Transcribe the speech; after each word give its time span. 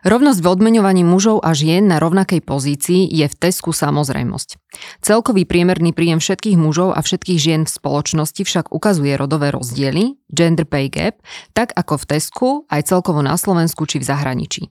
Rovnosť 0.00 0.40
v 0.40 0.48
odmeňovaní 0.48 1.04
mužov 1.04 1.44
a 1.44 1.52
žien 1.52 1.84
na 1.84 2.00
rovnakej 2.00 2.40
pozícii 2.40 3.04
je 3.04 3.28
v 3.28 3.34
Tesku 3.36 3.76
samozrejmosť. 3.76 4.56
Celkový 5.04 5.44
priemerný 5.44 5.92
príjem 5.92 6.24
všetkých 6.24 6.56
mužov 6.56 6.96
a 6.96 7.04
všetkých 7.04 7.36
žien 7.36 7.62
v 7.68 7.74
spoločnosti 7.74 8.40
však 8.40 8.72
ukazuje 8.72 9.12
rodové 9.20 9.52
rozdiely, 9.52 10.16
gender 10.32 10.64
pay 10.64 10.88
gap, 10.88 11.20
tak 11.52 11.76
ako 11.76 12.00
v 12.00 12.04
Tesku, 12.16 12.48
aj 12.72 12.88
celkovo 12.88 13.20
na 13.20 13.36
Slovensku 13.36 13.84
či 13.84 14.00
v 14.00 14.08
zahraničí. 14.08 14.62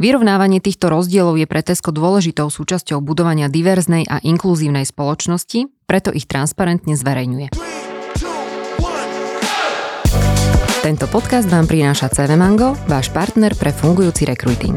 Vyrovnávanie 0.00 0.64
týchto 0.64 0.88
rozdielov 0.88 1.36
je 1.36 1.44
pre 1.44 1.60
Tesko 1.60 1.92
dôležitou 1.92 2.48
súčasťou 2.48 3.04
budovania 3.04 3.52
diverznej 3.52 4.08
a 4.08 4.16
inkluzívnej 4.24 4.88
spoločnosti, 4.88 5.68
preto 5.84 6.08
ich 6.08 6.24
transparentne 6.24 6.96
zverejňuje. 6.96 7.63
Tento 10.84 11.08
podcast 11.08 11.48
vám 11.48 11.64
prináša 11.64 12.12
CV 12.12 12.36
Mango, 12.36 12.76
váš 12.84 13.08
partner 13.08 13.56
pre 13.56 13.72
fungujúci 13.72 14.28
rekruting. 14.28 14.76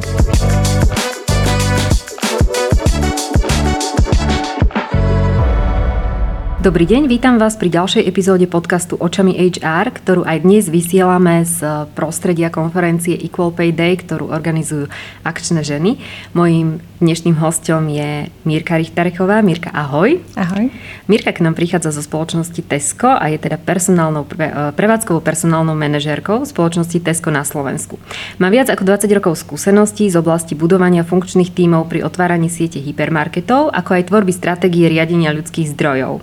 Dobrý 6.67 6.83
deň, 6.83 7.07
vítam 7.07 7.39
vás 7.39 7.55
pri 7.55 7.71
ďalšej 7.71 8.03
epizóde 8.03 8.43
podcastu 8.43 8.99
Očami 8.99 9.39
HR, 9.39 9.87
ktorú 9.87 10.27
aj 10.27 10.43
dnes 10.43 10.67
vysielame 10.67 11.47
z 11.47 11.63
prostredia 11.95 12.51
konferencie 12.51 13.15
Equal 13.15 13.55
Pay 13.55 13.71
Day, 13.71 13.95
ktorú 13.95 14.27
organizujú 14.27 14.91
akčné 15.23 15.63
ženy. 15.63 15.95
Mojím 16.35 16.83
dnešným 16.99 17.39
hostom 17.39 17.87
je 17.87 18.27
Mirka 18.43 18.75
Richtarechová. 18.75 19.39
Mirka, 19.39 19.71
ahoj. 19.71 20.19
Ahoj. 20.35 20.67
Mirka 21.07 21.31
k 21.31 21.39
nám 21.39 21.55
prichádza 21.55 21.95
zo 21.95 22.03
spoločnosti 22.03 22.59
Tesco 22.68 23.15
a 23.15 23.31
je 23.31 23.39
teda 23.39 23.55
personálnou, 23.55 24.27
prevádzkovou 24.75 25.23
personálnou 25.23 25.71
manažérkou 25.71 26.43
spoločnosti 26.43 26.99
Tesco 26.99 27.31
na 27.31 27.47
Slovensku. 27.47 27.95
Má 28.43 28.51
viac 28.51 28.68
ako 28.68 28.83
20 28.83 29.07
rokov 29.15 29.39
skúseností 29.39 30.11
z 30.11 30.19
oblasti 30.19 30.51
budovania 30.51 31.07
funkčných 31.07 31.47
tímov 31.47 31.87
pri 31.87 32.03
otváraní 32.03 32.52
siete 32.52 32.83
hypermarketov, 32.83 33.71
ako 33.71 33.89
aj 33.95 34.11
tvorby 34.11 34.35
stratégie 34.35 34.91
riadenia 34.91 35.31
ľudských 35.31 35.71
zdrojov. 35.71 36.19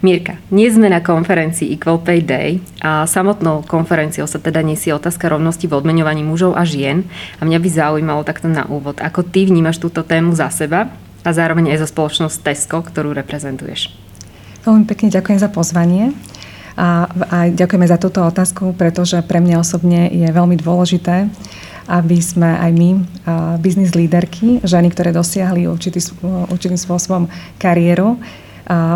Mirka, 0.00 0.40
nie 0.48 0.64
sme 0.72 0.88
na 0.88 1.04
konferencii 1.04 1.76
Equal 1.76 2.00
Pay 2.00 2.20
Day 2.24 2.56
a 2.80 3.04
samotnou 3.04 3.60
konferenciou 3.68 4.24
sa 4.24 4.40
teda 4.40 4.64
nesie 4.64 4.96
otázka 4.96 5.28
rovnosti 5.28 5.68
v 5.68 5.76
odmeňovaní 5.76 6.24
mužov 6.24 6.56
a 6.56 6.64
žien 6.64 7.04
a 7.36 7.44
mňa 7.44 7.58
by 7.60 7.68
zaujímalo 7.68 8.24
takto 8.24 8.48
na 8.48 8.64
úvod, 8.64 8.96
ako 8.96 9.20
ty 9.28 9.44
vnímaš 9.44 9.76
túto 9.76 10.00
tému 10.00 10.32
za 10.32 10.48
seba 10.48 10.88
a 11.20 11.30
zároveň 11.36 11.76
aj 11.76 11.84
za 11.84 11.88
spoločnosť 11.92 12.36
Tesco, 12.40 12.80
ktorú 12.80 13.12
reprezentuješ. 13.12 13.92
Veľmi 14.64 14.88
pekne 14.88 15.12
ďakujem 15.12 15.36
za 15.36 15.52
pozvanie. 15.52 16.16
A, 16.80 17.04
a 17.28 17.52
ďakujeme 17.52 17.84
za 17.84 18.00
túto 18.00 18.24
otázku, 18.24 18.72
pretože 18.72 19.20
pre 19.28 19.44
mňa 19.44 19.60
osobne 19.60 20.08
je 20.08 20.24
veľmi 20.32 20.56
dôležité, 20.56 21.28
aby 21.92 22.18
sme 22.24 22.56
aj 22.56 22.70
my, 22.72 22.90
biznis 23.60 23.92
líderky, 23.92 24.64
ženy, 24.64 24.88
ktoré 24.88 25.12
dosiahli 25.12 25.68
určitý, 25.68 26.00
určitým 26.24 26.80
spôsobom 26.80 27.28
kariéru, 27.60 28.16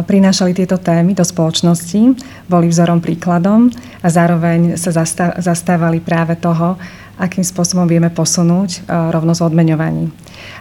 prinášali 0.07 0.55
tieto 0.55 0.79
témy 0.79 1.19
do 1.19 1.27
spoločnosti, 1.27 2.15
boli 2.47 2.71
vzorom 2.71 3.03
príkladom 3.03 3.75
a 4.01 4.07
zároveň 4.07 4.79
sa 4.79 4.95
zastávali 5.43 5.99
práve 5.99 6.39
toho, 6.39 6.79
akým 7.19 7.43
spôsobom 7.43 7.87
vieme 7.87 8.11
posunúť 8.11 8.87
rovnosť 8.87 9.41
v 9.43 9.47
odmeňovaní. 9.51 10.05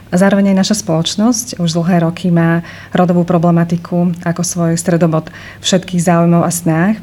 A 0.10 0.18
zároveň 0.18 0.54
aj 0.54 0.62
naša 0.66 0.76
spoločnosť 0.86 1.58
už 1.58 1.70
dlhé 1.78 2.06
roky 2.06 2.30
má 2.30 2.62
rodovú 2.94 3.26
problematiku 3.26 4.14
ako 4.22 4.42
svoj 4.46 4.74
stredobod 4.78 5.30
všetkých 5.66 6.02
záujmov 6.02 6.46
a 6.46 6.52
snách. 6.54 6.98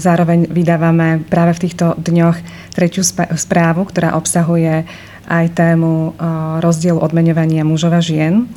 Zároveň 0.00 0.48
vydávame 0.48 1.20
práve 1.28 1.56
v 1.56 1.62
týchto 1.68 1.96
dňoch 2.00 2.36
tretiu 2.72 3.04
správu, 3.36 3.88
ktorá 3.88 4.16
obsahuje 4.16 4.88
aj 5.28 5.44
tému 5.54 6.16
rozdielu 6.64 6.98
odmeňovania 6.98 7.64
mužov 7.68 7.92
a 7.92 8.00
žien. 8.00 8.48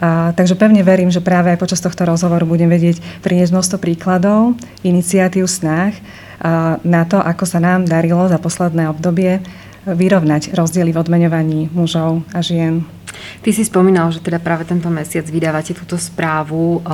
Takže 0.00 0.60
pevne 0.60 0.84
verím, 0.84 1.08
že 1.08 1.24
práve 1.24 1.48
aj 1.52 1.60
počas 1.60 1.80
tohto 1.80 2.04
rozhovoru 2.04 2.44
budem 2.44 2.68
vedieť 2.68 3.00
priniesť 3.24 3.52
množstvo 3.52 3.76
príkladov, 3.80 4.52
iniciatív, 4.84 5.48
snách 5.48 5.96
na 6.84 7.02
to, 7.08 7.16
ako 7.16 7.48
sa 7.48 7.64
nám 7.64 7.88
darilo 7.88 8.28
za 8.28 8.36
posledné 8.36 8.92
obdobie 8.92 9.40
vyrovnať 9.86 10.52
rozdiely 10.52 10.92
v 10.92 11.00
odmeňovaní 11.00 11.60
mužov 11.72 12.26
a 12.34 12.44
žien. 12.44 12.84
Ty 13.40 13.48
si 13.54 13.64
spomínal, 13.64 14.12
že 14.12 14.20
teda 14.20 14.36
práve 14.36 14.68
tento 14.68 14.92
mesiac 14.92 15.24
vydávate 15.24 15.72
túto 15.72 15.96
správu 15.96 16.84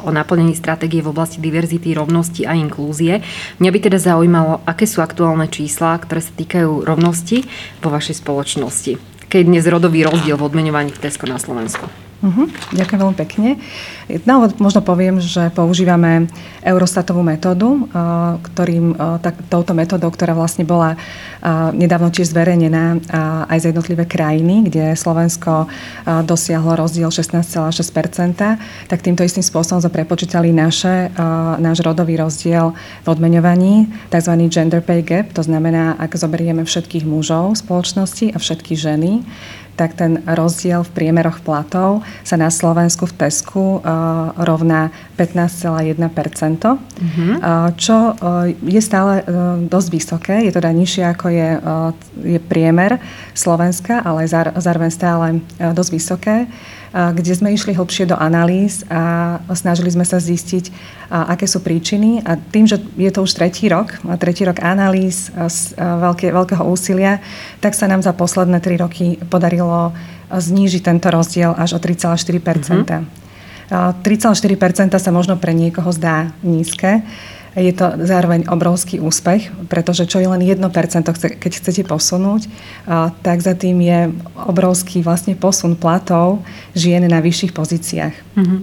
o 0.00 0.10
naplnení 0.14 0.56
stratégie 0.56 1.04
v 1.04 1.12
oblasti 1.12 1.42
diverzity, 1.42 1.92
rovnosti 1.92 2.48
a 2.48 2.56
inklúzie. 2.56 3.20
Mňa 3.60 3.70
by 3.74 3.78
teda 3.84 3.98
zaujímalo, 4.00 4.64
aké 4.64 4.88
sú 4.88 5.04
aktuálne 5.04 5.50
čísla, 5.52 6.00
ktoré 6.00 6.24
sa 6.24 6.32
týkajú 6.32 6.86
rovnosti 6.86 7.44
vo 7.84 7.92
vašej 7.92 8.24
spoločnosti. 8.24 8.96
Keď 9.28 9.42
dnes 9.44 9.68
rodový 9.68 10.08
rozdiel 10.08 10.38
v 10.40 10.46
odmeňovaní 10.48 10.94
v 10.94 11.02
Tesco 11.02 11.28
na 11.28 11.36
Slovensku? 11.36 12.05
Uh-huh. 12.16 12.48
Ďakujem 12.72 13.00
veľmi 13.00 13.18
pekne. 13.28 13.60
Na 14.24 14.40
úvod 14.40 14.56
možno 14.56 14.80
poviem, 14.80 15.20
že 15.20 15.52
používame 15.52 16.32
Eurostatovú 16.64 17.20
metódu, 17.20 17.84
ktorým, 18.40 18.96
tak, 19.20 19.36
touto 19.52 19.76
metódou, 19.76 20.08
ktorá 20.08 20.32
vlastne 20.32 20.64
bola 20.64 20.96
nedávno 21.76 22.08
tiež 22.08 22.32
zverejnená 22.32 23.04
aj 23.52 23.58
za 23.60 23.68
jednotlivé 23.68 24.08
krajiny, 24.08 24.64
kde 24.64 24.96
Slovensko 24.96 25.68
dosiahlo 26.24 26.80
rozdiel 26.80 27.12
16,6%, 27.12 28.88
tak 28.88 28.98
týmto 29.04 29.20
istým 29.20 29.44
spôsobom 29.44 29.84
sme 29.84 29.92
prepočítali 29.92 30.56
naše, 30.56 31.12
náš 31.60 31.84
rodový 31.84 32.16
rozdiel 32.16 32.72
v 33.04 33.06
odmeňovaní, 33.12 33.92
tzv. 34.08 34.32
gender 34.48 34.80
pay 34.80 35.04
gap, 35.04 35.36
to 35.36 35.44
znamená, 35.44 36.00
ak 36.00 36.16
zoberieme 36.16 36.64
všetkých 36.64 37.04
mužov 37.04 37.54
v 37.54 37.60
spoločnosti 37.60 38.26
a 38.32 38.40
všetky 38.40 38.72
ženy, 38.72 39.20
tak 39.76 39.94
ten 39.94 40.24
rozdiel 40.24 40.82
v 40.82 40.90
priemeroch 40.90 41.44
platov 41.44 42.00
sa 42.24 42.40
na 42.40 42.48
Slovensku 42.48 43.04
v 43.04 43.14
Tesku 43.14 43.78
uh, 43.78 44.32
rovná 44.40 44.88
15,1%, 45.20 46.00
mm-hmm. 46.00 47.32
uh, 47.38 47.70
čo 47.76 48.16
uh, 48.16 48.48
je 48.50 48.80
stále 48.80 49.22
dosť 49.68 49.88
vysoké, 49.92 50.36
je 50.48 50.52
teda 50.52 50.72
nižšie 50.72 51.04
ako 51.12 51.26
je, 51.28 51.50
je 52.24 52.38
priemer 52.40 52.98
Slovenska, 53.36 54.00
ale 54.00 54.24
zároveň 54.30 54.90
stále 54.90 55.26
dosť 55.58 55.90
vysoké 55.92 56.36
kde 56.96 57.32
sme 57.36 57.52
išli 57.52 57.76
hlbšie 57.76 58.08
do 58.08 58.16
analýz 58.16 58.80
a 58.88 59.36
snažili 59.52 59.92
sme 59.92 60.08
sa 60.08 60.16
zistiť, 60.16 60.72
aké 61.12 61.44
sú 61.44 61.60
príčiny. 61.60 62.24
A 62.24 62.40
tým, 62.40 62.64
že 62.64 62.80
je 62.96 63.10
to 63.12 63.20
už 63.28 63.36
tretí 63.36 63.68
rok, 63.68 64.00
tretí 64.16 64.48
rok 64.48 64.64
analýz, 64.64 65.28
veľké, 65.76 66.32
veľkého 66.32 66.64
úsilia, 66.64 67.20
tak 67.60 67.76
sa 67.76 67.84
nám 67.84 68.00
za 68.00 68.16
posledné 68.16 68.64
tri 68.64 68.80
roky 68.80 69.20
podarilo 69.28 69.92
znížiť 70.32 70.82
tento 70.82 71.12
rozdiel 71.12 71.52
až 71.52 71.76
o 71.76 71.78
3,4 71.78 72.16
mm-hmm. 72.16 73.26
3,4% 73.66 74.94
sa 74.94 75.10
možno 75.10 75.34
pre 75.36 75.50
niekoho 75.50 75.90
zdá 75.90 76.30
nízke, 76.46 77.02
je 77.56 77.72
to 77.72 77.96
zároveň 78.04 78.44
obrovský 78.52 79.00
úspech, 79.00 79.48
pretože 79.72 80.04
čo 80.04 80.20
je 80.20 80.28
len 80.28 80.44
1%, 80.44 80.60
keď 81.40 81.52
chcete 81.56 81.88
posunúť, 81.88 82.52
tak 83.24 83.40
za 83.40 83.56
tým 83.56 83.80
je 83.80 84.12
obrovský 84.36 85.00
vlastne 85.00 85.32
posun 85.32 85.72
platov 85.72 86.44
žien 86.76 87.00
na 87.08 87.24
vyšších 87.24 87.56
pozíciách. 87.56 88.14
Mm-hmm. 88.36 88.60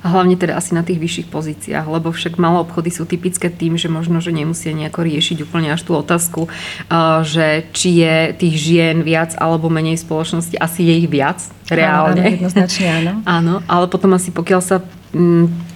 A 0.00 0.16
hlavne 0.16 0.32
teda 0.32 0.56
asi 0.56 0.72
na 0.72 0.80
tých 0.80 0.96
vyšších 0.96 1.28
pozíciách, 1.28 1.84
lebo 1.84 2.08
však 2.08 2.40
malé 2.40 2.64
obchody 2.64 2.88
sú 2.88 3.04
typické 3.04 3.52
tým, 3.52 3.76
že 3.76 3.92
možno, 3.92 4.24
že 4.24 4.32
nemusia 4.32 4.72
nejako 4.72 5.04
riešiť 5.04 5.44
úplne 5.44 5.76
až 5.76 5.84
tú 5.84 5.92
otázku, 5.92 6.48
že 7.20 7.68
či 7.76 8.00
je 8.00 8.16
tých 8.32 8.54
žien 8.56 9.04
viac 9.04 9.36
alebo 9.36 9.68
menej 9.68 10.00
v 10.00 10.04
spoločnosti, 10.08 10.56
asi 10.56 10.88
je 10.88 10.94
ich 11.04 11.08
viac, 11.12 11.44
reálne. 11.68 12.16
Áno, 12.16 12.32
jednoznačne 12.32 12.88
áno. 12.88 13.12
áno, 13.38 13.54
ale 13.68 13.86
potom 13.92 14.16
asi 14.16 14.32
pokiaľ 14.32 14.60
sa 14.64 14.80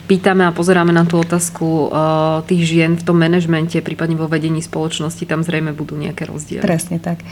pýtame 0.06 0.46
a 0.46 0.54
pozeráme 0.54 0.92
na 0.92 1.02
tú 1.08 1.18
otázku 1.18 1.90
uh, 1.90 2.44
tých 2.46 2.62
žien 2.68 2.94
v 2.94 3.02
tom 3.02 3.18
manažmente, 3.18 3.80
prípadne 3.80 4.14
vo 4.14 4.30
vedení 4.30 4.62
spoločnosti, 4.62 5.24
tam 5.26 5.42
zrejme 5.42 5.74
budú 5.74 5.98
nejaké 5.98 6.28
rozdiely. 6.28 6.62
Presne 6.62 7.02
tak. 7.02 7.24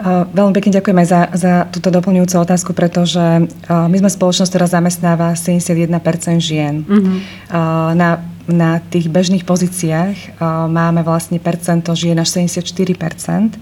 Uh, 0.00 0.24
veľmi 0.32 0.56
pekne 0.56 0.80
ďakujem 0.80 0.96
aj 0.96 1.08
za, 1.08 1.20
za 1.36 1.52
túto 1.68 1.92
doplňujúcu 1.92 2.34
otázku, 2.40 2.70
pretože 2.72 3.20
uh, 3.20 3.86
my 3.86 3.96
sme 4.00 4.10
spoločnosť, 4.10 4.50
ktorá 4.50 4.66
zamestnáva 4.66 5.36
71% 5.36 6.40
žien. 6.40 6.82
Uh, 6.88 7.92
na, 7.92 8.24
na 8.48 8.80
tých 8.80 9.06
bežných 9.12 9.46
pozíciách 9.46 10.40
máme 10.66 11.06
vlastne 11.06 11.38
percento 11.38 11.94
žien 11.94 12.18
až 12.18 12.42
74% 12.42 13.54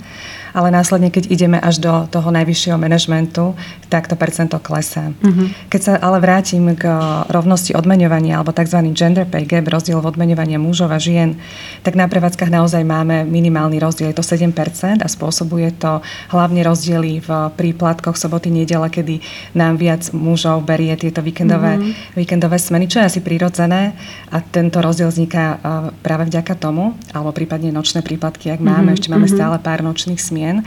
ale 0.58 0.75
následne, 0.75 1.14
keď 1.14 1.31
ideme 1.31 1.58
až 1.62 1.78
do 1.78 2.10
toho 2.10 2.34
najvyššieho 2.34 2.75
manažmentu, 2.75 3.55
tak 3.87 4.10
to 4.10 4.19
percento 4.19 4.58
klesá. 4.58 5.14
Mm-hmm. 5.22 5.70
Keď 5.70 5.81
sa 5.81 5.93
ale 6.02 6.19
vrátim 6.19 6.75
k 6.75 6.90
rovnosti 7.31 7.78
odmeňovania 7.78 8.43
alebo 8.43 8.50
tzv. 8.50 8.82
gender 8.90 9.22
pay 9.22 9.46
gap, 9.46 9.70
rozdiel 9.70 10.02
v 10.02 10.10
odmeňovaní 10.10 10.58
mužov 10.58 10.90
a 10.90 10.99
žien, 10.99 11.38
tak 11.87 11.94
na 11.94 12.10
prevádzkach 12.10 12.50
naozaj 12.50 12.82
máme 12.82 13.22
minimálny 13.22 13.78
rozdiel, 13.78 14.10
je 14.10 14.19
to 14.19 14.26
7% 14.26 14.50
a 14.99 15.08
spôsobuje 15.08 15.78
to 15.78 16.02
hlavne 16.34 16.66
rozdiely 16.66 17.22
v 17.22 17.31
príplatkoch 17.54 18.19
soboty, 18.19 18.50
nedele, 18.50 18.88
kedy 18.90 19.20
nám 19.54 19.76
viac 19.78 20.11
mužov 20.11 20.64
berie 20.64 20.96
tieto 20.96 21.20
víkendové, 21.20 21.76
mm-hmm. 21.78 22.16
víkendové 22.19 22.56
smeny, 22.56 22.88
čo 22.88 23.04
je 23.04 23.08
asi 23.12 23.20
prirodzené 23.20 23.93
a 24.32 24.40
tento 24.40 24.81
rozdiel 24.81 25.12
vzniká 25.12 25.61
práve 26.00 26.32
vďaka 26.32 26.56
tomu, 26.56 26.96
alebo 27.12 27.31
prípadne 27.37 27.69
nočné 27.69 28.00
príplatky, 28.00 28.49
ak 28.49 28.64
máme, 28.64 28.90
mm-hmm. 28.90 28.96
ešte 28.96 29.08
máme 29.12 29.28
mm-hmm. 29.28 29.37
stále 29.37 29.56
pár 29.61 29.84
nočných 29.84 30.20
smien, 30.20 30.47
zmien. 30.48 30.64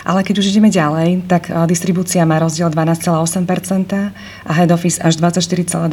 Ale 0.00 0.24
keď 0.24 0.40
už 0.40 0.48
ideme 0.48 0.72
ďalej, 0.72 1.28
tak 1.28 1.52
distribúcia 1.68 2.24
má 2.24 2.40
rozdiel 2.40 2.72
12,8% 2.72 4.10
a 4.48 4.50
head 4.56 4.72
office 4.72 4.96
až 4.96 5.20
24,2%, 5.20 5.92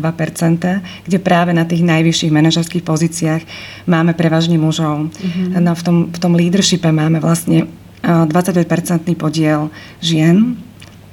kde 1.04 1.18
práve 1.20 1.52
na 1.52 1.68
tých 1.68 1.84
najvyšších 1.84 2.32
manažerských 2.32 2.88
pozíciách 2.88 3.44
máme 3.84 4.16
prevažne 4.16 4.56
mužov. 4.56 5.12
Mm-hmm. 5.12 5.60
No, 5.60 5.76
v, 5.76 5.82
tom, 5.84 5.98
v 6.08 6.18
tom 6.24 6.34
leadershipe 6.40 6.88
máme 6.88 7.20
vlastne 7.20 7.68
25-percentný 8.02 9.20
podiel 9.20 9.70
žien, 10.00 10.56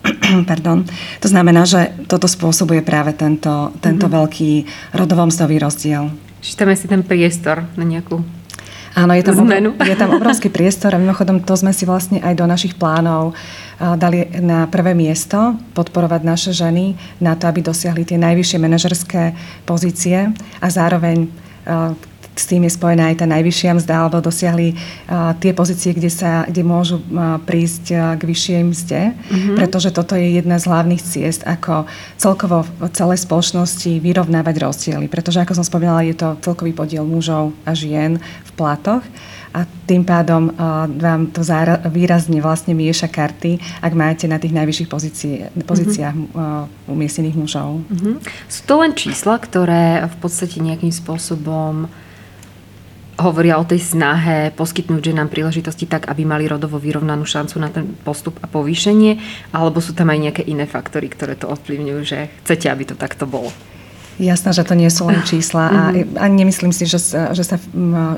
Pardon. 0.51 0.85
To 1.25 1.29
znamená, 1.33 1.65
že 1.65 1.97
toto 2.05 2.29
spôsobuje 2.29 2.85
práve 2.85 3.17
tento, 3.17 3.73
tento 3.81 4.05
mm-hmm. 4.05 4.17
veľký 4.21 4.53
rodovomstový 4.93 5.57
rozdiel. 5.57 6.13
Čiže 6.45 6.61
tam 6.61 6.69
je 6.69 6.77
si 6.77 6.87
ten 6.93 7.01
priestor 7.01 7.65
na 7.73 7.89
nejakú 7.89 8.21
Áno, 8.95 9.11
je 9.15 9.27
tam, 9.27 9.43
zmenu. 9.43 9.75
je 9.91 9.97
tam 9.99 10.15
obrovský 10.15 10.49
priestor 10.49 10.95
a 10.95 11.03
mimochodom 11.03 11.43
to 11.43 11.55
sme 11.59 11.75
si 11.75 11.83
vlastne 11.83 12.23
aj 12.23 12.35
do 12.39 12.47
našich 12.47 12.79
plánov 12.79 13.35
dali 13.99 14.31
na 14.39 14.71
prvé 14.71 14.95
miesto 14.95 15.59
podporovať 15.75 16.21
naše 16.23 16.51
ženy 16.55 16.95
na 17.19 17.35
to, 17.35 17.51
aby 17.51 17.59
dosiahli 17.59 18.07
tie 18.07 18.19
najvyššie 18.23 18.59
manažerské 18.63 19.35
pozície 19.67 20.31
a 20.63 20.67
zároveň 20.71 21.27
s 22.35 22.51
tým 22.51 22.67
je 22.67 22.75
spojená 22.75 23.15
aj 23.15 23.23
tá 23.23 23.27
najvyššia 23.31 23.79
mzda, 23.79 23.95
alebo 23.95 24.19
dosiahli 24.19 24.75
uh, 24.75 25.33
tie 25.39 25.55
pozície, 25.55 25.95
kde, 25.95 26.11
sa, 26.11 26.43
kde 26.45 26.67
môžu 26.67 26.99
uh, 26.99 27.39
prísť 27.39 27.85
uh, 27.95 27.99
k 28.19 28.23
vyššej 28.27 28.63
mzde, 28.75 29.03
mm-hmm. 29.15 29.57
pretože 29.57 29.95
toto 29.95 30.19
je 30.19 30.43
jedna 30.43 30.59
z 30.59 30.67
hlavných 30.67 31.03
ciest, 31.03 31.47
ako 31.47 31.87
celkovo 32.19 32.67
v 32.67 32.91
celej 32.91 33.23
spoločnosti 33.23 34.03
vyrovnávať 34.03 34.55
rozdiely. 34.59 35.07
Pretože, 35.07 35.47
ako 35.47 35.63
som 35.63 35.65
spomínala, 35.65 36.03
je 36.03 36.19
to 36.19 36.35
celkový 36.43 36.75
podiel 36.75 37.07
mužov 37.07 37.55
a 37.63 37.71
žien 37.73 38.19
v 38.19 38.51
platoch 38.59 39.07
a 39.55 39.71
tým 39.87 40.03
pádom 40.03 40.51
uh, 40.51 40.91
vám 40.91 41.31
to 41.31 41.47
zára, 41.47 41.79
výrazne 41.87 42.43
vlastne 42.43 42.75
mieša 42.75 43.07
karty, 43.07 43.63
ak 43.79 43.93
máte 43.95 44.27
na 44.27 44.43
tých 44.43 44.51
najvyšších 44.51 44.91
pozície, 44.91 45.47
pozíciách 45.55 46.15
mm-hmm. 46.19 46.35
uh, 46.35 46.91
umiestnených 46.91 47.39
mužov. 47.39 47.87
Mm-hmm. 47.87 48.15
Sú 48.51 48.61
to 48.67 48.83
len 48.83 48.99
čísla, 48.99 49.39
ktoré 49.39 50.03
v 50.11 50.17
podstate 50.19 50.59
nejakým 50.59 50.91
spôsobom 50.91 51.87
hovoria 53.19 53.59
o 53.59 53.65
tej 53.67 53.83
snahe 53.83 54.51
poskytnúť 54.55 55.15
ženám 55.15 55.31
príležitosti 55.31 55.87
tak, 55.87 56.11
aby 56.11 56.27
mali 56.27 56.51
rodovo 56.51 56.79
vyrovnanú 56.79 57.23
šancu 57.23 57.57
na 57.63 57.71
ten 57.71 57.95
postup 58.03 58.39
a 58.43 58.51
povýšenie, 58.51 59.19
alebo 59.55 59.79
sú 59.79 59.95
tam 59.95 60.11
aj 60.11 60.19
nejaké 60.31 60.43
iné 60.47 60.67
faktory, 60.67 61.11
ktoré 61.11 61.39
to 61.39 61.51
ovplyvňujú, 61.51 62.01
že 62.03 62.31
chcete, 62.43 62.67
aby 62.71 62.85
to 62.89 62.97
takto 62.99 63.27
bolo? 63.27 63.55
Jasné, 64.15 64.55
že 64.55 64.63
to 64.63 64.79
nie 64.79 64.87
sú 64.95 65.11
len 65.11 65.27
čísla 65.27 65.65
a 65.67 65.81
mhm. 65.91 66.15
ani 66.15 66.35
nemyslím 66.47 66.71
si, 66.71 66.87
že 66.87 67.03
sa, 67.03 67.35
že, 67.35 67.43
sa, 67.43 67.59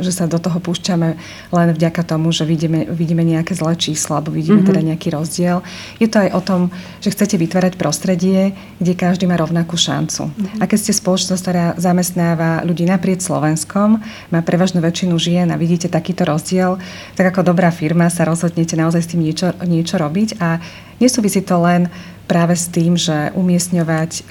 že 0.04 0.12
sa 0.12 0.28
do 0.28 0.36
toho 0.36 0.60
púšťame 0.60 1.16
len 1.52 1.68
vďaka 1.72 2.04
tomu, 2.04 2.28
že 2.36 2.44
vidíme, 2.44 2.84
vidíme 2.92 3.24
nejaké 3.24 3.56
zlé 3.56 3.80
čísla 3.80 4.20
alebo 4.20 4.36
vidíme 4.36 4.60
mm-hmm. 4.60 4.68
teda 4.68 4.80
nejaký 4.92 5.08
rozdiel. 5.16 5.64
Je 5.96 6.08
to 6.10 6.20
aj 6.20 6.30
o 6.36 6.40
tom, 6.44 6.60
že 7.00 7.12
chcete 7.16 7.40
vytvárať 7.40 7.80
prostredie, 7.80 8.52
kde 8.76 8.92
každý 8.92 9.24
má 9.24 9.40
rovnakú 9.40 9.80
šancu. 9.80 10.28
Mm-hmm. 10.28 10.60
A 10.60 10.64
keď 10.68 10.78
ste 10.84 10.92
spoločnosť, 10.92 11.42
ktorá 11.42 11.66
zamestnáva 11.80 12.60
ľudí 12.66 12.84
naprieč 12.84 13.24
Slovenskom, 13.24 14.02
má 14.28 14.40
prevažnú 14.44 14.84
väčšinu 14.84 15.16
žien 15.16 15.48
a 15.48 15.56
vidíte 15.56 15.88
takýto 15.88 16.28
rozdiel, 16.28 16.76
tak 17.16 17.32
ako 17.32 17.52
dobrá 17.52 17.72
firma 17.72 18.12
sa 18.12 18.28
rozhodnete 18.28 18.76
naozaj 18.76 19.00
s 19.00 19.10
tým 19.16 19.24
niečo, 19.24 19.56
niečo 19.64 19.96
robiť 19.96 20.36
a 20.42 20.60
nesúvisí 21.00 21.40
to 21.40 21.56
len 21.60 21.88
práve 22.26 22.58
s 22.58 22.66
tým, 22.66 22.98
že 22.98 23.30
umiestňovať 23.38 24.26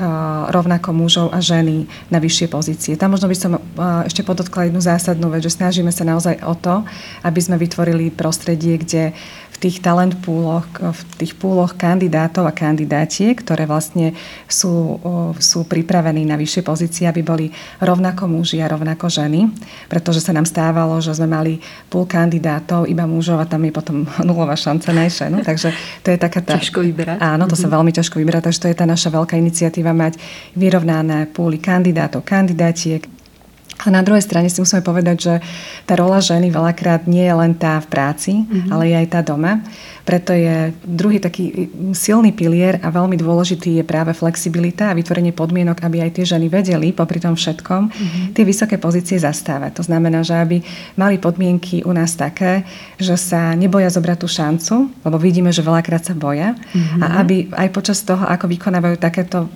rovnako 0.52 0.92
mužov 0.92 1.28
a 1.32 1.40
ženy 1.40 1.88
na 2.12 2.20
vyššie 2.20 2.48
pozície. 2.52 2.94
Tam 3.00 3.16
možno 3.16 3.32
by 3.32 3.38
som 3.40 3.52
ešte 4.04 4.20
podotkla 4.22 4.68
jednu 4.68 4.84
zásadnú 4.84 5.32
vec, 5.32 5.48
že 5.48 5.56
snažíme 5.56 5.96
sa 5.96 6.04
naozaj 6.04 6.44
o 6.44 6.54
to, 6.60 6.84
aby 7.24 7.40
sme 7.40 7.56
vytvorili 7.56 8.12
prostredie, 8.12 8.76
kde 8.76 9.16
tých 9.66 9.82
talent 9.82 10.14
púloch, 10.22 10.70
v 10.78 11.02
tých 11.18 11.34
púloch 11.34 11.74
kandidátov 11.74 12.46
a 12.46 12.54
kandidátiek, 12.54 13.34
ktoré 13.34 13.66
vlastne 13.66 14.14
sú, 14.46 15.02
sú 15.42 15.66
pripravení 15.66 16.22
na 16.22 16.38
vyššie 16.38 16.62
pozície, 16.62 17.10
aby 17.10 17.26
boli 17.26 17.50
rovnako 17.82 18.30
muži 18.30 18.62
a 18.62 18.70
rovnako 18.70 19.10
ženy, 19.10 19.50
pretože 19.90 20.22
sa 20.22 20.38
nám 20.38 20.46
stávalo, 20.46 21.02
že 21.02 21.18
sme 21.18 21.26
mali 21.26 21.58
púl 21.90 22.06
kandidátov, 22.06 22.86
iba 22.86 23.10
mužov 23.10 23.42
a 23.42 23.50
tam 23.50 23.66
je 23.66 23.74
potom 23.74 24.06
nulová 24.28 24.54
šanca 24.54 24.94
na 24.94 25.10
ženu. 25.10 25.42
Takže 25.42 25.74
to 26.06 26.14
je 26.14 26.18
taká 26.22 26.46
tá... 26.46 26.62
Ťažko 26.62 26.86
vyberať. 26.86 27.18
Áno, 27.18 27.50
to 27.50 27.58
sa 27.58 27.66
mhm. 27.66 27.74
veľmi 27.82 27.92
ťažko 27.98 28.22
vyberať, 28.22 28.54
takže 28.54 28.62
to 28.62 28.70
je 28.70 28.78
tá 28.78 28.86
naša 28.86 29.10
veľká 29.10 29.34
iniciatíva 29.34 29.98
mať 29.98 30.22
vyrovnané 30.54 31.26
púly 31.34 31.58
kandidátov, 31.58 32.22
kandidátiek, 32.22 33.15
a 33.86 33.94
na 33.94 34.02
druhej 34.02 34.26
strane 34.26 34.50
si 34.50 34.58
musíme 34.58 34.82
povedať, 34.82 35.18
že 35.18 35.34
tá 35.86 35.94
rola 35.94 36.18
ženy 36.18 36.50
veľakrát 36.50 37.06
nie 37.06 37.22
je 37.22 37.36
len 37.38 37.54
tá 37.54 37.78
v 37.78 37.88
práci, 37.88 38.34
mm-hmm. 38.44 38.74
ale 38.74 38.84
je 38.90 38.96
aj 38.98 39.08
tá 39.14 39.22
doma. 39.22 39.62
Preto 40.06 40.38
je 40.38 40.70
druhý 40.86 41.18
taký 41.18 41.74
silný 41.98 42.30
pilier 42.30 42.78
a 42.86 42.94
veľmi 42.94 43.18
dôležitý 43.18 43.82
je 43.82 43.84
práve 43.84 44.14
flexibilita 44.14 44.94
a 44.94 44.98
vytvorenie 44.98 45.34
podmienok, 45.34 45.82
aby 45.82 46.06
aj 46.06 46.22
tie 46.22 46.26
ženy 46.30 46.46
vedeli 46.46 46.94
popri 46.94 47.18
tom 47.18 47.34
všetkom 47.34 47.82
mm-hmm. 47.90 48.26
tie 48.38 48.46
vysoké 48.46 48.78
pozície 48.78 49.18
zastávať. 49.18 49.82
To 49.82 49.84
znamená, 49.84 50.22
že 50.22 50.38
aby 50.38 50.62
mali 50.94 51.18
podmienky 51.18 51.82
u 51.82 51.90
nás 51.90 52.14
také, 52.14 52.62
že 53.02 53.18
sa 53.18 53.58
neboja 53.58 53.90
zobrať 53.90 54.18
tú 54.22 54.30
šancu, 54.30 54.76
lebo 55.02 55.18
vidíme, 55.18 55.50
že 55.50 55.66
veľakrát 55.66 56.06
sa 56.06 56.14
boja 56.14 56.54
mm-hmm. 56.54 57.02
a 57.02 57.06
aby 57.26 57.50
aj 57.50 57.70
počas 57.74 58.06
toho, 58.06 58.30
ako 58.30 58.46
vykonávajú 58.46 59.02
takéto 59.02 59.50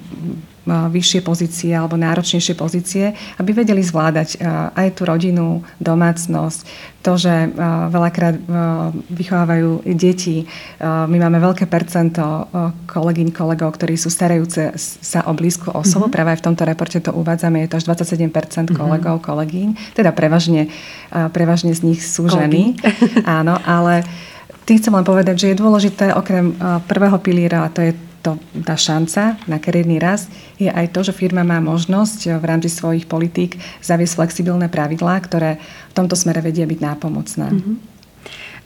vyššie 0.70 1.26
pozície 1.26 1.74
alebo 1.74 1.98
náročnejšie 1.98 2.54
pozície, 2.54 3.10
aby 3.42 3.58
vedeli 3.58 3.82
zvládať 3.82 4.38
aj 4.78 4.88
tú 4.94 5.02
rodinu, 5.02 5.66
domácnosť, 5.82 6.60
to, 7.00 7.16
že 7.16 7.32
veľakrát 7.90 8.36
vychovávajú 9.08 9.88
deti. 9.96 10.44
My 10.84 11.16
máme 11.16 11.40
veľké 11.40 11.64
percento 11.64 12.52
kolegyň, 12.92 13.32
kolegov, 13.32 13.80
ktorí 13.80 13.96
sú 13.96 14.12
starajúce 14.12 14.76
sa 14.80 15.24
o 15.28 15.32
blízku 15.32 15.72
osobu. 15.72 16.12
Mm-hmm. 16.12 16.16
Práve 16.20 16.30
aj 16.36 16.40
v 16.44 16.46
tomto 16.52 16.64
reporte 16.68 17.00
to 17.00 17.16
uvádzame, 17.16 17.64
je 17.64 17.70
to 17.72 17.80
až 17.80 17.86
27% 17.88 18.28
mm-hmm. 18.28 18.76
kolegov, 18.76 19.24
kolegyň. 19.24 19.96
Teda 19.96 20.12
prevažne, 20.12 20.68
prevažne 21.32 21.72
z 21.72 21.88
nich 21.88 22.04
sú 22.04 22.28
ženy. 22.28 22.76
Áno, 23.40 23.56
ale 23.64 24.04
tým 24.68 24.84
chcem 24.84 24.94
len 24.94 25.08
povedať, 25.08 25.36
že 25.40 25.48
je 25.56 25.62
dôležité 25.62 26.12
okrem 26.12 26.52
prvého 26.86 27.18
piliera, 27.24 27.64
a 27.64 27.72
to 27.72 27.80
je 27.80 27.96
to, 28.20 28.40
tá 28.68 28.76
šanca 28.76 29.40
na 29.48 29.58
kariérny 29.58 29.98
rast 29.98 30.28
je 30.60 30.68
aj 30.68 30.92
to, 30.92 31.08
že 31.08 31.16
firma 31.16 31.48
má 31.48 31.64
možnosť 31.64 32.40
v 32.40 32.46
rámci 32.46 32.68
svojich 32.68 33.08
politík 33.08 33.58
zaviesť 33.80 34.20
flexibilné 34.20 34.68
pravidlá, 34.68 35.16
ktoré 35.24 35.60
v 35.90 35.94
tomto 35.96 36.20
smere 36.20 36.44
vedia 36.44 36.68
byť 36.68 36.80
nápomocné. 36.80 37.48
Uh-huh. 37.50 37.76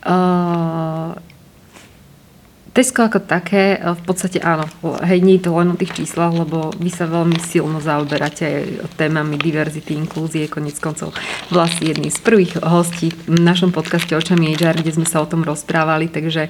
Uh, 0.04 1.14
Tesco 2.74 3.06
ako 3.06 3.22
také, 3.22 3.78
v 3.78 4.02
podstate 4.02 4.42
áno, 4.42 4.66
hej, 5.06 5.22
nie 5.22 5.38
je 5.38 5.46
to 5.46 5.54
len 5.54 5.70
o 5.70 5.78
tých 5.78 5.94
číslach, 5.94 6.34
lebo 6.34 6.74
vy 6.74 6.90
sa 6.90 7.06
veľmi 7.06 7.38
silno 7.38 7.78
zaoberáte 7.78 8.82
témami 8.98 9.38
diverzity, 9.38 9.94
inklúzie, 9.94 10.50
konec 10.50 10.82
koncov 10.82 11.14
vlastne 11.54 11.94
jedný 11.94 12.10
z 12.10 12.18
prvých 12.26 12.58
hostí 12.66 13.14
v 13.30 13.38
našom 13.46 13.70
podcaste 13.70 14.18
Očami 14.18 14.58
HR, 14.58 14.82
kde 14.82 14.90
sme 14.90 15.06
sa 15.06 15.22
o 15.22 15.30
tom 15.30 15.46
rozprávali, 15.46 16.10
takže 16.10 16.50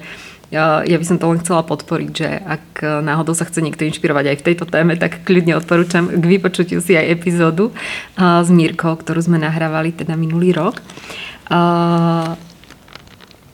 ja 0.52 0.84
by 0.84 1.04
som 1.06 1.16
to 1.16 1.30
len 1.30 1.40
chcela 1.40 1.64
podporiť, 1.64 2.10
že 2.12 2.28
ak 2.28 2.66
náhodou 3.02 3.32
sa 3.32 3.48
chce 3.48 3.64
niekto 3.64 3.86
inšpirovať 3.88 4.24
aj 4.34 4.36
v 4.40 4.46
tejto 4.50 4.64
téme, 4.68 4.94
tak 4.98 5.24
kľudne 5.24 5.56
odporúčam 5.58 6.10
k 6.10 6.24
vypočutiu 6.24 6.78
si 6.84 6.94
aj 6.94 7.10
epizódu 7.10 7.72
s 8.18 8.48
Mírkou, 8.52 8.94
ktorú 8.94 9.18
sme 9.24 9.40
nahrávali 9.40 9.90
teda 9.96 10.14
minulý 10.14 10.54
rok. 10.54 10.78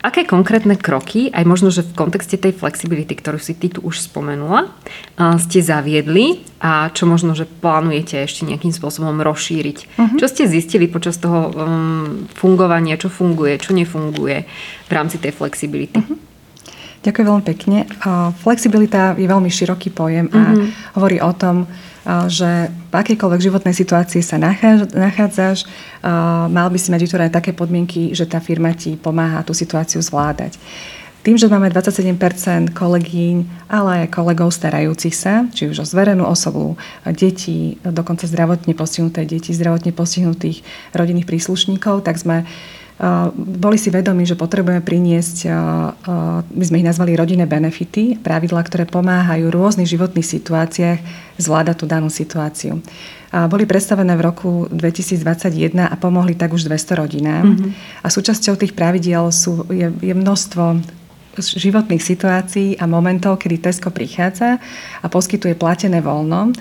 Aké 0.01 0.25
konkrétne 0.25 0.81
kroky, 0.81 1.29
aj 1.29 1.45
možno, 1.45 1.69
že 1.69 1.85
v 1.85 1.93
kontexte 1.93 2.41
tej 2.41 2.57
flexibility, 2.57 3.13
ktorú 3.13 3.37
si 3.37 3.53
ty 3.53 3.69
tu 3.69 3.85
už 3.85 4.01
spomenula, 4.01 4.73
ste 5.37 5.61
zaviedli 5.61 6.41
a 6.57 6.89
čo 6.89 7.05
možno, 7.05 7.37
že 7.37 7.45
plánujete 7.45 8.25
ešte 8.25 8.49
nejakým 8.49 8.73
spôsobom 8.73 9.21
rozšíriť? 9.21 9.79
Uh-huh. 10.01 10.17
Čo 10.17 10.27
ste 10.33 10.49
zistili 10.49 10.89
počas 10.89 11.21
toho 11.21 11.53
um, 11.53 12.25
fungovania, 12.33 12.97
čo 12.97 13.13
funguje, 13.13 13.61
čo 13.61 13.77
nefunguje 13.77 14.49
v 14.89 14.93
rámci 14.93 15.21
tej 15.21 15.37
flexibility? 15.37 16.01
Uh-huh. 16.01 16.17
Ďakujem 17.01 17.27
veľmi 17.33 17.45
pekne. 17.49 17.79
Flexibilita 18.45 19.17
je 19.17 19.25
veľmi 19.25 19.49
široký 19.49 19.89
pojem 19.89 20.29
a 20.37 20.53
mm-hmm. 20.53 20.95
hovorí 21.01 21.17
o 21.25 21.33
tom, 21.33 21.65
že 22.29 22.69
v 22.69 22.95
akejkoľvek 22.97 23.41
životnej 23.41 23.73
situácii 23.73 24.21
sa 24.21 24.37
nachádzaš, 24.41 25.65
mal 26.49 26.69
by 26.69 26.79
si 26.81 26.93
mať 26.93 27.01
vytvorené 27.01 27.31
také 27.33 27.57
podmienky, 27.57 28.13
že 28.13 28.29
tá 28.29 28.41
firma 28.41 28.77
ti 28.77 29.01
pomáha 29.01 29.41
tú 29.41 29.57
situáciu 29.57 30.01
zvládať. 30.05 30.61
Tým, 31.21 31.37
že 31.37 31.53
máme 31.53 31.69
27% 31.69 32.73
kolegyň, 32.73 33.69
ale 33.69 34.09
aj 34.09 34.17
kolegov 34.17 34.49
starajúcich 34.57 35.13
sa, 35.13 35.45
či 35.53 35.69
už 35.69 35.85
o 35.85 35.87
zverenú 35.89 36.25
osobu, 36.25 36.81
deti, 37.05 37.77
dokonca 37.85 38.25
zdravotne 38.25 38.73
postihnuté 38.73 39.29
deti, 39.29 39.53
zdravotne 39.53 39.93
postihnutých 39.93 40.65
rodinných 40.97 41.29
príslušníkov, 41.29 42.09
tak 42.09 42.17
sme 42.17 42.49
boli 43.35 43.81
si 43.81 43.89
vedomi, 43.89 44.29
že 44.29 44.37
potrebujeme 44.37 44.85
priniesť, 44.85 45.49
my 46.45 46.65
sme 46.65 46.85
ich 46.85 46.89
nazvali 46.89 47.17
rodinné 47.17 47.49
benefity, 47.49 48.21
pravidlá, 48.21 48.61
ktoré 48.61 48.85
pomáhajú 48.85 49.49
v 49.49 49.57
rôznych 49.57 49.89
životných 49.89 50.29
situáciách 50.29 50.99
zvládať 51.41 51.77
tú 51.81 51.85
danú 51.89 52.13
situáciu. 52.13 52.85
Boli 53.31 53.65
predstavené 53.65 54.13
v 54.19 54.27
roku 54.27 54.51
2021 54.69 55.89
a 55.89 55.95
pomohli 55.97 56.37
tak 56.37 56.53
už 56.53 56.69
200 56.69 57.01
rodinám. 57.01 57.45
Mm-hmm. 57.47 58.05
A 58.05 58.07
súčasťou 58.11 58.59
tých 58.61 58.77
pravidiel 58.77 59.33
sú, 59.33 59.65
je, 59.73 59.89
je 60.03 60.13
množstvo 60.13 60.83
životných 61.39 62.03
situácií 62.03 62.77
a 62.77 62.85
momentov, 62.91 63.39
kedy 63.41 63.71
Tesco 63.71 63.89
prichádza 63.95 64.59
a 65.01 65.07
poskytuje 65.07 65.55
platené 65.55 66.03
voľno, 66.03 66.53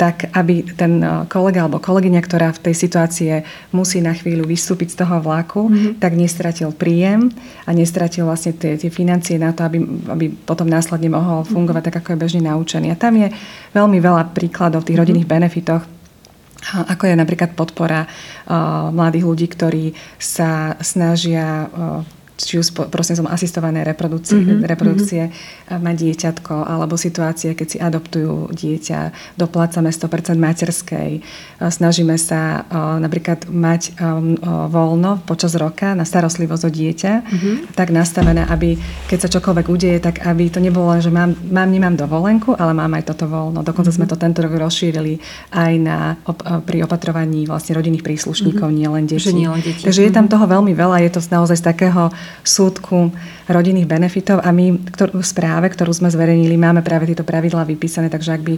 tak 0.00 0.32
aby 0.32 0.64
ten 0.74 1.04
e, 1.04 1.28
kolega 1.28 1.68
alebo 1.68 1.76
kolegyňa, 1.76 2.20
ktorá 2.24 2.48
v 2.56 2.62
tej 2.70 2.74
situácii 2.74 3.28
musí 3.76 4.00
na 4.00 4.16
chvíľu 4.16 4.48
vystúpiť 4.48 4.96
z 4.96 5.04
toho 5.04 5.20
vlaku, 5.20 5.68
mm-hmm. 5.68 6.00
tak 6.00 6.16
nestratil 6.16 6.72
príjem 6.72 7.28
a 7.68 7.70
nestratil 7.76 8.24
vlastne 8.24 8.56
tie, 8.56 8.80
tie 8.80 8.88
financie 8.88 9.36
na 9.36 9.52
to, 9.52 9.68
aby, 9.68 9.84
aby 10.08 10.32
potom 10.32 10.64
následne 10.64 11.12
mohol 11.12 11.44
fungovať 11.44 11.92
mm-hmm. 11.92 12.00
tak, 12.00 12.00
ako 12.00 12.08
je 12.16 12.22
bežne 12.24 12.42
naučený. 12.48 12.88
A 12.92 12.96
tam 12.96 13.20
je 13.20 13.28
veľmi 13.76 13.98
veľa 14.00 14.32
príkladov 14.32 14.82
v 14.82 14.92
tých 14.92 14.96
mm-hmm. 14.96 15.00
rodinných 15.04 15.28
benefitoch, 15.28 15.84
ako 16.64 17.04
je 17.04 17.14
napríklad 17.20 17.52
podpora 17.52 18.08
uh, 18.08 18.88
mladých 18.88 19.24
ľudí, 19.28 19.46
ktorí 19.52 19.84
sa 20.16 20.80
snažia 20.80 21.68
uh, 21.68 22.00
či 22.34 22.58
už 22.58 22.74
prosím 22.90 23.22
som 23.22 23.30
asistované 23.30 23.86
reprodukcie, 23.86 24.42
mm-hmm. 24.42 24.66
reprodukcie 24.66 25.22
mm-hmm. 25.30 25.78
má 25.78 25.94
dieťatko, 25.94 26.66
alebo 26.66 26.98
situácie, 26.98 27.54
keď 27.54 27.66
si 27.70 27.78
adoptujú 27.78 28.50
dieťa, 28.50 29.14
doplácame 29.38 29.94
100% 29.94 30.34
materskej, 30.34 31.22
snažíme 31.62 32.18
sa 32.18 32.66
napríklad 32.98 33.46
mať 33.46 33.94
voľno 34.70 35.22
počas 35.22 35.54
roka 35.54 35.94
na 35.94 36.02
starostlivosť 36.02 36.62
o 36.66 36.70
dieťa, 36.74 37.12
mm-hmm. 37.22 37.54
tak 37.78 37.94
nastavené, 37.94 38.42
aby 38.50 38.74
keď 39.06 39.18
sa 39.26 39.28
čokoľvek 39.30 39.66
udeje, 39.70 39.98
tak 40.02 40.26
aby 40.26 40.50
to 40.50 40.58
nebolo 40.58 40.90
len, 40.90 41.00
že 41.00 41.14
mám, 41.14 41.38
mám 41.54 41.70
nemám 41.70 41.94
dovolenku, 41.94 42.58
ale 42.58 42.74
mám 42.74 42.90
aj 42.98 43.14
toto 43.14 43.30
voľno. 43.30 43.62
Dokonca 43.62 43.94
mm-hmm. 43.94 44.10
sme 44.10 44.10
to 44.10 44.18
tento 44.18 44.42
rok 44.42 44.58
rozšírili 44.58 45.22
aj 45.54 45.72
na, 45.78 46.18
op, 46.26 46.42
pri 46.66 46.82
opatrovaní 46.82 47.46
vlastne 47.46 47.78
rodinných 47.78 48.02
príslušníkov, 48.02 48.66
mm-hmm. 48.66 48.82
nielen 48.82 49.06
detí. 49.06 49.30
nie 49.30 49.46
len 49.46 49.62
deti. 49.62 49.86
Takže 49.86 50.02
mm-hmm. 50.02 50.10
je 50.10 50.16
tam 50.18 50.26
toho 50.26 50.46
veľmi 50.50 50.74
veľa, 50.74 50.98
je 51.06 51.10
to 51.14 51.20
naozaj 51.30 51.62
z 51.62 51.64
takého 51.64 52.10
súdku 52.44 53.12
rodinných 53.48 53.88
benefitov 53.88 54.40
a 54.40 54.48
my 54.52 54.76
v 54.80 55.26
správe, 55.26 55.68
ktorú 55.68 55.92
sme 55.92 56.08
zverejnili, 56.08 56.56
máme 56.56 56.80
práve 56.80 57.08
tieto 57.10 57.24
pravidlá 57.24 57.68
vypísané, 57.68 58.08
takže 58.08 58.36
ak 58.36 58.42
by 58.42 58.54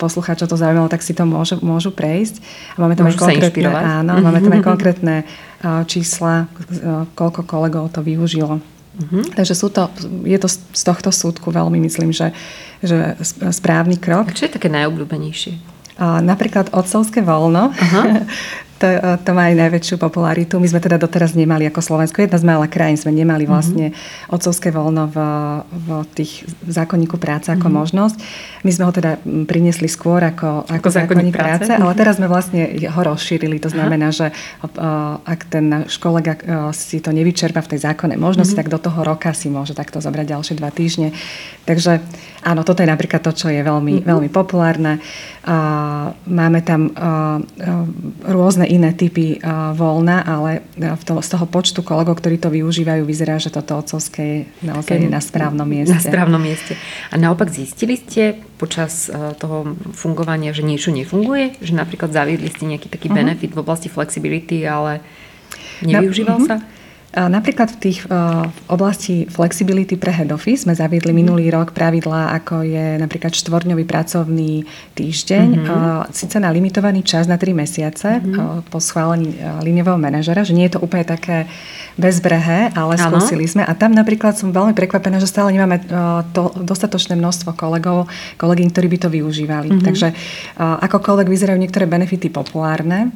poslucháčov 0.00 0.48
to 0.48 0.56
zaujímalo, 0.56 0.88
tak 0.88 1.04
si 1.04 1.12
to 1.12 1.28
môžu, 1.28 1.60
môžu 1.60 1.92
prejsť. 1.92 2.40
A 2.74 2.84
máme 2.84 2.96
tam 2.96 3.08
aj 3.08 3.20
konkrétne, 3.20 3.68
áno, 3.68 4.12
máme 4.24 4.40
tam 4.40 4.52
aj 4.56 4.64
konkrétne 4.64 5.16
čísla, 5.84 6.48
koľko 7.12 7.44
kolegov 7.44 7.92
to 7.92 8.00
využilo. 8.00 8.64
Uh-huh. 9.00 9.22
Takže 9.36 9.54
sú 9.54 9.68
to, 9.68 9.92
je 10.24 10.38
to 10.40 10.48
z 10.50 10.82
tohto 10.82 11.12
súdku 11.12 11.52
veľmi, 11.52 11.78
myslím, 11.84 12.10
že, 12.10 12.32
že 12.80 13.16
správny 13.52 14.00
krok. 14.00 14.32
A 14.32 14.36
čo 14.36 14.48
je 14.48 14.56
také 14.56 14.72
najobľúbenejšie? 14.72 15.80
napríklad 16.00 16.72
otcovské 16.72 17.20
voľno. 17.20 17.76
Uh-huh. 17.76 18.24
to, 18.80 18.88
to 19.20 19.30
má 19.36 19.52
aj 19.52 19.60
najväčšiu 19.60 20.00
popularitu. 20.00 20.56
My 20.56 20.64
sme 20.64 20.80
teda 20.80 20.96
doteraz 20.96 21.36
nemali 21.36 21.68
ako 21.68 21.84
Slovensko, 21.84 22.24
jedna 22.24 22.40
z 22.40 22.48
mála 22.48 22.64
krajín 22.64 22.96
sme 22.96 23.12
nemali 23.12 23.44
mhm. 23.44 23.50
vlastne 23.52 23.86
mm-hmm. 23.92 24.32
otcovské 24.32 24.72
voľno 24.72 25.04
v, 25.12 25.16
v 25.68 25.88
tých 26.16 26.48
zákonníku 26.64 27.20
práce 27.20 27.52
ako 27.52 27.68
mm-hmm. 27.68 27.76
možnosť. 27.76 28.16
My 28.64 28.70
sme 28.72 28.84
ho 28.88 28.92
teda 28.96 29.20
priniesli 29.44 29.84
skôr 29.84 30.24
ako, 30.24 30.64
ako, 30.64 30.72
ako 30.80 30.88
zákonník 30.88 31.36
práce, 31.36 31.68
práce, 31.68 31.72
ale 31.76 31.92
teraz 31.92 32.16
sme 32.16 32.28
vlastne 32.32 32.72
ho 32.88 33.00
rozšírili. 33.04 33.60
To 33.60 33.68
znamená, 33.68 34.08
Aha. 34.08 34.16
že 34.16 34.26
ak 35.28 35.40
ten 35.52 35.64
náš 35.68 36.00
kolega 36.00 36.40
si 36.72 37.04
to 37.04 37.12
nevyčerpa 37.12 37.60
v 37.60 37.76
tej 37.76 37.84
zákonnej 37.84 38.16
možnosti, 38.16 38.56
mm-hmm. 38.56 38.70
tak 38.70 38.72
do 38.72 38.80
toho 38.80 39.04
roka 39.04 39.36
si 39.36 39.52
môže 39.52 39.76
takto 39.76 40.00
zobrať 40.00 40.32
ďalšie 40.32 40.54
dva 40.56 40.72
týždne. 40.72 41.12
Takže 41.68 42.00
áno, 42.48 42.64
toto 42.64 42.80
je 42.80 42.88
napríklad 42.88 43.20
to, 43.20 43.36
čo 43.36 43.52
je 43.52 43.60
veľmi, 43.60 44.00
mm-hmm. 44.00 44.08
veľmi 44.08 44.28
populárne. 44.32 45.04
Máme 46.24 46.60
tam 46.64 46.92
rôzne 48.24 48.69
iné 48.70 48.94
typy 48.94 49.42
voľna, 49.74 50.22
ale 50.22 50.62
to, 51.02 51.18
z 51.18 51.28
toho 51.34 51.46
počtu 51.50 51.82
kolegov, 51.82 52.22
ktorí 52.22 52.38
to 52.38 52.54
využívajú, 52.54 53.02
vyzerá, 53.02 53.42
že 53.42 53.50
toto 53.50 53.74
otcovské 53.74 54.22
je 54.22 54.40
naozaj 54.62 55.10
na 55.10 55.18
správnom 55.18 55.66
mieste. 55.66 55.90
Na 55.90 55.98
správnom 55.98 56.38
mieste. 56.38 56.78
A 57.10 57.18
naopak 57.18 57.50
zistili 57.50 57.98
ste 57.98 58.38
počas 58.56 59.10
toho 59.42 59.74
fungovania, 59.90 60.54
že 60.54 60.62
niečo 60.62 60.94
nefunguje? 60.94 61.58
Že 61.58 61.74
napríklad 61.74 62.14
zaviedli 62.14 62.46
ste 62.48 62.70
nejaký 62.70 62.86
taký 62.86 63.10
uh-huh. 63.10 63.18
benefit 63.18 63.50
v 63.52 63.60
oblasti 63.60 63.90
flexibility, 63.90 64.62
ale 64.62 65.02
nevyužíval 65.82 66.38
no, 66.38 66.46
uh-huh. 66.46 66.62
sa? 66.62 66.79
Napríklad 67.10 67.74
v 67.74 67.78
tých 67.90 68.06
v 68.06 68.58
oblasti 68.70 69.26
flexibility 69.26 69.98
pre 69.98 70.14
head 70.14 70.30
office 70.30 70.62
sme 70.62 70.78
zaviedli 70.78 71.10
minulý 71.10 71.50
rok 71.50 71.74
pravidlá, 71.74 72.30
ako 72.38 72.62
je 72.62 73.02
napríklad 73.02 73.34
štvorňový 73.34 73.82
pracovný 73.82 74.62
týždeň, 74.94 75.46
mm-hmm. 75.58 76.14
síce 76.14 76.38
na 76.38 76.54
limitovaný 76.54 77.02
čas 77.02 77.26
na 77.26 77.34
3 77.34 77.50
mesiace 77.50 78.22
mm-hmm. 78.22 78.70
po 78.70 78.78
schválení 78.78 79.34
líniového 79.58 79.98
manažera, 79.98 80.46
že 80.46 80.54
nie 80.54 80.70
je 80.70 80.78
to 80.78 80.84
úplne 80.86 81.02
také 81.02 81.50
bezbrehé, 81.98 82.70
ale 82.78 82.94
ano. 82.94 83.18
skúsili 83.18 83.50
sme. 83.50 83.66
A 83.66 83.74
tam 83.74 83.90
napríklad 83.90 84.38
som 84.38 84.54
veľmi 84.54 84.78
prekvapená, 84.78 85.18
že 85.18 85.26
stále 85.26 85.50
nemáme 85.50 85.82
to 86.30 86.54
dostatočné 86.62 87.18
množstvo 87.18 87.58
kolegov, 87.58 88.06
kolegy, 88.38 88.70
ktorí 88.70 88.86
by 88.86 88.98
to 89.02 89.08
využívali. 89.10 89.68
Mm-hmm. 89.74 89.82
Takže 89.82 90.08
akokoľvek 90.62 91.26
vyzerajú 91.26 91.58
niektoré 91.58 91.90
benefity 91.90 92.30
populárne, 92.30 93.10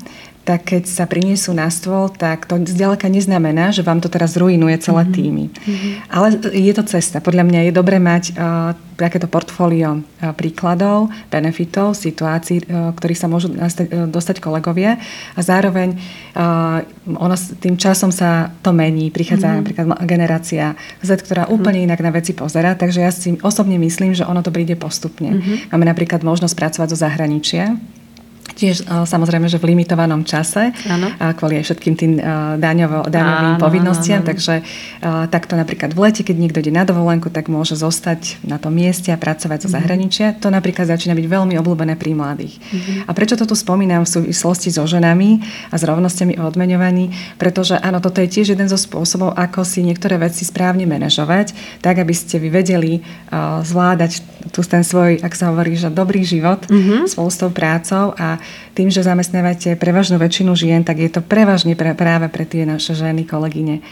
tak 0.44 0.76
keď 0.76 0.84
sa 0.84 1.08
priniesú 1.08 1.56
na 1.56 1.72
stôl, 1.72 2.12
tak 2.12 2.44
to 2.44 2.60
zďaleka 2.60 3.08
neznamená, 3.08 3.72
že 3.72 3.80
vám 3.80 4.04
to 4.04 4.12
teraz 4.12 4.36
ruinuje 4.36 4.76
celé 4.76 5.08
mm-hmm. 5.08 5.16
týmy. 5.16 5.44
Mm-hmm. 5.48 5.92
Ale 6.12 6.26
je 6.52 6.72
to 6.76 6.84
cesta. 6.84 7.24
Podľa 7.24 7.48
mňa 7.48 7.60
je 7.64 7.72
dobré 7.72 7.96
mať 7.96 8.36
uh, 8.36 8.76
takéto 9.00 9.24
portfólio 9.24 10.04
uh, 10.04 10.36
príkladov, 10.36 11.08
benefitov, 11.32 11.96
situácií, 11.96 12.60
uh, 12.68 12.92
ktorých 12.92 13.20
sa 13.24 13.28
môžu 13.32 13.56
nastať, 13.56 13.86
uh, 13.88 14.04
dostať 14.04 14.44
kolegovia 14.44 15.00
a 15.32 15.40
zároveň 15.40 15.96
uh, 16.36 16.84
ono, 17.08 17.34
tým 17.64 17.80
časom 17.80 18.12
sa 18.12 18.52
to 18.60 18.76
mení. 18.76 19.08
Prichádza 19.08 19.48
mm-hmm. 19.48 19.60
napríklad 19.64 19.86
generácia 20.04 20.76
Z, 21.00 21.24
ktorá 21.24 21.48
mm-hmm. 21.48 21.56
úplne 21.56 21.80
inak 21.88 22.04
na 22.04 22.12
veci 22.12 22.36
pozera, 22.36 22.76
takže 22.76 23.00
ja 23.00 23.08
si 23.08 23.40
osobne 23.40 23.80
myslím, 23.80 24.12
že 24.12 24.28
ono 24.28 24.44
to 24.44 24.52
príde 24.52 24.76
postupne. 24.76 25.40
Mm-hmm. 25.40 25.72
Máme 25.72 25.88
napríklad 25.88 26.20
možnosť 26.20 26.52
pracovať 26.52 26.88
zo 26.92 26.98
zahraničia, 27.00 27.80
Tiež 28.54 28.86
e, 28.86 29.04
samozrejme, 29.04 29.50
že 29.50 29.58
v 29.58 29.74
limitovanom 29.74 30.22
čase, 30.22 30.70
ano. 30.86 31.10
kvôli 31.34 31.58
aj 31.60 31.64
všetkým 31.70 31.94
tým 31.94 32.12
e, 32.16 32.22
daňovo, 32.58 33.10
daňovým 33.10 33.56
áno, 33.58 33.62
povinnostiam. 33.62 34.22
Áno, 34.22 34.26
áno. 34.26 34.30
Takže 34.34 34.54
takto 35.28 35.54
napríklad 35.58 35.92
v 35.92 36.00
lete, 36.08 36.22
keď 36.24 36.36
niekto 36.38 36.58
ide 36.64 36.72
na 36.72 36.88
dovolenku, 36.88 37.28
tak 37.28 37.52
môže 37.52 37.76
zostať 37.76 38.40
na 38.46 38.56
tom 38.56 38.72
mieste 38.72 39.12
a 39.12 39.18
pracovať 39.20 39.58
zo 39.58 39.68
mm-hmm. 39.68 39.76
zahraničia. 39.76 40.26
To 40.40 40.48
napríklad 40.48 40.88
začína 40.88 41.12
byť 41.12 41.26
veľmi 41.28 41.54
obľúbené 41.60 41.94
pri 41.98 42.16
mladých. 42.16 42.56
Mm-hmm. 42.56 42.96
A 43.06 43.10
prečo 43.12 43.36
to 43.36 43.44
tu 43.44 43.52
spomínam 43.52 44.06
v 44.06 44.10
súvislosti 44.10 44.72
so 44.72 44.86
ženami 44.88 45.44
a 45.70 45.74
s 45.76 45.82
rovnosťami 45.84 46.40
o 46.40 46.48
odmeňovaní? 46.48 47.36
Pretože 47.36 47.76
áno, 47.76 47.98
toto 47.98 48.22
je 48.22 48.30
tiež 48.30 48.54
jeden 48.54 48.70
zo 48.70 48.78
spôsobov, 48.78 49.34
ako 49.34 49.66
si 49.66 49.82
niektoré 49.82 50.16
veci 50.16 50.46
správne 50.46 50.86
manažovať, 50.86 51.80
tak 51.82 52.00
aby 52.00 52.14
ste 52.14 52.38
vy 52.38 52.48
vedeli 52.48 53.02
zvládať 53.64 54.22
tu 54.52 54.60
ten 54.62 54.84
svoj, 54.84 55.18
ak 55.24 55.32
sa 55.34 55.50
hovorí, 55.50 55.74
že 55.74 55.90
dobrý 55.90 56.22
život 56.22 56.64
mm-hmm. 56.68 57.10
spolu 57.10 57.28
s 57.32 57.38
tou 57.40 57.50
prácou 57.50 58.14
a 58.14 58.38
tým, 58.74 58.88
že 58.90 59.06
zamestnávate 59.06 59.78
prevažnú 59.78 60.18
väčšinu 60.18 60.52
žien, 60.58 60.82
tak 60.82 61.00
je 61.00 61.10
to 61.10 61.20
prevažne 61.22 61.78
pre, 61.78 61.94
práve 61.94 62.26
pre 62.28 62.44
tie 62.44 62.66
naše 62.66 62.92
ženy, 62.92 63.24
kolegyne 63.24 63.84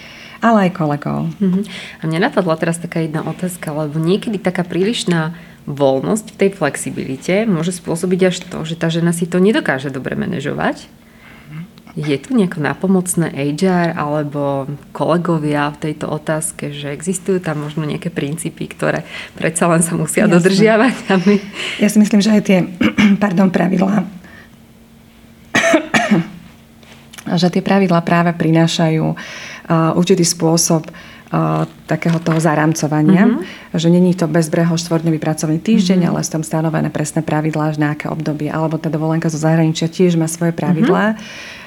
ale 0.42 0.68
aj 0.68 0.70
kolegov. 0.74 1.30
Uh-huh. 1.38 1.62
A 2.02 2.10
mňa 2.10 2.28
napadla 2.28 2.58
teraz 2.58 2.82
taká 2.82 2.98
jedna 2.98 3.22
otázka, 3.22 3.70
lebo 3.70 4.02
niekedy 4.02 4.42
taká 4.42 4.66
prílišná 4.66 5.38
voľnosť 5.70 6.34
v 6.34 6.38
tej 6.42 6.50
flexibilite 6.58 7.34
môže 7.46 7.70
spôsobiť 7.70 8.20
až 8.26 8.36
to, 8.50 8.66
že 8.66 8.74
tá 8.74 8.90
žena 8.90 9.14
si 9.14 9.30
to 9.30 9.38
nedokáže 9.38 9.94
dobre 9.94 10.18
manažovať. 10.18 10.90
Je 11.92 12.16
tu 12.16 12.32
nejako 12.32 12.64
napomocné 12.64 13.28
HR 13.52 13.92
alebo 13.92 14.64
kolegovia 14.96 15.68
v 15.76 15.92
tejto 15.92 16.08
otázke, 16.08 16.72
že 16.72 16.88
existujú 16.88 17.36
tam 17.36 17.68
možno 17.68 17.84
nejaké 17.84 18.08
princípy, 18.08 18.64
ktoré 18.64 19.04
predsa 19.36 19.68
len 19.68 19.84
sa 19.84 19.92
musia 19.92 20.24
Jasne. 20.24 20.40
dodržiavať? 20.40 20.94
Aby... 21.12 21.36
Ja 21.84 21.92
si 21.92 22.00
myslím, 22.00 22.24
že 22.24 22.32
aj 22.32 22.42
tie 22.48 22.58
pardon, 23.22 23.52
pravidlá 23.52 24.21
že 27.26 27.48
tie 27.50 27.62
pravidlá 27.62 28.02
práve 28.02 28.34
prinášajú 28.34 29.04
uh, 29.06 29.98
určitý 29.98 30.26
spôsob 30.26 30.90
uh, 30.90 31.64
takého 31.86 32.18
toho 32.18 32.38
zaramcovania, 32.42 33.30
mm-hmm. 33.30 33.78
že 33.78 33.88
není 33.88 34.12
to 34.18 34.26
bezbreho 34.26 34.74
štvorňový 34.74 35.22
pracovný 35.22 35.62
týždeň, 35.62 36.06
mm-hmm. 36.06 36.18
ale 36.18 36.26
sú 36.26 36.30
tam 36.40 36.44
stanovené 36.44 36.90
presné 36.90 37.22
pravidlá, 37.22 37.74
že 37.74 37.82
na 37.82 37.94
aké 37.94 38.10
obdobie, 38.10 38.50
alebo 38.50 38.76
tá 38.76 38.90
dovolenka 38.90 39.30
zo 39.30 39.38
zahraničia 39.38 39.86
tiež 39.86 40.18
má 40.18 40.26
svoje 40.26 40.54
pravidlá. 40.54 41.14
Mm-hmm 41.14 41.60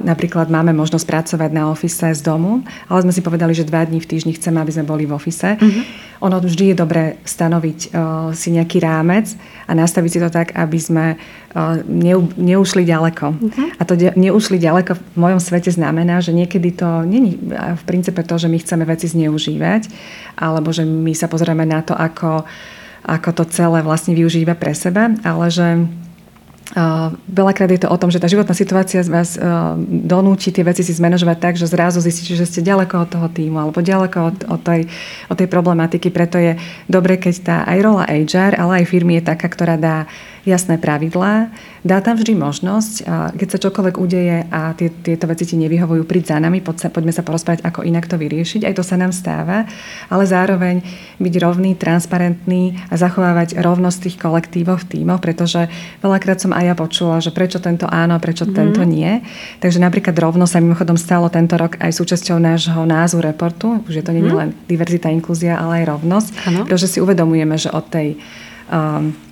Napríklad 0.00 0.48
máme 0.48 0.72
možnosť 0.72 1.04
pracovať 1.04 1.50
na 1.52 1.68
ofise 1.68 2.08
z 2.08 2.20
domu, 2.24 2.64
ale 2.88 3.04
sme 3.04 3.12
si 3.12 3.20
povedali, 3.20 3.52
že 3.52 3.68
dva 3.68 3.84
dní 3.84 4.00
v 4.00 4.08
týždni 4.08 4.32
chceme, 4.32 4.56
aby 4.64 4.72
sme 4.72 4.88
boli 4.88 5.04
v 5.04 5.12
ofise. 5.12 5.60
Uh-huh. 5.60 5.84
Ono 6.24 6.40
vždy 6.40 6.72
je 6.72 6.76
dobré 6.76 7.20
stanoviť 7.20 7.92
uh, 7.92 8.32
si 8.32 8.48
nejaký 8.56 8.80
rámec 8.80 9.36
a 9.68 9.76
nastaviť 9.76 10.10
si 10.10 10.18
to 10.24 10.32
tak, 10.32 10.56
aby 10.56 10.80
sme 10.80 11.06
uh, 11.20 11.84
neu, 11.84 12.24
neušli 12.40 12.88
ďaleko. 12.88 13.26
Uh-huh. 13.36 13.68
A 13.76 13.82
to 13.84 13.92
de- 14.00 14.16
neušli 14.16 14.56
ďaleko 14.56 14.96
v 14.96 15.18
mojom 15.20 15.38
svete 15.38 15.68
znamená, 15.68 16.24
že 16.24 16.32
niekedy 16.32 16.72
to 16.72 17.04
není 17.04 17.36
v 17.52 17.82
princípe 17.84 18.24
to, 18.24 18.40
že 18.40 18.48
my 18.48 18.56
chceme 18.56 18.88
veci 18.88 19.04
zneužívať, 19.04 19.92
alebo 20.40 20.72
že 20.72 20.88
my 20.88 21.12
sa 21.12 21.28
pozrieme 21.28 21.68
na 21.68 21.84
to, 21.84 21.92
ako, 21.92 22.48
ako 23.04 23.30
to 23.36 23.44
celé 23.52 23.84
vlastne 23.84 24.16
využíva 24.16 24.56
pre 24.56 24.72
seba, 24.72 25.12
ale 25.20 25.52
že 25.52 25.84
Veľakrát 27.30 27.70
je 27.70 27.86
to 27.86 27.92
o 27.92 28.00
tom, 28.00 28.10
že 28.10 28.18
tá 28.18 28.26
životná 28.26 28.50
situácia 28.50 28.98
z 28.98 29.06
vás 29.06 29.38
donúči 29.86 30.50
tie 30.50 30.66
veci 30.66 30.82
si 30.82 30.90
zmanéžovať 30.90 31.38
tak, 31.38 31.54
že 31.54 31.70
zrazu 31.70 32.02
zistíte, 32.02 32.34
že 32.34 32.42
ste 32.42 32.66
ďaleko 32.66 33.06
od 33.06 33.08
toho 33.14 33.28
týmu 33.30 33.62
alebo 33.62 33.78
ďaleko 33.78 34.18
od, 34.18 34.36
od, 34.50 34.60
tej, 34.66 34.90
od 35.30 35.36
tej 35.38 35.46
problematiky. 35.46 36.10
Preto 36.10 36.42
je 36.42 36.58
dobre, 36.90 37.22
keď 37.22 37.34
tá 37.46 37.56
aj 37.70 37.78
rola 37.86 38.04
HR, 38.10 38.58
ale 38.58 38.82
aj 38.82 38.90
firmy 38.90 39.22
je 39.22 39.30
taká, 39.30 39.46
ktorá 39.46 39.78
dá 39.78 40.10
jasné 40.46 40.78
pravidlá, 40.78 41.50
dá 41.82 41.98
tam 41.98 42.14
vždy 42.14 42.38
možnosť, 42.38 42.94
keď 43.34 43.48
sa 43.50 43.58
čokoľvek 43.58 43.96
udeje 43.98 44.46
a 44.46 44.72
tie, 44.78 44.94
tieto 44.94 45.26
veci 45.26 45.42
ti 45.42 45.58
nevyhovujú, 45.58 46.06
príď 46.06 46.32
za 46.32 46.38
nami, 46.38 46.62
poď 46.62 46.86
sa, 46.86 46.88
poďme 46.94 47.10
sa 47.10 47.26
porozprávať, 47.26 47.66
ako 47.66 47.82
inak 47.82 48.06
to 48.06 48.14
vyriešiť. 48.14 48.62
Aj 48.62 48.74
to 48.78 48.86
sa 48.86 48.94
nám 48.94 49.10
stáva, 49.10 49.66
ale 50.06 50.24
zároveň 50.24 50.86
byť 51.18 51.34
rovný, 51.42 51.74
transparentný 51.74 52.78
a 52.86 52.94
zachovávať 52.94 53.58
rovnosť 53.58 53.98
tých 54.06 54.16
kolektívov 54.22 54.86
v 54.86 55.02
tímoch, 55.02 55.18
pretože 55.18 55.66
veľakrát 55.98 56.38
som 56.38 56.54
aj 56.54 56.64
ja 56.64 56.74
počula, 56.78 57.18
že 57.18 57.34
prečo 57.34 57.58
tento 57.58 57.90
áno, 57.90 58.22
prečo 58.22 58.46
mm. 58.46 58.54
tento 58.54 58.86
nie. 58.86 59.26
Takže 59.58 59.82
napríklad 59.82 60.14
rovnosť 60.14 60.52
sa 60.54 60.62
mimochodom 60.62 60.94
stalo 60.94 61.26
tento 61.26 61.58
rok 61.58 61.74
aj 61.82 61.90
súčasťou 61.90 62.38
nášho 62.38 62.86
názvu 62.86 63.18
reportu, 63.18 63.82
už 63.90 63.98
je 63.98 64.04
to 64.06 64.14
nie 64.14 64.22
mm. 64.22 64.30
len 64.30 64.50
diverzita, 64.70 65.10
inklúzia, 65.10 65.58
ale 65.58 65.82
aj 65.82 65.98
rovnosť, 65.98 66.30
ano. 66.46 66.62
pretože 66.62 66.86
si 66.86 66.98
uvedomujeme, 67.02 67.58
že 67.58 67.74
od 67.74 67.84
tej 67.90 68.14
um, 68.70 69.25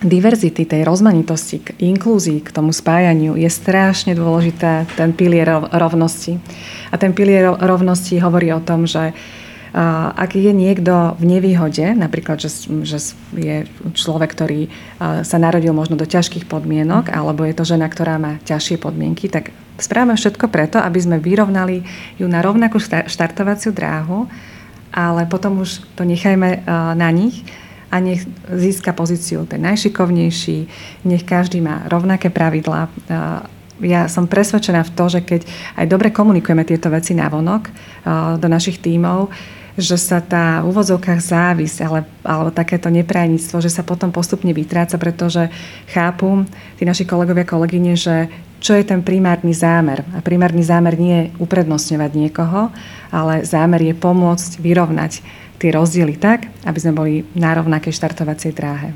diverzity, 0.00 0.64
tej 0.64 0.82
rozmanitosti, 0.82 1.60
k 1.60 1.68
inklúzii, 1.76 2.40
k 2.40 2.50
tomu 2.50 2.72
spájaniu 2.72 3.36
je 3.36 3.48
strašne 3.52 4.16
dôležité 4.16 4.88
ten 4.96 5.12
pilier 5.12 5.48
rovnosti. 5.70 6.40
A 6.88 6.96
ten 6.96 7.12
pilier 7.12 7.52
rovnosti 7.52 8.16
hovorí 8.16 8.48
o 8.50 8.64
tom, 8.64 8.88
že 8.88 9.12
ak 10.16 10.34
je 10.34 10.50
niekto 10.50 11.14
v 11.14 11.24
nevýhode, 11.30 11.94
napríklad, 11.94 12.42
že, 12.42 12.50
že 12.82 13.14
je 13.38 13.70
človek, 13.94 14.34
ktorý 14.34 14.66
sa 15.22 15.38
narodil 15.38 15.70
možno 15.70 15.94
do 15.94 16.10
ťažkých 16.10 16.50
podmienok, 16.50 17.14
alebo 17.14 17.46
je 17.46 17.54
to 17.54 17.62
žena, 17.62 17.86
ktorá 17.86 18.18
má 18.18 18.42
ťažšie 18.42 18.82
podmienky, 18.82 19.30
tak 19.30 19.54
správame 19.78 20.18
všetko 20.18 20.50
preto, 20.50 20.82
aby 20.82 20.98
sme 20.98 21.22
vyrovnali 21.22 21.86
ju 22.18 22.26
na 22.26 22.42
rovnakú 22.42 22.82
štartovaciu 22.82 23.70
dráhu, 23.70 24.26
ale 24.90 25.22
potom 25.30 25.62
už 25.62 25.86
to 25.94 26.02
nechajme 26.02 26.66
na 26.98 27.10
nich, 27.14 27.46
a 27.90 27.96
nech 27.98 28.22
získa 28.46 28.94
pozíciu 28.94 29.44
ten 29.50 29.66
najšikovnejší, 29.66 30.58
nech 31.04 31.26
každý 31.26 31.58
má 31.58 31.84
rovnaké 31.90 32.30
pravidlá. 32.30 32.86
Ja 33.82 34.06
som 34.06 34.30
presvedčená 34.30 34.86
v 34.86 34.94
to, 34.94 35.04
že 35.10 35.20
keď 35.26 35.40
aj 35.74 35.86
dobre 35.90 36.14
komunikujeme 36.14 36.62
tieto 36.62 36.86
veci 36.92 37.18
na 37.18 37.26
vonok 37.26 37.68
do 38.38 38.48
našich 38.48 38.78
tímov, 38.78 39.32
že 39.80 39.96
sa 39.96 40.20
tá 40.20 40.60
v 40.60 40.68
úvodzovkách 40.70 41.20
závis 41.22 41.80
ale, 41.80 42.04
alebo 42.20 42.52
takéto 42.52 42.92
neprajníctvo, 42.92 43.64
že 43.64 43.72
sa 43.72 43.80
potom 43.80 44.12
postupne 44.12 44.52
vytráca, 44.52 45.00
pretože 45.00 45.48
chápu 45.88 46.44
tí 46.76 46.84
naši 46.84 47.08
kolegovia, 47.08 47.48
kolegyne, 47.48 47.96
že 47.96 48.28
čo 48.60 48.76
je 48.76 48.84
ten 48.84 49.00
primárny 49.00 49.56
zámer. 49.56 50.04
A 50.12 50.20
primárny 50.20 50.60
zámer 50.60 50.94
nie 51.00 51.16
je 51.16 51.30
uprednostňovať 51.40 52.10
niekoho, 52.12 52.68
ale 53.08 53.42
zámer 53.48 53.80
je 53.80 53.94
pomôcť 53.96 54.60
vyrovnať 54.60 55.24
tie 55.60 55.70
rozdiely 55.72 56.16
tak, 56.20 56.48
aby 56.64 56.78
sme 56.78 56.92
boli 56.96 57.14
na 57.36 57.56
rovnakej 57.56 57.92
štartovacej 57.92 58.52
dráhe. 58.52 58.92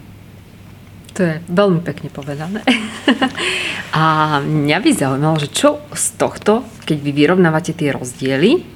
To 1.14 1.20
je 1.22 1.34
veľmi 1.46 1.80
pekne 1.80 2.08
povedané. 2.12 2.60
A 3.94 4.38
mňa 4.42 4.78
by 4.82 4.90
zaujímalo, 4.90 5.38
že 5.38 5.54
čo 5.54 5.78
z 5.94 6.18
tohto, 6.18 6.66
keď 6.82 6.98
vy 6.98 7.10
vyrovnávate 7.14 7.72
tie 7.72 7.94
rozdiely, 7.94 8.74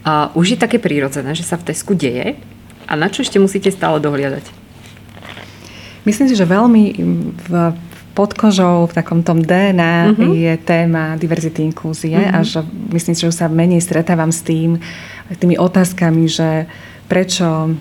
a 0.00 0.32
už 0.32 0.56
je 0.56 0.62
také 0.62 0.80
prírodzené, 0.80 1.36
že 1.36 1.44
sa 1.44 1.60
v 1.60 1.68
Tesku 1.68 1.92
deje 1.92 2.40
a 2.88 2.92
na 2.96 3.12
čo 3.12 3.20
ešte 3.20 3.36
musíte 3.36 3.68
stále 3.68 4.00
dohliadať? 4.00 4.48
Myslím 6.08 6.32
si, 6.32 6.34
že 6.40 6.48
veľmi 6.48 6.96
v 7.36 7.52
pod 8.14 8.34
kožou, 8.34 8.90
v 8.90 8.96
takom 8.96 9.22
tom 9.22 9.40
DNA 9.40 10.14
uh-huh. 10.14 10.34
je 10.34 10.52
téma 10.62 11.14
diverzity 11.14 11.62
inklúzie 11.62 12.18
uh-huh. 12.18 12.42
a 12.42 12.46
že 12.46 12.60
myslím 12.90 13.14
že 13.14 13.30
sa 13.30 13.46
menej 13.46 13.80
stretávam 13.80 14.34
s 14.34 14.42
tým, 14.42 14.82
tými 15.38 15.54
otázkami, 15.56 16.26
že 16.26 16.66
prečo 17.06 17.74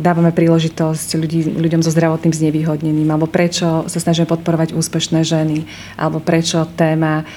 dávame 0.00 0.32
príležitosť 0.32 1.08
ľudí, 1.20 1.40
ľuďom 1.60 1.84
so 1.84 1.92
zdravotným 1.92 2.32
znevýhodnením, 2.32 3.04
alebo 3.12 3.28
prečo 3.28 3.84
sa 3.84 3.98
snažíme 4.00 4.24
podporovať 4.24 4.72
úspešné 4.72 5.20
ženy, 5.28 5.68
alebo 6.00 6.24
prečo 6.24 6.64
téma 6.72 7.28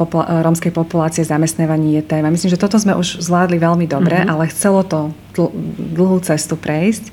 popula- 0.00 0.40
rómskej 0.40 0.72
populácie 0.72 1.20
zamestnávaní 1.20 2.00
je 2.00 2.02
téma. 2.08 2.32
Myslím, 2.32 2.48
že 2.48 2.60
toto 2.60 2.80
sme 2.80 2.96
už 2.96 3.20
zvládli 3.20 3.60
veľmi 3.60 3.84
dobre, 3.84 4.24
mm-hmm. 4.24 4.32
ale 4.32 4.48
chcelo 4.48 4.88
to 4.88 5.12
dl- 5.36 5.52
dlhú 5.92 6.24
cestu 6.24 6.56
prejsť 6.56 7.12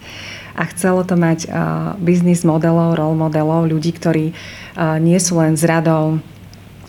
a 0.62 0.64
chcelo 0.70 1.02
to 1.02 1.18
mať 1.18 1.50
biznis 1.98 2.46
modelov, 2.46 2.94
role 2.94 3.18
modelov, 3.18 3.66
ľudí, 3.66 3.98
ktorí 3.98 4.38
nie 5.02 5.18
sú 5.18 5.42
len 5.42 5.58
z 5.58 5.66
radou 5.66 6.22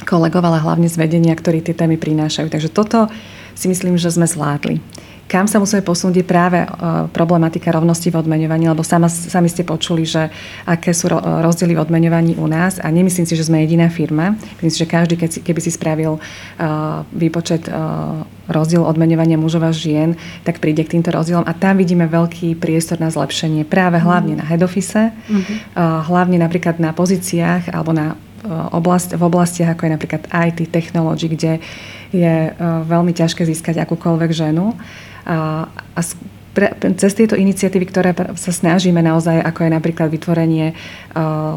kolegov, 0.05 0.45
ale 0.45 0.61
hlavne 0.61 0.93
z 0.93 1.01
vedenia, 1.01 1.33
ktorí 1.33 1.65
tie 1.65 1.73
témy 1.73 1.97
prinášajú. 1.97 2.53
Takže 2.53 2.69
toto 2.69 3.09
si 3.57 3.73
myslím, 3.73 3.97
že 3.97 4.13
sme 4.13 4.29
zvládli. 4.29 4.85
Kam 5.33 5.49
sa 5.49 5.57
musíme 5.57 5.81
posunúť 5.81 6.21
je 6.21 6.27
práve 6.29 6.61
e, 6.61 6.69
problematika 7.09 7.73
rovnosti 7.73 8.13
v 8.13 8.21
odmeňovaní, 8.21 8.69
lebo 8.69 8.85
sama, 8.85 9.09
sami 9.09 9.49
ste 9.49 9.65
počuli, 9.65 10.05
že 10.05 10.29
aké 10.69 10.93
sú 10.93 11.09
rozdiely 11.09 11.73
v 11.73 11.81
odmeňovaní 11.81 12.33
u 12.37 12.45
nás 12.45 12.77
a 12.77 12.93
nemyslím 12.93 13.25
si, 13.25 13.33
že 13.33 13.49
sme 13.49 13.65
jediná 13.65 13.89
firma. 13.89 14.37
Myslím 14.61 14.69
si, 14.69 14.79
že 14.85 14.93
každý, 14.93 15.17
keby 15.17 15.61
si 15.65 15.73
spravil 15.73 16.21
e, 16.21 16.69
výpočet 17.17 17.65
e, 17.65 17.73
rozdiel 18.53 18.85
odmeňovania 18.85 19.41
mužov 19.41 19.65
a 19.65 19.73
žien, 19.73 20.21
tak 20.45 20.61
príde 20.61 20.85
k 20.85 21.01
týmto 21.01 21.09
rozdielom 21.09 21.49
a 21.49 21.57
tam 21.57 21.81
vidíme 21.81 22.05
veľký 22.13 22.61
priestor 22.61 23.01
na 23.01 23.09
zlepšenie 23.09 23.65
práve 23.65 24.05
hlavne 24.05 24.37
na 24.37 24.45
head 24.45 24.61
office, 24.61 24.93
mm-hmm. 25.01 25.79
hlavne 26.13 26.37
napríklad 26.37 26.77
na 26.77 26.93
pozíciách 26.93 27.73
alebo 27.73 27.97
na 27.97 28.21
oblast, 28.75 29.15
v 29.15 29.23
oblastiach 29.23 29.73
ako 29.73 29.87
je 29.87 29.95
napríklad 29.95 30.23
IT, 30.29 30.69
technology, 30.75 31.31
kde 31.31 31.53
je 32.11 32.51
veľmi 32.61 33.15
ťažké 33.15 33.47
získať 33.47 33.79
akúkoľvek 33.87 34.31
ženu. 34.35 34.75
A, 34.75 35.12
a 35.27 36.01
pre, 36.53 36.69
cez 37.01 37.13
tieto 37.17 37.33
iniciatívy, 37.33 37.85
ktoré 37.89 38.11
sa 38.37 38.53
snažíme 38.53 39.01
naozaj, 39.01 39.41
ako 39.41 39.65
je 39.65 39.71
napríklad 39.73 40.09
vytvorenie 40.13 40.77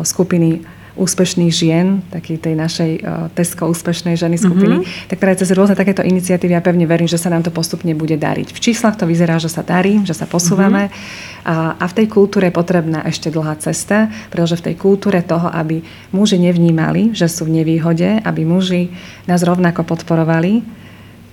skupiny 0.07 0.63
úspešných 0.95 1.51
žien, 1.51 1.99
takej 2.07 2.37
tej 2.39 2.55
našej 2.55 2.91
uh, 3.03 3.27
Tesko 3.35 3.67
úspešnej 3.67 4.15
ženy 4.15 4.39
skupiny, 4.39 4.79
mm-hmm. 4.79 5.07
tak 5.11 5.19
práve 5.19 5.43
cez 5.43 5.51
rôzne 5.51 5.75
takéto 5.75 5.99
iniciatívy 5.99 6.55
ja 6.55 6.63
pevne 6.63 6.87
verím, 6.87 7.07
že 7.11 7.19
sa 7.19 7.27
nám 7.27 7.43
to 7.43 7.51
postupne 7.51 7.91
bude 7.91 8.15
dariť. 8.15 8.55
V 8.55 8.59
číslach 8.63 8.95
to 8.95 9.03
vyzerá, 9.03 9.35
že 9.35 9.51
sa 9.51 9.59
darí, 9.59 9.99
že 10.07 10.15
sa 10.15 10.23
posúvame 10.23 10.87
mm-hmm. 10.87 11.51
a, 11.51 11.55
a 11.75 11.85
v 11.91 11.95
tej 11.99 12.07
kultúre 12.07 12.47
je 12.47 12.55
potrebná 12.55 13.03
ešte 13.03 13.27
dlhá 13.27 13.59
cesta, 13.59 14.07
pretože 14.31 14.55
v 14.63 14.71
tej 14.71 14.75
kultúre 14.79 15.19
toho, 15.19 15.51
aby 15.51 15.83
muži 16.15 16.39
nevnímali, 16.39 17.11
že 17.11 17.27
sú 17.27 17.43
v 17.43 17.59
nevýhode, 17.59 18.23
aby 18.23 18.41
muži 18.47 18.95
nás 19.27 19.43
rovnako 19.43 19.83
podporovali, 19.83 20.63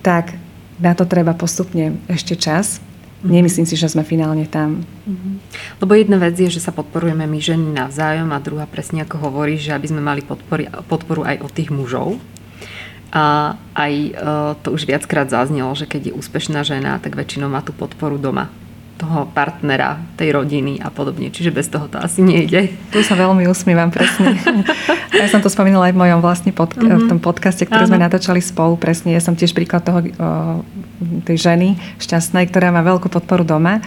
tak 0.03 0.35
na 0.79 0.93
to 0.97 1.05
treba 1.05 1.33
postupne 1.37 1.99
ešte 2.09 2.37
čas. 2.37 2.81
Nemyslím 3.23 3.63
si, 3.63 3.79
že 3.79 3.87
sme 3.87 4.03
finálne 4.03 4.43
tam. 4.43 4.83
Mhm. 5.07 5.29
Lebo 5.79 5.91
jedna 5.95 6.19
vec 6.19 6.35
je, 6.35 6.51
že 6.51 6.59
sa 6.59 6.75
podporujeme 6.75 7.23
my 7.23 7.39
ženy 7.39 7.71
navzájom 7.71 8.27
a 8.35 8.43
druhá 8.43 8.67
presne 8.67 9.07
ako 9.07 9.31
hovorí, 9.31 9.55
že 9.55 9.71
aby 9.71 9.87
sme 9.87 10.03
mali 10.03 10.19
podpory, 10.19 10.67
podporu 10.91 11.23
aj 11.23 11.39
od 11.39 11.51
tých 11.55 11.71
mužov. 11.71 12.19
A 13.13 13.55
aj 13.77 13.93
e, 13.93 14.11
to 14.65 14.73
už 14.73 14.89
viackrát 14.89 15.29
zaznelo, 15.29 15.69
že 15.77 15.85
keď 15.85 16.09
je 16.09 16.17
úspešná 16.17 16.65
žena, 16.65 16.97
tak 16.97 17.13
väčšinou 17.13 17.45
má 17.45 17.61
tú 17.61 17.69
podporu 17.69 18.17
doma 18.17 18.49
toho 18.97 19.25
partnera, 19.33 19.99
tej 20.15 20.31
rodiny 20.31 20.79
a 20.79 20.93
podobne. 20.93 21.33
Čiže 21.33 21.49
bez 21.49 21.67
toho 21.67 21.89
to 21.89 21.97
asi 21.97 22.21
nejde. 22.21 22.71
Tu 22.93 22.99
sa 23.01 23.17
veľmi 23.17 23.49
usmievam, 23.49 23.89
presne. 23.89 24.37
ja 25.21 25.27
som 25.27 25.41
to 25.41 25.49
spomínala 25.49 25.89
aj 25.89 25.93
v 25.97 26.01
mojom 26.05 26.19
vlastne 26.21 26.51
pod, 26.53 26.77
mm-hmm. 26.77 26.99
v 27.03 27.09
tom 27.09 27.19
podcaste, 27.19 27.65
ktorý 27.65 27.89
sme 27.89 27.99
natáčali 27.99 28.39
spolu. 28.39 28.77
Presne, 28.77 29.11
ja 29.11 29.21
som 29.21 29.33
tiež 29.33 29.51
príklad 29.57 29.83
toho, 29.83 29.99
o, 29.99 30.05
tej 31.25 31.37
ženy 31.51 31.75
šťastnej, 31.99 32.47
ktorá 32.47 32.69
má 32.69 32.85
veľkú 32.85 33.09
podporu 33.09 33.43
doma 33.43 33.81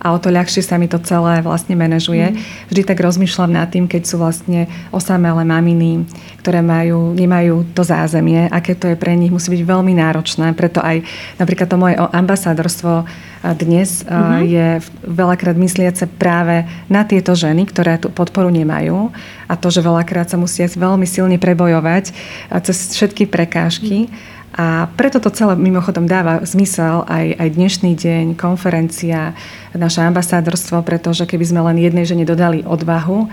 a 0.00 0.14
o 0.14 0.18
to 0.18 0.30
ľahšie 0.30 0.62
sa 0.64 0.80
mi 0.80 0.90
to 0.90 0.98
celé 1.02 1.44
vlastne 1.44 1.74
manažuje. 1.78 2.32
Mm. 2.32 2.38
Vždy 2.70 2.82
tak 2.86 2.98
rozmýšľam 3.02 3.52
nad 3.54 3.68
tým, 3.70 3.86
keď 3.90 4.02
sú 4.06 4.16
vlastne 4.18 4.70
osamelé 4.90 5.42
maminy, 5.46 6.06
ktoré 6.40 6.60
majú, 6.60 7.12
nemajú 7.16 7.74
to 7.76 7.82
zázemie, 7.86 8.48
aké 8.50 8.74
to 8.74 8.90
je 8.92 8.96
pre 8.96 9.14
nich, 9.14 9.32
musí 9.32 9.52
byť 9.54 9.62
veľmi 9.64 9.92
náročné. 9.96 10.52
Preto 10.58 10.82
aj 10.82 11.04
napríklad 11.40 11.68
to 11.70 11.76
moje 11.80 11.94
ambasádorstvo 11.98 13.06
dnes 13.52 14.00
mm-hmm. 14.00 14.40
je 14.48 14.68
veľakrát 15.04 15.52
mysliace 15.52 16.08
práve 16.08 16.64
na 16.88 17.04
tieto 17.04 17.36
ženy, 17.36 17.68
ktoré 17.68 18.00
tú 18.00 18.08
podporu 18.08 18.48
nemajú 18.48 19.12
a 19.44 19.54
to, 19.60 19.68
že 19.68 19.84
veľakrát 19.84 20.32
sa 20.32 20.40
musia 20.40 20.64
veľmi 20.64 21.04
silne 21.04 21.36
prebojovať 21.36 22.16
cez 22.64 22.96
všetky 22.96 23.28
prekážky. 23.28 24.08
Mm 24.08 24.34
a 24.54 24.86
preto 24.94 25.18
to 25.18 25.34
celé 25.34 25.58
mimochodom 25.58 26.06
dáva 26.06 26.46
zmysel 26.46 27.02
aj, 27.10 27.42
aj 27.42 27.48
dnešný 27.58 27.92
deň, 27.98 28.24
konferencia, 28.38 29.34
naše 29.74 30.06
ambasádorstvo, 30.06 30.86
pretože 30.86 31.26
keby 31.26 31.42
sme 31.42 31.60
len 31.66 31.82
jednej 31.82 32.06
žene 32.06 32.22
dodali 32.22 32.62
odvahu, 32.62 33.26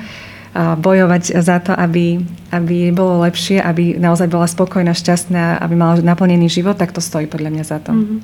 bojovať 0.51 1.39
za 1.39 1.63
to, 1.63 1.71
aby, 1.71 2.19
aby 2.51 2.91
bolo 2.91 3.23
lepšie, 3.23 3.63
aby 3.63 3.95
naozaj 3.95 4.27
bola 4.27 4.43
spokojná, 4.51 4.91
šťastná, 4.91 5.63
aby 5.63 5.79
mala 5.79 6.03
naplnený 6.03 6.51
život, 6.51 6.75
tak 6.75 6.91
to 6.91 6.99
stojí 6.99 7.23
podľa 7.23 7.49
mňa 7.55 7.63
za 7.63 7.79
to. 7.79 7.95
Mm-hmm. 7.95 8.19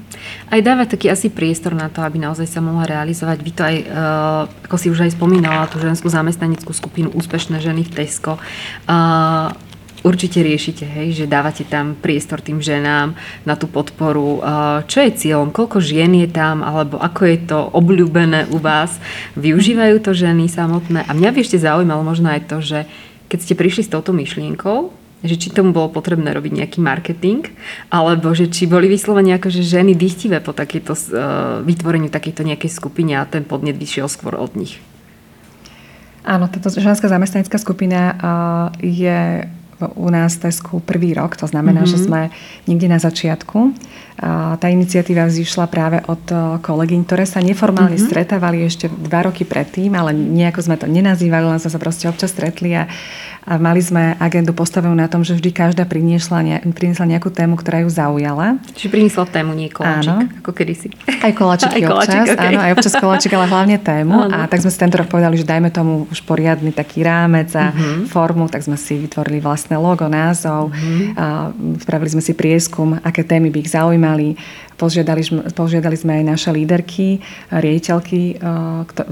Aj 0.51 0.59
dáva 0.59 0.83
taký 0.83 1.07
asi 1.07 1.31
priestor 1.31 1.71
na 1.71 1.87
to, 1.87 2.03
aby 2.03 2.19
naozaj 2.19 2.43
sa 2.51 2.59
mohla 2.59 2.83
realizovať. 2.83 3.37
Vy 3.39 3.51
to 3.55 3.61
aj, 3.63 3.75
uh, 3.87 4.67
ako 4.67 4.75
si 4.75 4.91
už 4.91 5.07
aj 5.07 5.15
spomínala, 5.15 5.71
tú 5.71 5.79
ženskú 5.79 6.11
zamestnaneckú 6.11 6.75
skupinu 6.75 7.15
Úspešné 7.15 7.63
ženy 7.63 7.87
v 7.87 7.91
Tesco. 7.95 8.35
Určite 10.07 10.39
riešite, 10.39 10.87
hej, 10.87 11.19
že 11.19 11.25
dávate 11.27 11.67
tam 11.67 11.91
priestor 11.99 12.39
tým 12.39 12.63
ženám 12.63 13.11
na 13.43 13.59
tú 13.59 13.67
podporu. 13.67 14.39
Čo 14.87 15.03
je 15.03 15.11
cieľom? 15.11 15.51
Koľko 15.51 15.83
žien 15.83 16.15
je 16.15 16.31
tam? 16.31 16.63
Alebo 16.63 16.95
ako 16.95 17.27
je 17.27 17.37
to 17.43 17.59
obľúbené 17.75 18.47
u 18.55 18.57
vás? 18.63 19.03
Využívajú 19.35 19.99
to 19.99 20.15
ženy 20.15 20.47
samotné? 20.47 21.03
A 21.03 21.11
mňa 21.11 21.35
by 21.35 21.39
ešte 21.43 21.59
zaujímalo 21.59 22.07
možno 22.07 22.31
aj 22.31 22.47
to, 22.47 22.63
že 22.63 22.79
keď 23.27 23.39
ste 23.43 23.59
prišli 23.59 23.83
s 23.83 23.91
touto 23.91 24.15
myšlienkou, 24.15 24.95
že 25.27 25.35
či 25.35 25.51
tomu 25.51 25.75
bolo 25.75 25.91
potrebné 25.91 26.31
robiť 26.31 26.53
nejaký 26.63 26.79
marketing, 26.79 27.43
alebo 27.91 28.31
že 28.31 28.47
či 28.47 28.69
boli 28.69 28.87
vyslovene 28.87 29.35
ako, 29.35 29.49
že 29.49 29.65
ženy 29.65 29.97
dychtivé 29.97 30.39
po 30.39 30.55
takýto, 30.55 30.95
uh, 30.95 31.59
vytvoreniu 31.67 32.07
takejto 32.07 32.47
nejakej 32.47 32.71
skupine 32.71 33.19
a 33.19 33.27
ten 33.27 33.43
podnet 33.43 33.75
vyšiel 33.75 34.07
skôr 34.07 34.39
od 34.39 34.55
nich. 34.55 34.79
Áno, 36.21 36.45
táto 36.47 36.69
ženská 36.69 37.09
zamestnanecká 37.09 37.57
skupina 37.57 37.99
uh, 38.13 38.15
je 38.77 39.49
u 39.77 40.09
nás 40.09 40.37
Tesku 40.41 40.81
prvý 40.81 41.13
rok, 41.13 41.37
to 41.37 41.45
znamená, 41.45 41.85
mm-hmm. 41.85 41.97
že 42.01 42.05
sme 42.09 42.21
niekde 42.65 42.89
na 42.89 42.97
začiatku. 42.97 43.77
A 44.17 44.57
tá 44.57 44.73
iniciatíva 44.73 45.29
vzýšla 45.29 45.69
práve 45.69 46.01
od 46.09 46.25
kolegyň, 46.65 47.05
ktoré 47.05 47.29
sa 47.29 47.37
neformálne 47.37 48.01
mm-hmm. 48.01 48.09
stretávali 48.09 48.65
ešte 48.65 48.89
dva 48.89 49.29
roky 49.29 49.45
predtým, 49.45 49.93
ale 49.93 50.09
nejako 50.09 50.65
sme 50.65 50.75
to 50.81 50.89
nenazývali, 50.89 51.45
len 51.45 51.61
sme 51.61 51.69
sa 51.69 51.77
proste 51.77 52.09
občas 52.09 52.33
stretli 52.33 52.73
a, 52.73 52.89
a 53.45 53.61
mali 53.61 53.77
sme 53.77 54.17
agendu 54.17 54.57
postavenú 54.57 54.97
na 54.97 55.05
tom, 55.05 55.21
že 55.21 55.37
vždy 55.37 55.53
každá 55.53 55.85
priniesla, 55.85 56.41
ne, 56.41 56.57
priniesla 56.73 57.05
nejakú 57.05 57.29
tému, 57.29 57.61
ktorá 57.61 57.85
ju 57.85 57.93
zaujala. 57.93 58.57
Čiže 58.73 58.89
priniesla 58.89 59.29
tému, 59.29 59.53
nie 59.53 59.69
koláčik, 59.69 60.09
áno. 60.09 60.25
ako 60.41 60.49
kedysi. 60.49 60.89
Aj 61.21 61.31
koláčiky 61.37 61.77
aj 61.77 61.83
koláčik, 61.85 62.17
občas, 62.17 62.33
okay. 62.33 62.49
áno, 62.49 62.59
aj 62.65 62.71
občas 62.73 62.93
koláčik, 62.97 63.31
ale 63.37 63.45
hlavne 63.45 63.77
tému. 63.77 64.17
Áno. 64.17 64.33
A 64.33 64.49
tak 64.49 64.65
sme 64.65 64.73
si 64.73 64.81
tento 64.81 64.97
rok 64.97 65.13
povedali, 65.13 65.37
že 65.37 65.45
dajme 65.45 65.69
tomu 65.69 66.09
už 66.09 66.25
poriadny 66.25 66.73
taký 66.73 67.05
rámec 67.05 67.53
a 67.53 67.69
uh-huh. 67.69 68.09
formu, 68.09 68.49
tak 68.49 68.65
sme 68.65 68.81
si 68.81 68.97
vytvorili 68.97 69.37
vlastné 69.67 69.83
logo, 69.83 70.07
názov. 70.07 70.71
Uh-huh. 70.71 71.11
A 71.19 71.51
spravili 71.83 72.15
sme 72.15 72.23
si 72.23 72.31
prieskum, 72.31 72.95
aké 73.03 73.27
témy 73.27 73.51
by 73.51 73.59
ich 73.59 73.75
zaujímali. 73.75 74.39
Požiadali, 74.79 75.25
požiadali 75.51 75.97
sme 75.99 76.21
aj 76.21 76.23
naše 76.23 76.49
líderky, 76.53 77.19
riaditeľky 77.51 78.37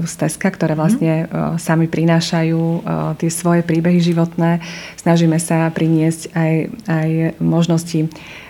z 0.06 0.14
Teska, 0.14 0.48
ktoré 0.54 0.78
vlastne 0.78 1.26
sami 1.58 1.90
prinášajú 1.90 2.86
tie 3.18 3.28
svoje 3.28 3.66
príbehy 3.66 3.98
životné. 3.98 4.62
Snažíme 4.96 5.36
sa 5.42 5.66
priniesť 5.74 6.32
aj, 6.38 6.52
aj 6.86 7.08
možnosti 7.42 8.06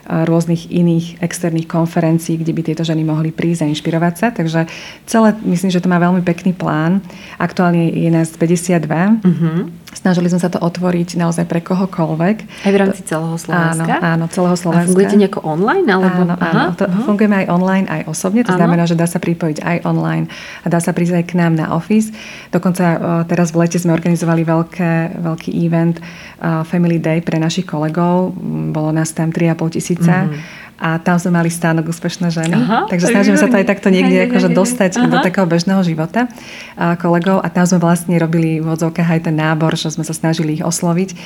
rôznych 0.06 0.70
iných 0.70 1.18
externých 1.24 1.66
konferencií, 1.66 2.36
kde 2.38 2.52
by 2.52 2.62
tieto 2.62 2.84
ženy 2.84 3.02
mohli 3.02 3.32
prísť 3.32 3.64
a 3.64 3.70
inšpirovať 3.72 4.14
sa. 4.20 4.28
Takže 4.30 4.68
celé, 5.08 5.34
myslím, 5.42 5.72
že 5.72 5.80
to 5.80 5.88
má 5.88 5.96
veľmi 5.96 6.20
pekný 6.20 6.52
plán. 6.52 7.00
Aktuálne 7.40 7.90
je 7.96 8.12
nás 8.12 8.28
52. 8.28 8.76
Uh-huh. 9.24 9.72
Snažili 10.06 10.30
sme 10.30 10.38
sa 10.38 10.46
to 10.46 10.62
otvoriť 10.62 11.18
naozaj 11.18 11.50
pre 11.50 11.58
kohokoľvek. 11.66 12.36
Aj 12.62 12.70
v 12.70 12.78
rámci 12.78 13.02
celého 13.02 13.34
Slovenska? 13.34 13.98
Áno, 13.98 14.22
áno 14.22 14.24
celého 14.30 14.54
Slovenska. 14.54 14.86
A 14.86 14.90
fungujete 14.94 15.18
nejako 15.18 15.42
online? 15.42 15.88
Alebo... 15.90 16.20
Áno, 16.22 16.34
áno. 16.38 16.62
To, 16.78 16.86
uh-huh. 16.86 17.04
Fungujeme 17.10 17.42
aj 17.42 17.46
online, 17.50 17.86
aj 17.90 18.02
osobne. 18.06 18.46
To 18.46 18.54
áno. 18.54 18.62
znamená, 18.62 18.86
že 18.86 18.94
dá 18.94 19.10
sa 19.10 19.18
pripojiť 19.18 19.66
aj 19.66 19.76
online 19.82 20.30
a 20.62 20.70
dá 20.70 20.78
sa 20.78 20.94
prísť 20.94 21.18
aj 21.18 21.24
k 21.26 21.32
nám 21.42 21.58
na 21.58 21.74
office. 21.74 22.14
Dokonca 22.54 22.84
uh, 22.86 22.98
teraz 23.26 23.50
v 23.50 23.66
lete 23.66 23.82
sme 23.82 23.90
organizovali 23.98 24.46
veľké, 24.46 25.18
veľký 25.18 25.50
event 25.66 25.98
uh, 25.98 26.62
Family 26.62 27.02
Day 27.02 27.18
pre 27.18 27.42
našich 27.42 27.66
kolegov. 27.66 28.30
Bolo 28.70 28.94
nás 28.94 29.10
tam 29.10 29.34
3,5 29.34 29.74
tisíc 29.74 29.96
tisíca. 29.96 30.28
Mm-hmm. 30.28 30.64
A 30.76 31.00
tam 31.00 31.16
sme 31.16 31.32
mali 31.32 31.48
stánok 31.48 31.88
úspešné 31.88 32.28
ženy. 32.28 32.52
Aha, 32.52 32.84
takže 32.92 33.08
snažíme 33.08 33.40
sa 33.40 33.48
to 33.48 33.56
aj 33.56 33.64
takto 33.64 33.88
niekde 33.88 34.12
hej, 34.12 34.24
akože 34.28 34.52
hej, 34.52 34.56
dostať 34.60 34.90
Aha. 35.00 35.08
do 35.08 35.16
takého 35.24 35.48
bežného 35.48 35.80
života 35.80 36.28
a 36.76 37.00
kolegov. 37.00 37.40
A 37.40 37.48
tam 37.48 37.64
sme 37.64 37.80
vlastne 37.80 38.12
robili 38.20 38.60
v 38.60 38.68
odzovkách 38.76 39.08
aj 39.08 39.20
ten 39.24 39.40
nábor, 39.40 39.72
že 39.72 39.95
sme 39.96 40.04
sa 40.04 40.12
snažili 40.12 40.61
ich 40.61 40.64
osloviť 40.64 41.16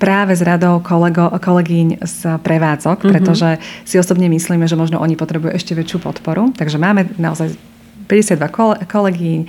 práve 0.00 0.32
s 0.32 0.40
radou 0.40 0.80
kolego, 0.80 1.28
kolegyň 1.28 2.04
z 2.04 2.40
prevádzok, 2.40 3.04
mm-hmm. 3.04 3.12
pretože 3.12 3.48
si 3.84 4.00
osobne 4.00 4.32
myslíme, 4.32 4.64
že 4.64 4.76
možno 4.76 4.96
oni 5.00 5.16
potrebujú 5.16 5.52
ešte 5.52 5.76
väčšiu 5.76 6.00
podporu. 6.00 6.52
Takže 6.56 6.80
máme 6.80 7.12
naozaj 7.20 7.52
52 8.10 8.90
kolegyň, 8.90 9.40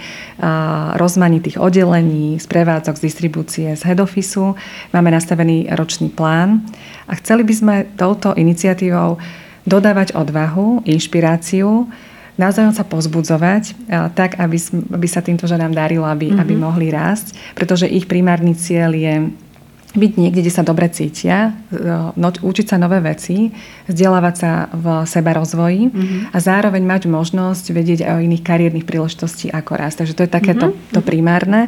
rozmanitých 0.93 1.57
oddelení, 1.57 2.37
z 2.37 2.45
prevádzok, 2.45 2.93
z 2.93 3.01
distribúcie, 3.09 3.67
z 3.73 3.81
head 3.81 3.97
office. 3.97 4.53
Máme 4.93 5.09
nastavený 5.09 5.73
ročný 5.73 6.13
plán 6.13 6.61
a 7.09 7.17
chceli 7.17 7.41
by 7.41 7.53
sme 7.57 7.75
touto 7.97 8.37
iniciatívou 8.37 9.17
dodávať 9.65 10.13
odvahu, 10.13 10.85
inšpiráciu, 10.85 11.89
navzájom 12.39 12.71
sa 12.71 12.87
pozbudzovať, 12.87 13.91
tak, 14.15 14.39
aby, 14.39 14.57
aby 14.95 15.07
sa 15.07 15.19
týmto 15.19 15.47
ženám 15.47 15.75
darilo, 15.75 16.07
aby, 16.07 16.31
mm-hmm. 16.31 16.41
aby 16.41 16.53
mohli 16.55 16.87
rásť, 16.91 17.35
pretože 17.53 17.89
ich 17.89 18.07
primárny 18.07 18.55
cieľ 18.55 18.95
je 18.95 19.31
byť 19.91 20.11
niekde, 20.15 20.39
kde 20.39 20.53
sa 20.53 20.63
dobre 20.63 20.87
cítia, 20.87 21.51
no, 22.15 22.31
učiť 22.31 22.65
sa 22.71 22.77
nové 22.79 23.03
veci, 23.03 23.51
vzdelávať 23.91 24.35
sa 24.39 24.71
v 24.71 25.03
seba 25.03 25.35
rozvoji 25.35 25.91
mm-hmm. 25.91 26.21
a 26.31 26.37
zároveň 26.39 26.83
mať 26.87 27.11
možnosť 27.11 27.75
vedieť 27.75 27.99
aj 28.07 28.13
o 28.15 28.23
iných 28.23 28.43
kariérnych 28.43 28.87
príležitostí 28.87 29.51
ako 29.51 29.75
raz. 29.75 29.99
Takže 29.99 30.15
to 30.15 30.23
je 30.23 30.31
také 30.31 30.55
mm-hmm. 30.55 30.95
to, 30.95 30.95
to 30.95 31.01
mhm. 31.03 31.07
primárne. 31.07 31.61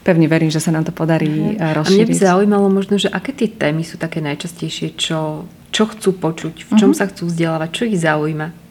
Pevne 0.00 0.24
verím, 0.30 0.48
že 0.48 0.64
sa 0.64 0.72
nám 0.72 0.88
to 0.88 0.96
podarí 0.96 1.28
mm-hmm. 1.28 1.76
rozšíriť. 1.84 2.00
A 2.00 2.08
mňa 2.08 2.12
by 2.16 2.16
zaujímalo 2.16 2.66
možno, 2.72 2.96
že 2.96 3.12
aké 3.12 3.36
tie 3.36 3.52
témy 3.52 3.84
sú 3.84 4.00
také 4.00 4.24
najčastejšie, 4.24 4.96
čo, 4.96 5.44
čo 5.68 5.84
chcú 5.92 6.16
počuť, 6.16 6.64
v 6.64 6.70
čom 6.80 6.96
mm-hmm. 6.96 6.96
sa 6.96 7.04
chcú 7.12 7.28
vzdelávať, 7.28 7.68
čo 7.68 7.82
ich 7.84 8.00
zaujíma. 8.00 8.67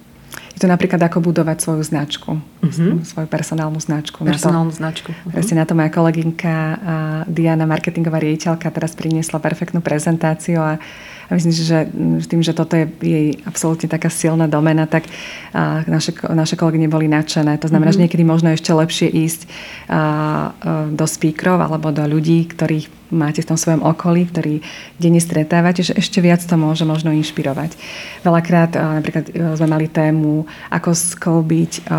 Je 0.58 0.66
to 0.66 0.66
napríklad 0.66 0.98
ako 0.98 1.22
budovať 1.22 1.62
svoju 1.62 1.86
značku, 1.86 2.42
uh-huh. 2.42 3.06
svoju 3.06 3.30
personálnu 3.30 3.78
značku. 3.78 4.26
Personálnu 4.26 4.74
to, 4.74 4.82
značku. 4.82 5.14
Uh-huh. 5.14 5.30
Presne 5.30 5.62
na 5.62 5.70
to 5.70 5.78
moja 5.78 5.94
kolegynka 5.94 6.54
Diana, 7.30 7.70
marketingová 7.70 8.18
riaditeľka, 8.18 8.74
teraz 8.74 8.98
priniesla 8.98 9.38
perfektnú 9.38 9.86
prezentáciu 9.86 10.58
a 10.58 10.82
a 11.28 11.36
myslím 11.36 11.52
si, 11.52 11.68
že 11.68 11.92
tým, 12.32 12.40
že 12.40 12.56
toto 12.56 12.80
je 12.80 12.88
jej 13.04 13.36
absolútne 13.44 13.92
taká 13.92 14.08
silná 14.08 14.48
domena, 14.48 14.88
tak 14.88 15.12
naše, 15.84 16.16
naše 16.24 16.56
kolegyne 16.56 16.88
boli 16.88 17.12
nadšené. 17.12 17.60
To 17.60 17.68
znamená, 17.68 17.92
mm-hmm. 17.92 18.00
že 18.00 18.04
niekedy 18.08 18.24
možno 18.24 18.56
ešte 18.56 18.72
lepšie 18.72 19.12
ísť 19.12 19.42
do 20.96 21.04
speakerov 21.04 21.60
alebo 21.68 21.92
do 21.92 22.08
ľudí, 22.08 22.48
ktorých 22.48 23.07
máte 23.12 23.44
v 23.44 23.50
tom 23.54 23.58
svojom 23.58 23.84
okolí, 23.84 24.28
ktorý 24.28 24.60
denne 25.00 25.22
stretávate, 25.22 25.84
že 25.84 25.94
ešte 25.96 26.20
viac 26.20 26.44
to 26.44 26.56
môže 26.60 26.84
možno 26.84 27.14
inšpirovať. 27.16 27.76
Veľakrát 28.26 28.76
napríklad 28.76 29.26
e, 29.30 29.56
sme 29.56 29.68
mali 29.68 29.88
tému, 29.88 30.44
ako 30.72 30.90
sklbiť 30.94 31.90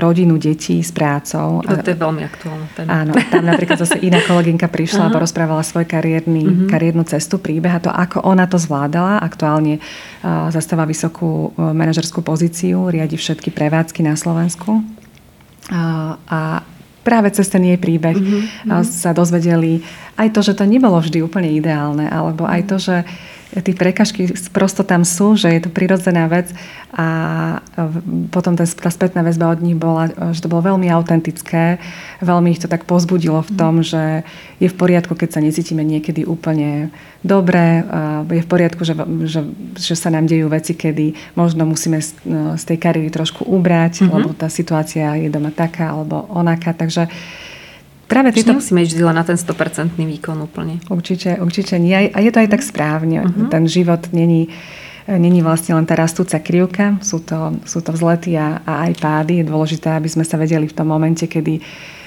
rodinu 0.00 0.36
detí 0.36 0.80
s 0.82 0.90
prácou. 0.90 1.60
To, 1.62 1.76
to 1.82 1.92
je 1.92 1.98
veľmi 1.98 2.22
aktuálna 2.24 2.66
téma. 2.74 2.88
Áno, 2.88 3.12
tam 3.12 3.44
napríklad 3.44 3.78
zase 3.78 4.00
iná 4.02 4.20
kolegynka 4.24 4.66
prišla 4.66 5.08
a 5.08 5.14
porozprávala 5.14 5.62
svoj 5.62 5.86
kariérny, 5.86 6.42
mm-hmm. 6.42 6.68
kariérnu 6.70 7.04
cestu, 7.06 7.38
príbeh 7.38 7.76
a 7.76 7.80
to, 7.82 7.90
ako 7.92 8.24
ona 8.24 8.48
to 8.48 8.58
zvládala. 8.58 9.22
Aktuálne 9.22 9.78
zastáva 10.50 10.88
vysokú 10.88 11.54
manažerskú 11.56 12.24
pozíciu, 12.24 12.90
riadi 12.90 13.14
všetky 13.14 13.52
prevádzky 13.54 14.02
na 14.02 14.18
Slovensku. 14.18 14.82
A, 15.70 16.14
a 16.26 16.40
práve 17.06 17.30
cez 17.30 17.46
ten 17.46 17.62
jej 17.62 17.78
príbeh 17.78 18.18
mm-hmm. 18.18 18.82
sa 18.82 19.14
dozvedeli 19.14 19.78
aj 20.18 20.34
to, 20.34 20.42
že 20.42 20.58
to 20.58 20.66
nebolo 20.66 20.98
vždy 20.98 21.22
úplne 21.22 21.54
ideálne, 21.54 22.10
alebo 22.10 22.42
aj 22.42 22.62
to, 22.66 22.76
že 22.82 22.96
tie 23.60 23.74
prekažky 23.76 24.28
prosto 24.52 24.84
tam 24.84 25.04
sú, 25.04 25.36
že 25.36 25.48
je 25.48 25.60
to 25.64 25.70
prirodzená 25.72 26.28
vec 26.28 26.52
a 26.92 27.06
potom 28.32 28.56
tá 28.56 28.64
spätná 28.68 29.20
väzba 29.20 29.52
od 29.52 29.60
nich 29.60 29.76
bola, 29.76 30.08
že 30.32 30.44
to 30.44 30.48
bolo 30.48 30.64
veľmi 30.64 30.88
autentické, 30.92 31.80
veľmi 32.20 32.52
ich 32.52 32.60
to 32.60 32.68
tak 32.68 32.88
pozbudilo 32.88 33.40
v 33.44 33.52
tom, 33.56 33.80
že 33.80 34.24
je 34.60 34.68
v 34.68 34.76
poriadku, 34.76 35.12
keď 35.12 35.36
sa 35.36 35.44
necítime 35.44 35.84
niekedy 35.84 36.24
úplne 36.24 36.88
dobre, 37.20 37.84
je 38.28 38.42
v 38.44 38.48
poriadku, 38.48 38.84
že, 38.84 38.96
že, 39.28 39.40
že 39.76 39.94
sa 39.96 40.08
nám 40.08 40.28
dejú 40.28 40.48
veci, 40.48 40.72
kedy 40.72 41.36
možno 41.36 41.68
musíme 41.68 42.00
z, 42.00 42.16
z 42.56 42.62
tej 42.64 42.78
kariéry 42.80 43.12
trošku 43.12 43.44
ubrať, 43.44 44.04
mm-hmm. 44.04 44.14
lebo 44.14 44.28
tá 44.32 44.48
situácia 44.48 45.16
je 45.20 45.28
doma 45.28 45.52
taká 45.52 45.92
alebo 45.92 46.28
onaká, 46.32 46.72
takže 46.72 47.08
Práve 48.06 48.30
tieto... 48.30 48.54
Nemusíme 48.54 48.86
ísť 48.86 48.92
vždy 48.94 49.02
len 49.02 49.16
na 49.18 49.26
ten 49.26 49.34
100% 49.34 49.98
výkon 49.98 50.38
úplne. 50.38 50.78
Určite, 50.86 51.42
určite 51.42 51.74
nie. 51.82 52.10
A 52.14 52.18
je 52.22 52.30
to 52.30 52.38
aj 52.38 52.48
tak 52.54 52.62
správne. 52.62 53.26
Uh-huh. 53.26 53.50
Ten 53.50 53.66
život 53.66 54.14
není, 54.14 54.46
není 55.10 55.42
vlastne 55.42 55.74
len 55.74 55.82
tá 55.82 55.98
rastúca 55.98 56.38
krivka. 56.38 57.02
Sú 57.02 57.26
to, 57.26 57.58
sú 57.66 57.82
to 57.82 57.90
vzlety 57.90 58.38
a, 58.38 58.62
a 58.62 58.86
aj 58.86 58.92
pády. 59.02 59.42
Je 59.42 59.50
dôležité, 59.50 59.90
aby 59.90 60.06
sme 60.06 60.22
sa 60.22 60.38
vedeli 60.38 60.70
v 60.70 60.76
tom 60.78 60.86
momente, 60.86 61.26
kedy 61.26 61.58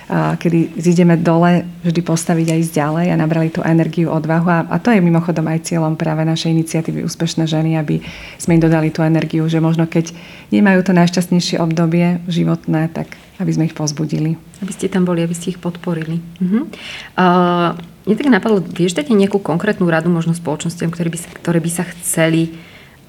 kedy 0.09 0.73
zídeme 0.81 1.21
dole 1.21 1.69
vždy 1.85 2.01
postaviť 2.01 2.47
a 2.49 2.55
ísť 2.57 2.73
ďalej 2.73 3.05
a 3.13 3.15
nabrali 3.21 3.53
tú 3.53 3.61
energiu, 3.61 4.09
odvahu. 4.09 4.49
A, 4.49 4.59
a 4.65 4.81
to 4.81 4.89
je 4.89 5.05
mimochodom 5.05 5.45
aj 5.45 5.69
cieľom 5.69 5.93
práve 5.93 6.25
našej 6.25 6.49
iniciatívy 6.49 7.05
Úspešné 7.05 7.45
ženy, 7.45 7.77
aby 7.77 8.01
sme 8.41 8.57
im 8.57 8.65
dodali 8.65 8.89
tú 8.89 9.05
energiu, 9.05 9.45
že 9.45 9.61
možno 9.61 9.85
keď 9.85 10.09
nemajú 10.49 10.81
to 10.81 10.97
najšťastnejšie 10.97 11.61
obdobie 11.61 12.25
životné, 12.25 12.89
tak 12.89 13.21
aby 13.37 13.51
sme 13.53 13.69
ich 13.69 13.77
pozbudili. 13.77 14.33
Aby 14.65 14.73
ste 14.73 14.89
tam 14.89 15.05
boli, 15.05 15.21
aby 15.21 15.37
ste 15.37 15.53
ich 15.53 15.61
podporili. 15.61 16.17
Uh-huh. 16.41 16.65
Uh, 17.13 17.77
mne 18.09 18.17
tak 18.17 18.33
napadlo, 18.33 18.65
vieš 18.65 18.97
dať 18.97 19.13
nejakú 19.13 19.37
konkrétnu 19.37 19.85
radu 19.85 20.09
možno 20.09 20.33
spoločnosťam, 20.33 20.89
ktoré 20.89 21.13
by 21.13 21.19
ktoré 21.37 21.59
by 21.61 21.69
sa 21.69 21.85
chceli 21.85 22.57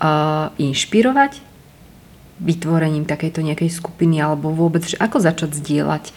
uh, 0.04 0.52
inšpirovať 0.60 1.48
vytvorením 2.44 3.08
takejto 3.08 3.40
nejakej 3.40 3.72
skupiny 3.72 4.20
alebo 4.20 4.52
vôbec, 4.52 4.84
že 4.84 5.00
ako 5.00 5.16
začať 5.24 5.56
zdieľať 5.56 6.04
uh, 6.12 6.14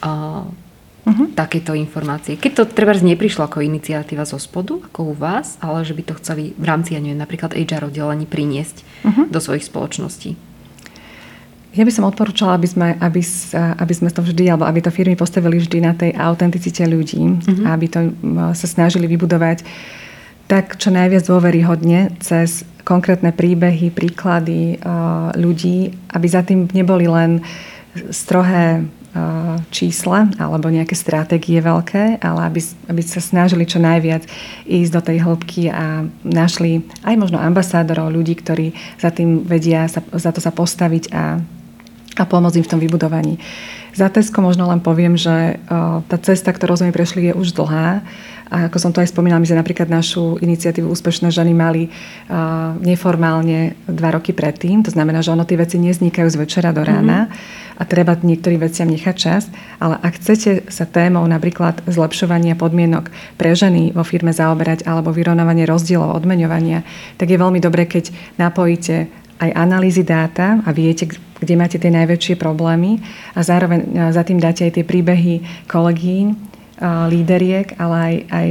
uh-huh. 0.00 1.26
takéto 1.36 1.76
informácie. 1.76 2.36
Keď 2.36 2.52
to 2.52 2.64
treba 2.68 2.92
neprišlo 2.96 3.46
ako 3.46 3.64
iniciatíva 3.64 4.24
zo 4.28 4.40
spodu, 4.40 4.80
ako 4.90 5.12
u 5.12 5.14
vás, 5.14 5.56
ale 5.60 5.84
že 5.84 5.96
by 5.96 6.02
to 6.08 6.14
chceli 6.20 6.56
v 6.56 6.64
rámci, 6.64 6.96
ja 6.96 7.00
neviem, 7.00 7.20
napríklad 7.20 7.56
HR 7.56 7.88
oddelení 7.88 8.24
priniesť 8.24 8.82
uh-huh. 8.82 9.24
do 9.28 9.38
svojich 9.40 9.68
spoločností. 9.68 10.36
Ja 11.70 11.86
by 11.86 11.92
som 11.94 12.02
odporúčala, 12.02 12.58
aby 12.58 12.66
sme, 12.66 12.98
aby, 12.98 13.22
aby 13.54 13.94
sme 13.94 14.10
to 14.10 14.26
vždy, 14.26 14.50
alebo 14.50 14.66
aby 14.66 14.82
to 14.82 14.90
firmy 14.90 15.14
postavili 15.14 15.62
vždy 15.62 15.78
na 15.78 15.94
tej 15.94 16.10
autenticite 16.18 16.82
ľudí, 16.82 17.22
uh-huh. 17.22 17.70
aby 17.70 17.86
to 17.86 18.10
sa 18.58 18.66
snažili 18.66 19.06
vybudovať 19.06 19.62
tak 20.50 20.82
čo 20.82 20.90
najviac 20.90 21.30
dôveryhodne 21.30 22.10
cez 22.18 22.66
konkrétne 22.82 23.30
príbehy, 23.30 23.94
príklady 23.94 24.82
ľudí, 25.38 25.94
aby 26.10 26.26
za 26.26 26.42
tým 26.42 26.66
neboli 26.74 27.06
len 27.06 27.46
strohé 28.10 28.82
čísla 29.74 30.30
alebo 30.38 30.70
nejaké 30.70 30.94
stratégie 30.94 31.58
veľké, 31.58 32.22
ale 32.22 32.40
aby, 32.46 32.60
aby 32.86 33.02
sa 33.02 33.18
snažili 33.18 33.66
čo 33.66 33.82
najviac 33.82 34.22
ísť 34.70 34.92
do 34.94 35.00
tej 35.02 35.18
hĺbky 35.26 35.66
a 35.66 36.06
našli 36.22 36.86
aj 37.02 37.18
možno 37.18 37.42
ambasádorov, 37.42 38.14
ľudí, 38.14 38.38
ktorí 38.38 38.70
za 39.02 39.10
tým 39.10 39.42
vedia 39.42 39.90
sa, 39.90 39.98
za 40.14 40.30
to 40.30 40.38
sa 40.38 40.54
postaviť 40.54 41.10
a, 41.10 41.42
a 42.16 42.22
pomôcť 42.22 42.62
im 42.62 42.66
v 42.66 42.70
tom 42.70 42.78
vybudovaní. 42.78 43.42
Za 43.90 44.06
Tesco 44.14 44.38
možno 44.38 44.70
len 44.70 44.78
poviem, 44.78 45.18
že 45.18 45.58
tá 46.06 46.16
cesta, 46.22 46.54
ktorou 46.54 46.78
sme 46.78 46.94
prešli, 46.94 47.26
je 47.26 47.34
už 47.34 47.58
dlhá 47.58 48.06
a 48.50 48.66
ako 48.70 48.78
som 48.78 48.90
to 48.94 49.02
aj 49.02 49.10
spomínala, 49.10 49.42
my 49.42 49.46
sme 49.46 49.62
napríklad 49.62 49.90
našu 49.90 50.38
iniciatívu 50.38 50.86
Úspešné 50.90 51.34
ženy 51.34 51.54
mali 51.54 51.90
neformálne 52.82 53.74
dva 53.90 54.14
roky 54.14 54.30
predtým. 54.34 54.86
To 54.86 54.94
znamená, 54.94 55.22
že 55.22 55.34
ono 55.34 55.42
tie 55.42 55.58
veci 55.58 55.78
neznikajú 55.78 56.30
z 56.30 56.38
večera 56.38 56.70
do 56.70 56.82
rána 56.86 57.26
mm-hmm. 57.26 57.69
A 57.80 57.82
treba 57.88 58.12
niektorým 58.12 58.60
veciam 58.60 58.84
nechať 58.92 59.16
čas. 59.16 59.48
Ale 59.80 59.96
ak 59.96 60.20
chcete 60.20 60.68
sa 60.68 60.84
témou 60.84 61.24
napríklad 61.24 61.80
zlepšovania 61.88 62.60
podmienok 62.60 63.08
pre 63.40 63.56
ženy 63.56 63.96
vo 63.96 64.04
firme 64.04 64.36
zaoberať 64.36 64.84
alebo 64.84 65.16
vyrovnávanie 65.16 65.64
rozdielov 65.64 66.12
odmeňovania, 66.20 66.84
tak 67.16 67.32
je 67.32 67.40
veľmi 67.40 67.56
dobré, 67.56 67.88
keď 67.88 68.12
napojíte 68.36 69.08
aj 69.40 69.50
analýzy 69.56 70.04
dáta 70.04 70.60
a 70.60 70.70
viete, 70.76 71.08
kde 71.40 71.56
máte 71.56 71.80
tie 71.80 71.88
najväčšie 71.88 72.36
problémy 72.36 73.00
a 73.32 73.40
zároveň 73.40 74.12
za 74.12 74.20
tým 74.28 74.36
dáte 74.36 74.68
aj 74.68 74.76
tie 74.76 74.84
príbehy 74.84 75.64
kolegín 75.64 76.36
líderiek, 76.84 77.72
ale 77.80 77.96
aj, 77.96 78.14
aj 78.28 78.48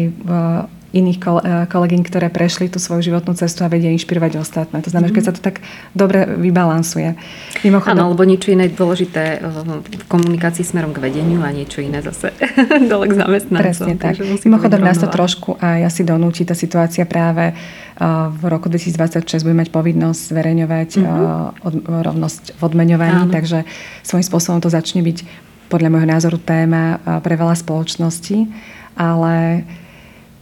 iných 0.89 1.21
kolegyň, 1.69 2.01
ktoré 2.01 2.27
prešli 2.33 2.65
tú 2.65 2.81
svoju 2.81 3.13
životnú 3.13 3.37
cestu 3.37 3.61
a 3.61 3.69
vedia 3.69 3.93
inšpirovať 3.93 4.41
ostatné. 4.41 4.81
To 4.81 4.89
znamená, 4.89 5.13
mm-hmm. 5.13 5.21
keď 5.21 5.29
sa 5.29 5.33
to 5.37 5.41
tak 5.41 5.61
dobre 5.93 6.25
vybalansuje. 6.25 7.13
Mimochodom... 7.61 7.93
Áno, 7.93 8.03
alebo 8.09 8.25
niečo 8.25 8.49
iné 8.49 8.73
dôležité 8.73 9.37
v 9.85 10.03
komunikácii 10.09 10.65
smerom 10.65 10.89
k 10.89 11.01
vedeniu 11.05 11.45
a 11.45 11.53
niečo 11.53 11.85
iné 11.85 12.01
zase 12.01 12.33
dole 12.91 13.05
k 13.05 13.21
zamestnancom. 13.21 13.61
Presne 13.61 13.93
tak. 14.01 14.17
Mimochodom 14.19 14.81
nás 14.81 14.97
to 14.97 15.05
trošku 15.05 15.61
a 15.61 15.77
ja 15.77 15.89
si 15.93 16.01
donúči 16.01 16.41
tá 16.41 16.57
situácia 16.57 17.05
práve 17.05 17.53
v 18.31 18.43
roku 18.47 18.71
2026 18.71 19.43
budeme 19.43 19.67
mať 19.67 19.75
povinnosť 19.75 20.21
zverejňovať 20.31 20.89
mm-hmm. 21.03 21.85
rovnosť 21.85 22.43
v 22.55 22.61
odmeňovaní, 22.63 23.27
Áno. 23.27 23.33
takže 23.35 23.67
svojím 24.07 24.25
spôsobom 24.25 24.63
to 24.63 24.71
začne 24.71 25.03
byť 25.03 25.49
podľa 25.67 25.89
môjho 25.91 26.07
názoru 26.07 26.39
téma 26.41 26.97
pre 27.21 27.35
veľa 27.35 27.59
spoločností, 27.59 28.49
ale 28.97 29.67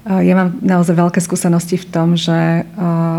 ja 0.07 0.33
mám 0.39 0.55
naozaj 0.63 0.95
veľké 0.95 1.19
skúsenosti 1.19 1.75
v 1.75 1.89
tom, 1.91 2.15
že 2.15 2.63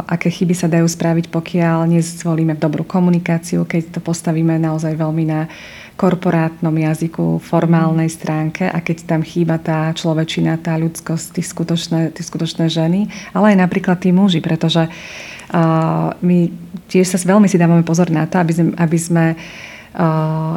aké 0.08 0.32
chyby 0.32 0.56
sa 0.56 0.72
dajú 0.72 0.88
spraviť, 0.88 1.28
pokiaľ 1.28 1.84
nezvolíme 1.84 2.56
dobrú 2.56 2.80
komunikáciu, 2.88 3.68
keď 3.68 3.98
to 3.98 4.00
postavíme 4.00 4.56
naozaj 4.56 4.96
veľmi 4.96 5.24
na 5.28 5.52
korporátnom 5.98 6.72
jazyku, 6.72 7.42
formálnej 7.42 8.06
stránke 8.08 8.70
a 8.70 8.78
keď 8.78 9.04
tam 9.04 9.20
chýba 9.20 9.58
tá 9.58 9.90
človečina, 9.92 10.56
tá 10.56 10.78
ľudskosť, 10.78 11.26
tí 11.34 11.42
skutočné, 11.42 12.14
tí 12.14 12.22
skutočné 12.22 12.70
ženy, 12.70 13.10
ale 13.34 13.52
aj 13.52 13.56
napríklad 13.66 13.98
tí 13.98 14.14
muži, 14.14 14.38
pretože 14.38 14.86
uh, 14.86 16.14
my 16.22 16.38
tiež 16.86 17.04
sa 17.04 17.18
veľmi 17.18 17.50
si 17.50 17.58
dávame 17.58 17.82
pozor 17.82 18.14
na 18.14 18.30
to, 18.30 18.38
aby 18.38 18.52
sme, 18.54 18.70
aby 18.78 18.98
sme 18.98 19.24
uh, 19.34 20.54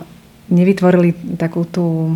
nevytvorili 0.53 1.35
takú 1.41 1.65
tú 1.65 2.15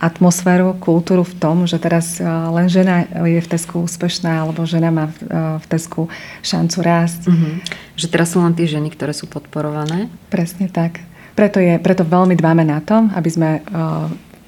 atmosféru, 0.00 0.80
kultúru 0.80 1.28
v 1.28 1.36
tom, 1.36 1.68
že 1.68 1.76
teraz 1.76 2.16
eh, 2.16 2.24
len 2.26 2.72
žena 2.72 3.04
je 3.04 3.36
v 3.36 3.50
Tesku 3.52 3.84
úspešná 3.84 4.48
alebo 4.48 4.64
žena 4.64 4.88
má 4.88 5.12
v 5.12 5.18
eh, 5.28 5.68
Tesku 5.68 6.08
šancu 6.40 6.78
rásť. 6.80 7.28
Mm-hmm. 7.28 7.54
Že 8.00 8.06
teraz 8.08 8.32
sú 8.32 8.40
len 8.40 8.56
tie 8.56 8.64
ženy, 8.64 8.88
ktoré 8.96 9.12
sú 9.12 9.28
podporované? 9.28 10.08
Presne 10.32 10.72
tak. 10.72 11.04
Preto, 11.36 11.60
je, 11.60 11.76
preto 11.78 12.02
veľmi 12.02 12.32
dbáme 12.34 12.64
na 12.64 12.80
to, 12.80 13.12
aby 13.12 13.28
sme 13.28 13.50
eh, 13.60 13.62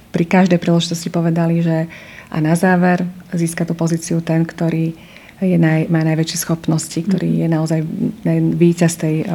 pri 0.09 0.25
každej 0.25 0.57
príležitosti 0.57 1.12
povedali, 1.12 1.61
že 1.61 1.87
a 2.33 2.41
na 2.41 2.57
záver 2.57 3.05
získa 3.37 3.69
tú 3.69 3.77
pozíciu 3.77 4.25
ten, 4.25 4.49
ktorý 4.49 4.97
je 5.37 5.59
naj, 5.61 5.93
má 5.93 6.01
najväčšie 6.01 6.49
schopnosti, 6.49 6.97
ktorý 6.97 7.29
mm-hmm. 7.29 7.45
je 7.45 7.49
naozaj 7.53 7.81
víťaz 8.57 8.95
tej, 8.97 9.27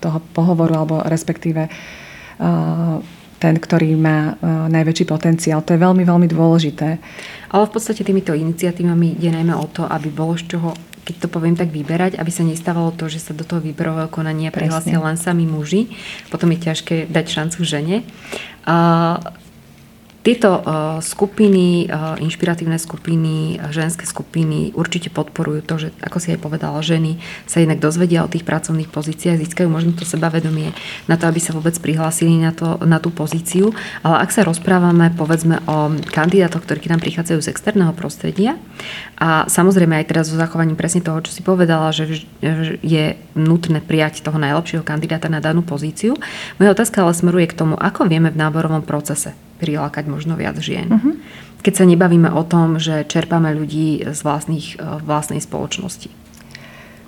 toho 0.00 0.18
pohovoru 0.32 0.80
alebo 0.80 1.02
respektíve 1.04 1.68
ten, 3.40 3.56
ktorý 3.56 3.96
má 3.96 4.36
najväčší 4.68 5.08
potenciál. 5.08 5.64
To 5.64 5.72
je 5.72 5.80
veľmi, 5.80 6.04
veľmi 6.04 6.28
dôležité. 6.28 7.00
Ale 7.50 7.64
v 7.64 7.72
podstate 7.72 8.04
týmito 8.04 8.36
iniciatívami 8.36 9.16
ide 9.16 9.32
najmä 9.32 9.56
o 9.56 9.66
to, 9.72 9.88
aby 9.88 10.12
bolo 10.12 10.36
z 10.36 10.54
čoho 10.54 10.76
keď 11.00 11.26
to 11.26 11.32
poviem 11.32 11.56
tak, 11.58 11.74
vyberať, 11.74 12.20
aby 12.20 12.30
sa 12.30 12.46
nestávalo 12.46 12.94
to, 12.94 13.10
že 13.10 13.18
sa 13.18 13.32
do 13.34 13.42
toho 13.42 13.58
výberového 13.58 14.06
konania 14.12 14.54
prihlásia 14.54 15.00
len 15.00 15.18
sami 15.18 15.42
muži. 15.42 15.90
Potom 16.30 16.52
je 16.54 16.70
ťažké 16.70 17.10
dať 17.10 17.26
šancu 17.26 17.58
žene. 17.66 18.06
Tieto 20.20 20.52
uh, 20.52 20.62
skupiny, 21.00 21.88
uh, 21.88 22.20
inšpiratívne 22.20 22.76
skupiny, 22.76 23.56
ženské 23.72 24.04
skupiny 24.04 24.68
určite 24.76 25.08
podporujú 25.08 25.60
to, 25.64 25.74
že 25.80 25.88
ako 26.04 26.20
si 26.20 26.36
aj 26.36 26.44
povedala, 26.44 26.84
ženy 26.84 27.16
sa 27.48 27.64
inak 27.64 27.80
dozvedia 27.80 28.20
o 28.20 28.28
tých 28.28 28.44
pracovných 28.44 28.92
pozíciách, 28.92 29.40
získajú 29.40 29.72
možno 29.72 29.96
to 29.96 30.04
sebavedomie 30.04 30.76
na 31.08 31.16
to, 31.16 31.24
aby 31.24 31.40
sa 31.40 31.56
vôbec 31.56 31.72
prihlásili 31.80 32.36
na, 32.36 32.52
to, 32.52 32.76
na 32.84 33.00
tú 33.00 33.08
pozíciu. 33.08 33.72
Ale 34.04 34.20
ak 34.20 34.28
sa 34.28 34.44
rozprávame 34.44 35.08
povedzme 35.16 35.64
o 35.64 35.96
kandidátoch, 36.12 36.68
ktorí 36.68 36.84
k 36.84 36.92
nám 36.92 37.00
prichádzajú 37.00 37.40
z 37.40 37.48
externého 37.56 37.96
prostredia 37.96 38.60
a 39.16 39.48
samozrejme 39.48 40.04
aj 40.04 40.08
teraz 40.12 40.28
so 40.28 40.36
zachovaním 40.36 40.76
presne 40.76 41.00
toho, 41.00 41.24
čo 41.24 41.32
si 41.32 41.40
povedala, 41.40 41.96
že 41.96 42.28
je 42.84 43.16
nutné 43.32 43.80
prijať 43.80 44.20
toho 44.20 44.36
najlepšieho 44.36 44.84
kandidáta 44.84 45.32
na 45.32 45.40
danú 45.40 45.64
pozíciu. 45.64 46.12
Moja 46.60 46.76
otázka 46.76 47.08
ale 47.08 47.16
smeruje 47.16 47.48
k 47.48 47.56
tomu, 47.56 47.80
ako 47.80 48.04
vieme 48.04 48.28
v 48.28 48.36
náborovom 48.36 48.84
procese 48.84 49.32
prilákať 49.60 50.08
možno 50.08 50.40
viac 50.40 50.56
žien. 50.56 50.88
Uh-huh. 50.88 51.14
Keď 51.60 51.74
sa 51.76 51.84
nebavíme 51.84 52.32
o 52.32 52.40
tom, 52.48 52.80
že 52.80 53.04
čerpáme 53.04 53.52
ľudí 53.52 54.00
z 54.08 54.20
vlastných, 54.24 54.80
e, 54.80 55.04
vlastnej 55.04 55.44
spoločnosti. 55.44 56.08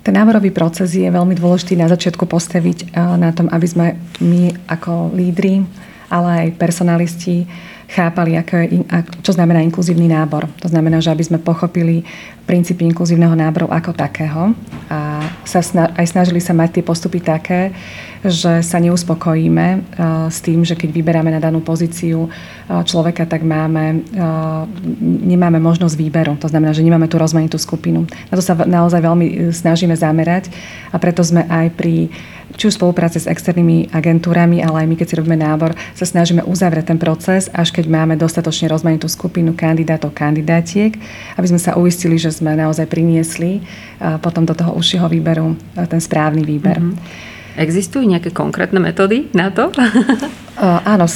Ten 0.03 0.13
náborový 0.13 0.51
proces 0.53 0.93
je 0.93 1.07
veľmi 1.07 1.33
dôležitý 1.33 1.79
na 1.79 1.89
začiatku 1.89 2.29
postaviť 2.29 2.93
e, 2.93 3.01
na 3.17 3.33
tom, 3.33 3.49
aby 3.49 3.67
sme 3.67 3.87
my 4.21 4.53
ako 4.69 5.09
lídry, 5.17 5.65
ale 6.13 6.29
aj 6.47 6.59
personalisti 6.61 7.49
chápali, 7.93 8.33
ako 8.33 8.53
je, 8.57 8.67
čo 9.21 9.31
znamená 9.37 9.61
inkluzívny 9.61 10.09
nábor. 10.09 10.49
To 10.65 10.67
znamená, 10.67 10.97
že 10.97 11.13
aby 11.13 11.21
sme 11.21 11.37
pochopili 11.37 12.01
princípy 12.43 12.83
inkluzívneho 12.89 13.37
náboru 13.37 13.71
ako 13.71 13.95
takého 13.95 14.51
a 14.91 15.23
sa 15.47 15.63
sna- 15.63 15.93
aj 15.95 16.11
snažili 16.11 16.43
sa 16.43 16.51
mať 16.51 16.81
tie 16.81 16.83
postupy 16.83 17.23
také, 17.23 17.71
že 18.23 18.63
sa 18.63 18.79
neuspokojíme 18.83 19.67
uh, 19.79 20.27
s 20.27 20.43
tým, 20.43 20.63
že 20.63 20.75
keď 20.75 20.89
vyberáme 20.91 21.31
na 21.31 21.39
danú 21.39 21.63
pozíciu 21.63 22.27
uh, 22.27 22.31
človeka, 22.83 23.23
tak 23.27 23.43
máme, 23.47 24.03
uh, 24.15 24.63
nemáme 25.23 25.59
možnosť 25.59 25.95
výberu. 25.95 26.35
To 26.39 26.51
znamená, 26.51 26.75
že 26.75 26.83
nemáme 26.83 27.07
tú 27.07 27.15
rozmanitú 27.15 27.55
skupinu. 27.59 28.07
Na 28.31 28.35
to 28.35 28.43
sa 28.43 28.55
naozaj 28.55 28.99
veľmi 28.99 29.51
snažíme 29.55 29.95
zamerať 29.95 30.51
a 30.91 30.99
preto 30.99 31.23
sme 31.23 31.47
aj 31.47 31.67
pri 31.75 32.11
či 32.53 32.69
už 32.69 32.77
spolupráce 32.77 33.19
s 33.19 33.29
externými 33.29 33.89
agentúrami, 33.91 34.61
ale 34.61 34.85
aj 34.85 34.87
my, 34.87 34.95
keď 34.95 35.07
si 35.09 35.17
robíme 35.19 35.37
nábor, 35.37 35.73
sa 35.97 36.05
snažíme 36.05 36.45
uzavrieť 36.45 36.93
ten 36.93 36.99
proces, 37.01 37.49
až 37.51 37.73
keď 37.73 37.89
máme 37.89 38.13
dostatočne 38.15 38.69
rozmanitú 38.69 39.09
skupinu 39.09 39.57
kandidátov, 39.57 40.13
kandidátiek, 40.13 40.95
aby 41.35 41.47
sme 41.49 41.59
sa 41.59 41.75
uistili, 41.75 42.21
že 42.21 42.29
sme 42.29 42.53
naozaj 42.53 42.85
priniesli 42.85 43.65
potom 44.21 44.45
do 44.45 44.53
toho 44.53 44.77
užšieho 44.77 45.09
výberu 45.09 45.57
ten 45.89 46.01
správny 46.01 46.45
výber. 46.45 46.77
Mm-hmm. 46.77 47.32
Existujú 47.53 48.05
nejaké 48.05 48.33
konkrétne 48.33 48.81
metódy 48.81 49.29
na 49.37 49.53
to? 49.53 49.69
Áno, 50.63 51.09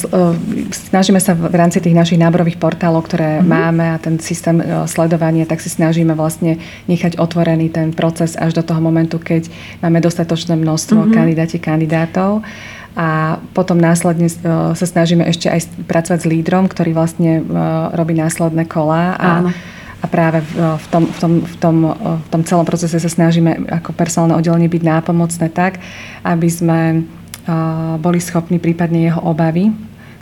snažíme 0.73 1.21
sa 1.21 1.37
v 1.37 1.53
rámci 1.53 1.77
tých 1.77 1.93
našich 1.93 2.17
náborových 2.17 2.57
portálov, 2.57 3.05
ktoré 3.05 3.37
mm-hmm. 3.37 3.45
máme 3.45 3.85
a 3.93 4.01
ten 4.01 4.17
systém 4.17 4.57
sledovania, 4.89 5.45
tak 5.45 5.61
si 5.61 5.69
snažíme 5.69 6.17
vlastne 6.17 6.57
nechať 6.89 7.21
otvorený 7.21 7.69
ten 7.69 7.93
proces 7.93 8.33
až 8.33 8.57
do 8.57 8.65
toho 8.65 8.81
momentu, 8.81 9.21
keď 9.21 9.45
máme 9.85 10.01
dostatočné 10.01 10.57
množstvo 10.57 11.05
mm-hmm. 11.05 11.15
kandidáti, 11.15 11.57
kandidátov 11.61 12.41
a 12.97 13.37
potom 13.53 13.77
následne 13.77 14.25
sa 14.73 14.85
snažíme 14.89 15.21
ešte 15.29 15.53
aj 15.53 15.85
pracovať 15.85 16.19
s 16.25 16.29
lídrom, 16.33 16.65
ktorý 16.65 16.97
vlastne 16.97 17.45
robí 17.93 18.17
následné 18.17 18.65
kola 18.65 19.13
a 19.13 19.29
Áno 19.45 19.53
a 20.07 20.09
práve 20.09 20.39
v 20.55 20.87
tom, 20.87 21.03
v, 21.03 21.17
tom, 21.19 21.33
v, 21.43 21.55
tom, 21.59 21.75
v 22.23 22.27
tom 22.31 22.41
celom 22.47 22.63
procese 22.63 22.95
sa 22.95 23.11
snažíme 23.11 23.67
ako 23.67 23.91
personálne 23.91 24.39
oddelenie 24.39 24.71
byť 24.71 24.83
nápomocné 24.87 25.51
tak, 25.51 25.83
aby 26.23 26.47
sme 26.47 27.03
boli 27.99 28.19
schopní 28.23 28.59
prípadne 28.59 29.11
jeho 29.11 29.19
obavy 29.23 29.71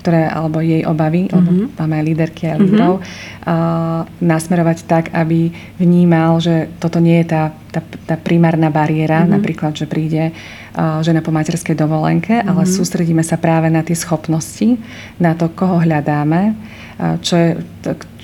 ktoré, 0.05 0.29
alebo 0.29 0.61
jej 0.61 0.85
obavy, 0.85 1.25
mm-hmm. 1.25 1.33
lebo 1.33 1.49
máme 1.81 1.93
aj 1.97 2.05
líderky 2.05 2.43
a 2.45 2.61
lídrov, 2.61 3.01
mm-hmm. 3.01 4.21
nasmerovať 4.21 4.85
tak, 4.85 5.09
aby 5.09 5.49
vnímal, 5.81 6.37
že 6.37 6.69
toto 6.77 7.01
nie 7.01 7.25
je 7.25 7.33
tá, 7.33 7.49
tá, 7.73 7.81
tá 7.81 8.13
primárna 8.13 8.69
bariéra, 8.69 9.25
mm-hmm. 9.25 9.33
napríklad, 9.33 9.73
že 9.73 9.89
príde 9.89 10.29
uh, 10.29 11.01
žena 11.01 11.25
po 11.25 11.33
materskej 11.33 11.73
dovolenke, 11.73 12.37
mm-hmm. 12.37 12.53
ale 12.53 12.69
sústredíme 12.69 13.25
sa 13.25 13.41
práve 13.41 13.73
na 13.73 13.81
tie 13.81 13.97
schopnosti, 13.97 14.77
na 15.17 15.33
to, 15.33 15.49
koho 15.49 15.81
hľadáme, 15.81 16.53
uh, 16.53 17.17
čo 17.25 17.33
je, 17.41 17.49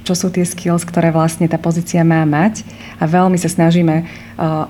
čo 0.01 0.13
sú 0.17 0.33
tie 0.33 0.45
skills, 0.45 0.85
ktoré 0.85 1.13
vlastne 1.13 1.45
tá 1.45 1.61
pozícia 1.61 2.01
má 2.01 2.25
mať 2.25 2.65
a 2.97 3.05
veľmi 3.05 3.37
sa 3.37 3.49
snažíme 3.49 4.01
uh, 4.01 4.05
uh, 4.05 4.65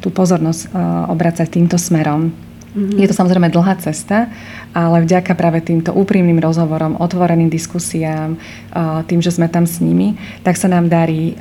tú 0.00 0.08
pozornosť 0.08 0.72
uh, 0.72 1.12
obracať 1.12 1.46
týmto 1.48 1.76
smerom. 1.76 2.32
Mm-hmm. 2.74 2.98
Je 2.98 3.06
to 3.06 3.14
samozrejme 3.14 3.54
dlhá 3.54 3.78
cesta, 3.78 4.26
ale 4.74 5.06
vďaka 5.06 5.38
práve 5.38 5.62
týmto 5.62 5.94
úprimným 5.94 6.42
rozhovorom, 6.42 6.98
otvoreným 6.98 7.46
diskusiám, 7.46 8.34
tým, 9.06 9.22
že 9.22 9.30
sme 9.30 9.46
tam 9.46 9.62
s 9.62 9.78
nimi, 9.78 10.18
tak 10.42 10.58
sa 10.58 10.66
nám 10.66 10.90
darí 10.90 11.38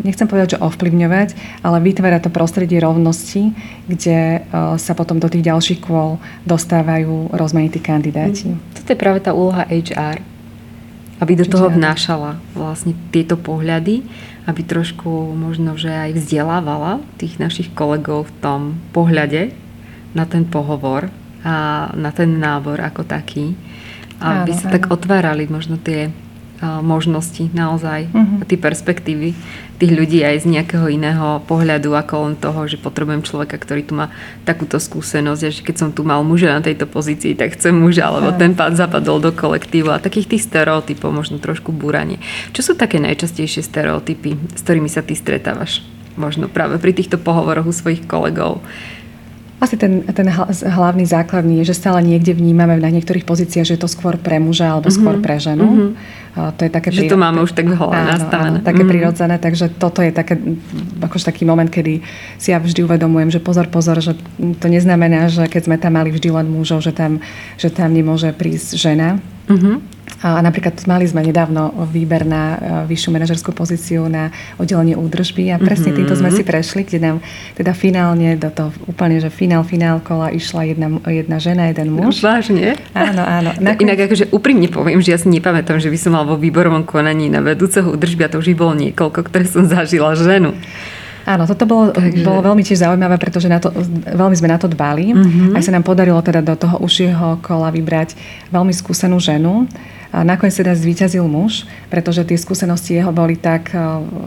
nechcem 0.00 0.24
povedať, 0.24 0.56
že 0.56 0.64
ovplyvňovať, 0.64 1.60
ale 1.60 1.84
vytvára 1.84 2.24
to 2.24 2.32
prostredie 2.32 2.80
rovnosti, 2.80 3.52
kde 3.84 4.40
sa 4.80 4.92
potom 4.96 5.20
do 5.20 5.28
tých 5.28 5.44
ďalších 5.44 5.84
kôl 5.84 6.16
dostávajú 6.48 7.28
rozmanití 7.36 7.78
kandidáti. 7.78 8.56
Mm. 8.56 8.58
Toto 8.72 8.88
je 8.88 8.98
práve 8.98 9.20
tá 9.20 9.36
úloha 9.36 9.68
HR, 9.68 10.24
aby 11.20 11.32
do 11.38 11.46
toho 11.46 11.68
vnášala 11.70 12.40
vlastne 12.56 12.96
tieto 13.14 13.36
pohľady, 13.36 14.02
aby 14.46 14.60
trošku 14.66 15.36
možno, 15.36 15.78
že 15.78 15.90
aj 15.92 16.18
vzdelávala 16.18 17.04
tých 17.20 17.38
našich 17.38 17.70
kolegov 17.74 18.26
v 18.30 18.34
tom 18.42 18.60
pohľade, 18.90 19.54
na 20.12 20.24
ten 20.28 20.44
pohovor 20.44 21.08
a 21.42 21.88
na 21.96 22.10
ten 22.12 22.36
nábor 22.36 22.78
ako 22.80 23.06
taký. 23.06 23.56
Aby 24.22 24.54
áno, 24.54 24.58
sa 24.58 24.66
áno. 24.70 24.74
tak 24.74 24.82
otvárali 24.90 25.50
možno 25.50 25.78
tie 25.78 26.12
možnosti 26.62 27.50
naozaj 27.50 28.08
uh-huh. 28.08 28.40
a 28.40 28.44
tie 28.46 28.58
perspektívy 28.58 29.34
tých 29.82 29.92
ľudí 29.98 30.22
aj 30.22 30.46
z 30.46 30.54
nejakého 30.54 30.86
iného 30.86 31.42
pohľadu 31.50 31.90
ako 31.98 32.14
len 32.30 32.34
toho, 32.38 32.70
že 32.70 32.78
potrebujem 32.78 33.26
človeka, 33.26 33.58
ktorý 33.58 33.82
tu 33.82 33.98
má 33.98 34.14
takúto 34.46 34.78
skúsenosť 34.78 35.42
a 35.42 35.50
že 35.50 35.60
keď 35.66 35.76
som 35.76 35.90
tu 35.90 36.06
mal 36.06 36.22
muža 36.22 36.54
na 36.54 36.62
tejto 36.62 36.86
pozícii, 36.86 37.34
tak 37.34 37.58
chcem 37.58 37.74
muža, 37.74 38.06
lebo 38.14 38.30
uh-huh. 38.30 38.38
ten 38.38 38.54
pád 38.54 38.78
zapadol 38.78 39.18
do 39.18 39.34
kolektívu 39.34 39.90
a 39.90 39.98
takých 39.98 40.38
tých 40.38 40.46
stereotypov 40.46 41.10
možno 41.10 41.42
trošku 41.42 41.74
búranie. 41.74 42.22
Čo 42.54 42.70
sú 42.70 42.72
také 42.78 43.02
najčastejšie 43.02 43.66
stereotypy, 43.66 44.38
s 44.54 44.60
ktorými 44.62 44.86
sa 44.86 45.02
ty 45.02 45.18
stretávaš? 45.18 45.82
Možno 46.14 46.46
práve 46.46 46.76
pri 46.76 46.92
týchto 46.92 47.16
pohovoroch 47.16 47.66
u 47.66 47.74
svojich 47.74 48.04
kolegov 48.04 48.60
asi 49.62 49.78
ten, 49.78 50.02
ten 50.02 50.26
hlavný 50.66 51.06
základný 51.06 51.62
je, 51.62 51.70
že 51.70 51.78
stále 51.78 52.02
niekde 52.02 52.34
vnímame 52.34 52.82
na 52.82 52.90
niektorých 52.90 53.22
pozíciách, 53.22 53.62
že 53.62 53.74
je 53.78 53.82
to 53.86 53.86
skôr 53.86 54.18
pre 54.18 54.42
muža 54.42 54.74
alebo 54.74 54.90
mm-hmm. 54.90 54.98
skôr 54.98 55.14
pre 55.22 55.38
ženu. 55.38 55.62
Mm-hmm. 55.70 55.90
A 56.32 56.50
to 56.50 56.66
je 56.66 56.70
také 56.72 56.88
že 56.90 57.06
to 57.06 57.20
máme 57.20 57.44
už 57.44 57.54
tak 57.54 57.70
v 57.70 57.78
hlave 57.78 58.02
nastavené. 58.08 58.58
Áno, 58.58 58.66
také 58.66 58.82
mm-hmm. 58.82 58.90
prirodzené, 58.90 59.36
takže 59.38 59.70
toto 59.70 60.02
je 60.02 60.10
také, 60.10 60.34
akož 60.98 61.22
taký 61.22 61.46
moment, 61.46 61.70
kedy 61.70 62.02
si 62.42 62.50
ja 62.50 62.58
vždy 62.58 62.82
uvedomujem, 62.82 63.30
že 63.30 63.38
pozor, 63.38 63.70
pozor, 63.70 64.02
že 64.02 64.18
to 64.58 64.66
neznamená, 64.66 65.30
že 65.30 65.46
keď 65.46 65.62
sme 65.70 65.76
tam 65.78 65.94
mali 65.94 66.10
vždy 66.10 66.32
len 66.34 66.50
mužov, 66.50 66.82
že 66.82 66.90
tam, 66.90 67.22
že 67.54 67.70
tam 67.70 67.94
nemôže 67.94 68.34
prísť 68.34 68.74
žena. 68.74 69.22
Mm-hmm. 69.52 69.76
A 70.22 70.38
napríklad 70.38 70.78
mali 70.86 71.02
sme 71.02 71.26
nedávno 71.26 71.74
výber 71.90 72.22
na 72.22 72.42
e, 72.54 72.56
vyššiu 72.86 73.10
manažerskú 73.10 73.50
pozíciu 73.50 74.06
na 74.06 74.30
oddelenie 74.54 74.94
údržby 74.94 75.50
a 75.50 75.58
presne 75.58 75.90
mm-hmm. 75.90 75.98
týmto 75.98 76.14
sme 76.14 76.30
si 76.30 76.42
prešli, 76.46 76.86
kde 76.86 76.98
nám 77.02 77.16
teda 77.58 77.74
finálne 77.74 78.38
do 78.38 78.46
toho 78.54 78.70
úplne, 78.86 79.18
že 79.18 79.34
finál, 79.34 79.66
finál 79.66 79.98
kola 79.98 80.30
išla 80.30 80.62
jedna, 80.70 80.88
jedna 81.10 81.42
žena, 81.42 81.74
jeden 81.74 81.90
muž. 81.90 82.22
No, 82.22 82.38
vážne? 82.38 82.78
Áno, 82.94 83.22
áno. 83.26 83.50
Nakon... 83.66 83.82
Inak 83.82 84.06
akože 84.06 84.30
úprimne 84.30 84.70
poviem, 84.70 85.02
že 85.02 85.10
ja 85.10 85.18
si 85.18 85.26
nepamätám, 85.26 85.82
že 85.82 85.90
by 85.90 85.98
som 85.98 86.14
mal 86.14 86.22
vo 86.22 86.38
výborovom 86.38 86.86
konaní 86.86 87.26
na 87.26 87.42
vedúceho 87.42 87.90
údržby 87.90 88.22
a 88.22 88.30
to 88.30 88.38
už 88.38 88.54
bolo 88.54 88.78
niekoľko, 88.78 89.26
ktoré 89.26 89.42
som 89.42 89.66
zažila 89.66 90.14
ženu. 90.14 90.54
Áno, 91.22 91.46
toto 91.46 91.64
bolo, 91.70 91.94
Takže... 91.94 92.26
bolo 92.26 92.40
veľmi 92.42 92.62
tiež 92.66 92.82
zaujímavé, 92.82 93.16
pretože 93.18 93.46
na 93.46 93.62
to, 93.62 93.70
veľmi 94.10 94.34
sme 94.34 94.50
na 94.50 94.58
to 94.58 94.66
dbali. 94.66 95.14
Uh-huh. 95.14 95.54
Aj 95.54 95.62
sa 95.62 95.70
nám 95.70 95.86
podarilo 95.86 96.18
teda 96.18 96.42
do 96.42 96.58
toho 96.58 96.82
užšieho 96.82 97.38
kola 97.40 97.70
vybrať 97.70 98.18
veľmi 98.50 98.74
skúsenú 98.74 99.22
ženu, 99.22 99.70
a 100.12 100.20
nakoniec 100.28 100.52
teda 100.52 100.76
zvíťazil 100.76 101.24
muž, 101.24 101.64
pretože 101.88 102.20
tie 102.28 102.36
skúsenosti 102.36 103.00
jeho 103.00 103.08
boli 103.16 103.40
tak, 103.40 103.72
eh, 103.72 103.80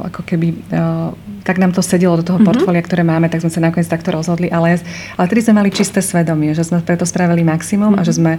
ako 0.09 0.25
keby, 0.25 0.47
eh, 0.73 1.34
tak 1.45 1.61
nám 1.61 1.77
to 1.77 1.85
sedelo 1.85 2.17
do 2.17 2.25
toho 2.25 2.41
mm-hmm. 2.41 2.49
portfólia, 2.49 2.81
ktoré 2.81 3.05
máme, 3.05 3.29
tak 3.29 3.45
sme 3.45 3.53
sa 3.53 3.61
nakoniec 3.61 3.85
takto 3.85 4.09
rozhodli. 4.09 4.49
Ale, 4.49 4.81
ale 5.13 5.25
tedy 5.29 5.45
sme 5.45 5.61
mali 5.61 5.69
čisté 5.69 6.01
svedomie, 6.01 6.57
že 6.57 6.65
sme 6.65 6.81
preto 6.81 7.05
spravili 7.05 7.45
maximum 7.45 7.93
mm-hmm. 7.93 8.01
a 8.01 8.07
že 8.09 8.13
mhm. 8.17 8.19
sme 8.19 8.31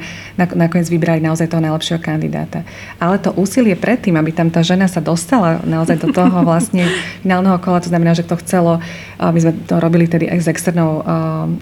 nakoniec 0.59 0.91
vybrali 0.91 1.23
naozaj 1.23 1.47
toho 1.47 1.63
najlepšieho 1.63 2.03
kandidáta. 2.03 2.67
Ale 2.99 3.23
to 3.23 3.31
úsilie 3.39 3.79
predtým, 3.79 4.19
aby 4.19 4.35
tam 4.35 4.51
tá 4.51 4.67
žena 4.67 4.91
sa 4.91 4.99
dostala 4.99 5.63
naozaj 5.63 6.03
do 6.03 6.11
toho 6.11 6.43
vlastne 6.49 6.91
finálneho 7.23 7.63
kola, 7.63 7.79
to 7.79 7.95
znamená, 7.95 8.11
že 8.19 8.27
to 8.27 8.35
chcelo, 8.43 8.83
eh, 8.83 9.31
my 9.31 9.39
sme 9.39 9.53
to 9.71 9.79
robili 9.79 10.11
tedy 10.11 10.27
aj 10.27 10.43
s 10.43 10.51
externou 10.51 11.07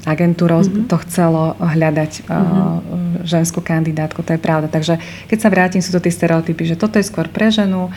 agentúrou, 0.09 0.65
mm-hmm. 0.65 0.89
to 0.89 0.97
chcelo 1.05 1.61
hľadať 1.61 2.25
mm-hmm. 2.25 3.29
ženskú 3.29 3.61
kandidátku, 3.61 4.25
to 4.25 4.33
je 4.33 4.41
pravda. 4.41 4.73
Takže 4.73 4.97
keď 5.29 5.39
sa 5.39 5.53
vrátim 5.53 5.85
sú 5.85 5.93
to 5.93 6.01
tie 6.01 6.09
stereotypy, 6.09 6.65
že 6.65 6.81
toto 6.81 6.97
je 6.97 7.05
skôr 7.05 7.29
pre 7.29 7.53
ženu, 7.53 7.93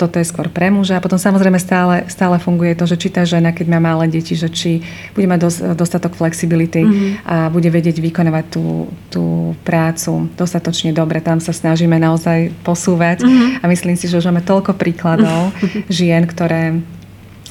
toto 0.00 0.18
je 0.18 0.26
skôr 0.26 0.50
pre 0.50 0.74
muža. 0.74 0.98
A 0.98 1.04
potom 1.04 1.20
samozrejme 1.20 1.60
stále, 1.62 2.02
stále 2.10 2.40
funguje 2.42 2.74
to, 2.74 2.88
že 2.88 2.98
či 2.98 3.08
tá 3.14 3.22
žena, 3.22 3.54
keď 3.54 3.66
má 3.70 3.78
malé 3.78 4.10
deti, 4.10 4.34
že 4.34 4.50
či 4.50 4.82
bude 5.14 5.30
mať 5.30 5.38
dos, 5.38 5.56
dostatok 5.78 6.18
flexibility 6.18 6.82
mm-hmm. 6.82 7.10
a 7.22 7.36
bude 7.46 7.70
vedieť 7.70 8.02
vykonovať 8.02 8.44
tú, 8.50 8.90
tú 9.06 9.24
prácu 9.62 10.26
dostatočne 10.34 10.90
dobre. 10.90 11.22
Tam 11.22 11.38
sa 11.38 11.54
snažíme 11.54 11.94
naozaj 11.94 12.50
posúvať 12.66 13.22
mm-hmm. 13.22 13.62
a 13.62 13.64
myslím 13.70 13.94
si, 13.94 14.10
že 14.10 14.18
už 14.18 14.34
máme 14.34 14.42
toľko 14.42 14.74
príkladov 14.74 15.54
žien, 15.92 16.26
ktoré 16.26 16.82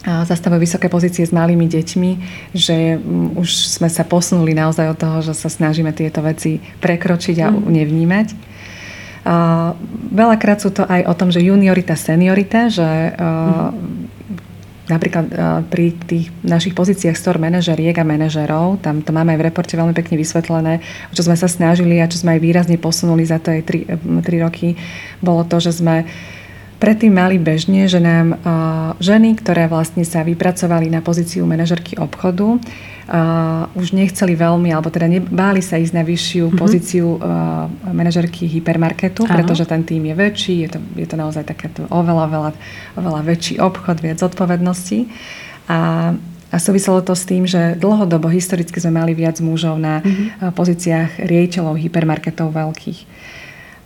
zastavujú 0.07 0.63
vysoké 0.63 0.87
pozície 0.87 1.27
s 1.27 1.35
malými 1.35 1.67
deťmi, 1.67 2.11
že 2.55 2.95
mm, 2.95 3.35
už 3.35 3.49
sme 3.75 3.91
sa 3.91 4.07
posunuli 4.07 4.55
naozaj 4.55 4.95
od 4.95 4.97
toho, 4.97 5.17
že 5.19 5.33
sa 5.35 5.51
snažíme 5.51 5.91
tieto 5.91 6.23
veci 6.23 6.63
prekročiť 6.79 7.37
a 7.43 7.47
mm. 7.51 7.67
nevnímať. 7.67 8.27
Veľakrát 10.07 10.63
sú 10.63 10.71
to 10.71 10.87
aj 10.87 11.03
o 11.03 11.13
tom, 11.17 11.35
že 11.35 11.43
juniorita, 11.43 11.99
seniorita, 11.99 12.71
že 12.71 13.15
mm. 13.15 14.07
Napríklad 14.87 15.27
pri 15.67 15.91
tých 16.07 16.31
našich 16.47 16.71
pozíciách 16.71 17.19
store 17.19 17.43
manažeriek 17.43 17.91
a 17.99 18.07
manažerov, 18.07 18.79
tam 18.79 19.03
to 19.03 19.11
máme 19.11 19.35
aj 19.35 19.39
v 19.43 19.47
reporte 19.51 19.75
veľmi 19.75 19.91
pekne 19.91 20.15
vysvetlené, 20.15 20.79
čo 21.11 21.27
sme 21.27 21.35
sa 21.35 21.51
snažili 21.51 21.99
a 21.99 22.07
čo 22.07 22.23
sme 22.23 22.39
aj 22.39 22.43
výrazne 22.47 22.79
posunuli 22.79 23.27
za 23.27 23.35
to 23.35 23.51
aj 23.51 23.67
3, 23.67 24.23
3 24.23 24.45
roky, 24.47 24.79
bolo 25.19 25.43
to, 25.43 25.59
že 25.59 25.83
sme 25.83 26.07
predtým 26.77 27.13
mali 27.13 27.41
bežne, 27.41 27.89
že 27.89 27.97
nám 27.97 28.37
ženy, 29.01 29.37
ktoré 29.41 29.65
vlastne 29.65 30.05
sa 30.05 30.21
vypracovali 30.21 30.89
na 30.89 31.01
pozíciu 31.01 31.43
manažerky 31.49 31.97
obchodu, 31.97 32.61
už 33.73 33.95
nechceli 33.95 34.35
veľmi, 34.35 34.67
alebo 34.75 34.91
teda 34.91 35.07
nebáli 35.07 35.63
sa 35.63 35.79
ísť 35.79 35.93
na 35.95 36.03
vyššiu 36.03 36.45
mm-hmm. 36.51 36.59
pozíciu 36.59 37.07
manažerky 37.87 38.51
hypermarketu, 38.51 39.23
Aha. 39.23 39.39
pretože 39.39 39.63
ten 39.63 39.87
tým 39.87 40.11
je 40.11 40.15
väčší, 40.15 40.55
je 40.67 40.69
to, 40.75 40.79
je 40.99 41.07
to 41.07 41.15
naozaj 41.15 41.47
takéto 41.47 41.87
oveľa, 41.87 42.25
veľa, 42.27 42.51
oveľa 42.99 43.21
väčší 43.23 43.63
obchod, 43.63 44.03
viac 44.03 44.19
zodpovedností. 44.19 45.07
A 45.71 46.13
a 46.47 46.63
súviselo 46.63 47.03
to 47.03 47.11
s 47.11 47.27
tým, 47.27 47.43
že 47.43 47.75
dlhodobo, 47.75 48.31
historicky 48.31 48.79
sme 48.79 49.03
mali 49.03 49.11
viac 49.11 49.43
mužov 49.43 49.75
na 49.83 49.99
mm-hmm. 49.99 50.55
pozíciách 50.55 51.27
riejiteľov 51.27 51.75
hypermarketov 51.75 52.55
veľkých. 52.55 53.16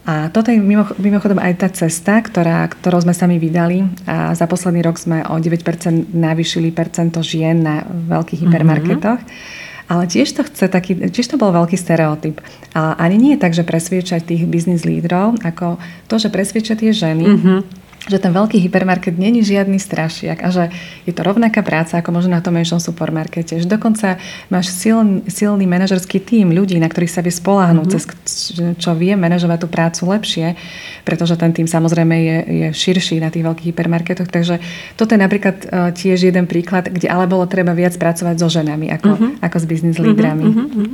A 0.02 0.34
toto 0.34 0.50
je 0.50 0.58
mimochodom 0.98 1.38
aj 1.38 1.54
tá 1.62 1.70
cesta, 1.70 2.18
ktorá, 2.26 2.66
ktorou 2.66 3.06
sme 3.06 3.14
sami 3.14 3.38
vydali 3.38 3.86
a 4.10 4.34
za 4.34 4.50
posledný 4.50 4.82
rok 4.82 4.98
sme 4.98 5.22
o 5.30 5.38
9% 5.38 6.10
navýšili 6.10 6.74
percento 6.74 7.22
žien 7.22 7.62
na 7.62 7.86
veľkých 7.86 8.42
mhm. 8.42 8.46
hypermarketoch. 8.50 9.22
Mm-hmm. 9.22 9.70
Ale 9.92 10.08
tiež 10.08 10.40
to 10.40 10.48
chce 10.48 10.72
taký, 10.72 10.96
tiež 11.12 11.28
to 11.28 11.36
bol 11.36 11.52
veľký 11.52 11.76
stereotyp. 11.76 12.40
A 12.72 12.96
ani 12.96 13.20
nie 13.20 13.32
je 13.36 13.44
tak, 13.44 13.52
že 13.52 13.68
presviečať 13.68 14.24
tých 14.24 14.48
biznis 14.48 14.88
lídrov, 14.88 15.36
ako 15.44 15.84
to, 16.08 16.16
že 16.16 16.32
presviečať 16.32 16.80
tie 16.80 16.92
ženy, 16.96 17.28
mm-hmm 17.28 17.81
že 18.10 18.18
ten 18.18 18.34
veľký 18.34 18.58
hypermarket 18.58 19.14
není 19.14 19.46
žiadny 19.46 19.78
strašiak 19.78 20.42
a 20.42 20.50
že 20.50 20.64
je 21.06 21.14
to 21.14 21.22
rovnaká 21.22 21.62
práca 21.62 22.02
ako 22.02 22.10
možno 22.10 22.34
na 22.34 22.42
tom 22.42 22.58
menšom 22.58 22.82
supermarkete. 22.82 23.62
Že 23.62 23.70
dokonca 23.70 24.18
máš 24.50 24.74
silný, 24.74 25.22
silný 25.30 25.70
manažerský 25.70 26.18
tím 26.18 26.50
ľudí, 26.50 26.82
na 26.82 26.90
ktorých 26.90 27.14
sa 27.14 27.22
vie 27.22 27.30
spoláhnuť, 27.30 27.86
mm-hmm. 27.86 28.26
cez 28.26 28.58
čo 28.82 28.98
vie 28.98 29.14
manažovať 29.14 29.58
tú 29.62 29.68
prácu 29.70 30.02
lepšie, 30.18 30.58
pretože 31.06 31.38
ten 31.38 31.54
tým 31.54 31.70
samozrejme 31.70 32.16
je, 32.18 32.38
je 32.50 32.68
širší 32.74 33.22
na 33.22 33.30
tých 33.30 33.46
veľkých 33.46 33.70
hypermarketoch. 33.70 34.26
Takže 34.26 34.58
toto 34.98 35.14
je 35.14 35.20
napríklad 35.22 35.56
uh, 35.70 35.94
tiež 35.94 36.26
jeden 36.26 36.50
príklad, 36.50 36.90
kde 36.90 37.06
ale 37.06 37.30
bolo 37.30 37.46
treba 37.46 37.78
viac 37.78 37.94
pracovať 38.02 38.36
so 38.42 38.50
ženami 38.50 38.90
ako, 38.98 39.14
mm-hmm. 39.14 39.32
ako 39.46 39.58
s 39.62 39.66
biznis 39.70 40.02
lídrami. 40.02 40.50
Mm-hmm. 40.50 40.88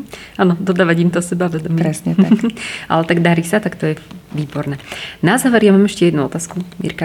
Áno, 0.43 0.59
dodávať 0.59 1.07
im 1.07 1.11
to 1.15 1.23
sebavedomie. 1.23 1.79
Presne 1.79 2.19
tak. 2.19 2.35
ale 2.91 3.01
tak 3.07 3.23
darí 3.23 3.47
sa, 3.47 3.63
tak 3.63 3.79
to 3.79 3.95
je 3.95 3.95
výborné. 4.35 4.75
Na 5.23 5.39
záver 5.39 5.63
ja 5.63 5.71
mám 5.71 5.87
ešte 5.87 6.11
jednu 6.11 6.27
otázku, 6.27 6.59
Mirka. 6.83 6.96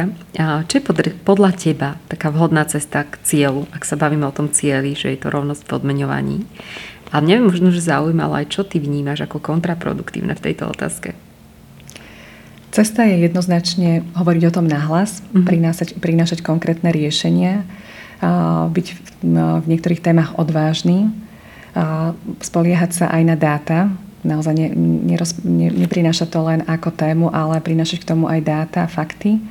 Čo 0.67 0.75
je 0.81 0.85
podľa 1.21 1.53
teba 1.53 2.01
taká 2.09 2.33
vhodná 2.33 2.65
cesta 2.65 3.05
k 3.05 3.21
cieľu, 3.21 3.69
ak 3.77 3.85
sa 3.85 4.01
bavíme 4.01 4.25
o 4.25 4.33
tom 4.33 4.49
cieli, 4.49 4.97
že 4.97 5.13
je 5.13 5.21
to 5.21 5.29
rovnosť 5.29 5.69
v 5.69 5.75
odmeňovaní? 5.77 6.39
A 7.13 7.21
mňa 7.21 7.35
by 7.39 7.43
možno, 7.45 7.69
že 7.69 7.85
zaujímalo 7.85 8.41
aj, 8.41 8.49
čo 8.49 8.65
ty 8.65 8.81
vnímaš 8.81 9.29
ako 9.29 9.37
kontraproduktívne 9.45 10.33
v 10.33 10.45
tejto 10.49 10.73
otázke. 10.73 11.13
Cesta 12.73 13.05
je 13.05 13.29
jednoznačne 13.29 14.01
hovoriť 14.17 14.43
o 14.49 14.55
tom 14.57 14.65
nahlas, 14.65 15.21
mm-hmm. 15.21 15.45
prinášať, 15.45 15.89
prinášať 16.01 16.41
konkrétne 16.41 16.89
riešenia, 16.89 17.69
byť 18.73 18.87
v 19.29 19.67
niektorých 19.69 20.01
témach 20.01 20.41
odvážny, 20.41 21.13
spoliehať 22.41 22.91
sa 22.97 23.07
aj 23.13 23.23
na 23.29 23.37
dáta, 23.37 23.93
naozaj 24.25 24.55
ne, 24.55 24.69
neroz, 25.05 25.43
ne, 25.45 25.69
neprináša 25.69 26.31
to 26.31 26.41
len 26.47 26.63
ako 26.65 26.95
tému, 26.95 27.29
ale 27.29 27.59
prinášať 27.59 28.07
k 28.07 28.09
tomu 28.15 28.31
aj 28.31 28.41
dáta, 28.41 28.89
fakty, 28.89 29.43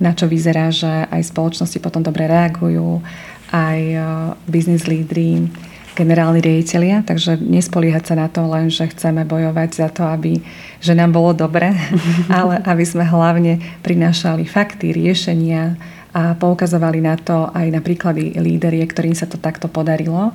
na 0.00 0.16
čo 0.16 0.26
vyzerá, 0.26 0.72
že 0.72 0.88
aj 0.88 1.30
spoločnosti 1.30 1.78
potom 1.78 2.00
dobre 2.00 2.24
reagujú, 2.26 3.04
aj 3.52 3.80
uh, 3.94 4.04
business 4.48 4.88
lídry, 4.88 5.46
generálni 5.92 6.40
riaditeľia, 6.40 7.04
takže 7.04 7.36
nespoliehať 7.36 8.04
sa 8.08 8.14
na 8.16 8.26
to 8.32 8.46
len, 8.48 8.72
že 8.72 8.88
chceme 8.88 9.28
bojovať 9.28 9.70
za 9.74 9.88
to, 9.92 10.08
aby 10.08 10.40
že 10.80 10.96
nám 10.96 11.12
bolo 11.12 11.36
dobre, 11.36 11.76
ale 12.32 12.62
aby 12.64 12.84
sme 12.86 13.04
hlavne 13.04 13.60
prinášali 13.84 14.48
fakty, 14.48 14.96
riešenia 14.96 15.76
a 16.10 16.34
poukazovali 16.34 16.98
na 17.04 17.14
to 17.14 17.52
aj 17.54 17.66
na 17.70 17.78
príklady 17.78 18.34
líderie, 18.34 18.82
ktorým 18.82 19.14
sa 19.14 19.30
to 19.30 19.38
takto 19.38 19.70
podarilo 19.70 20.34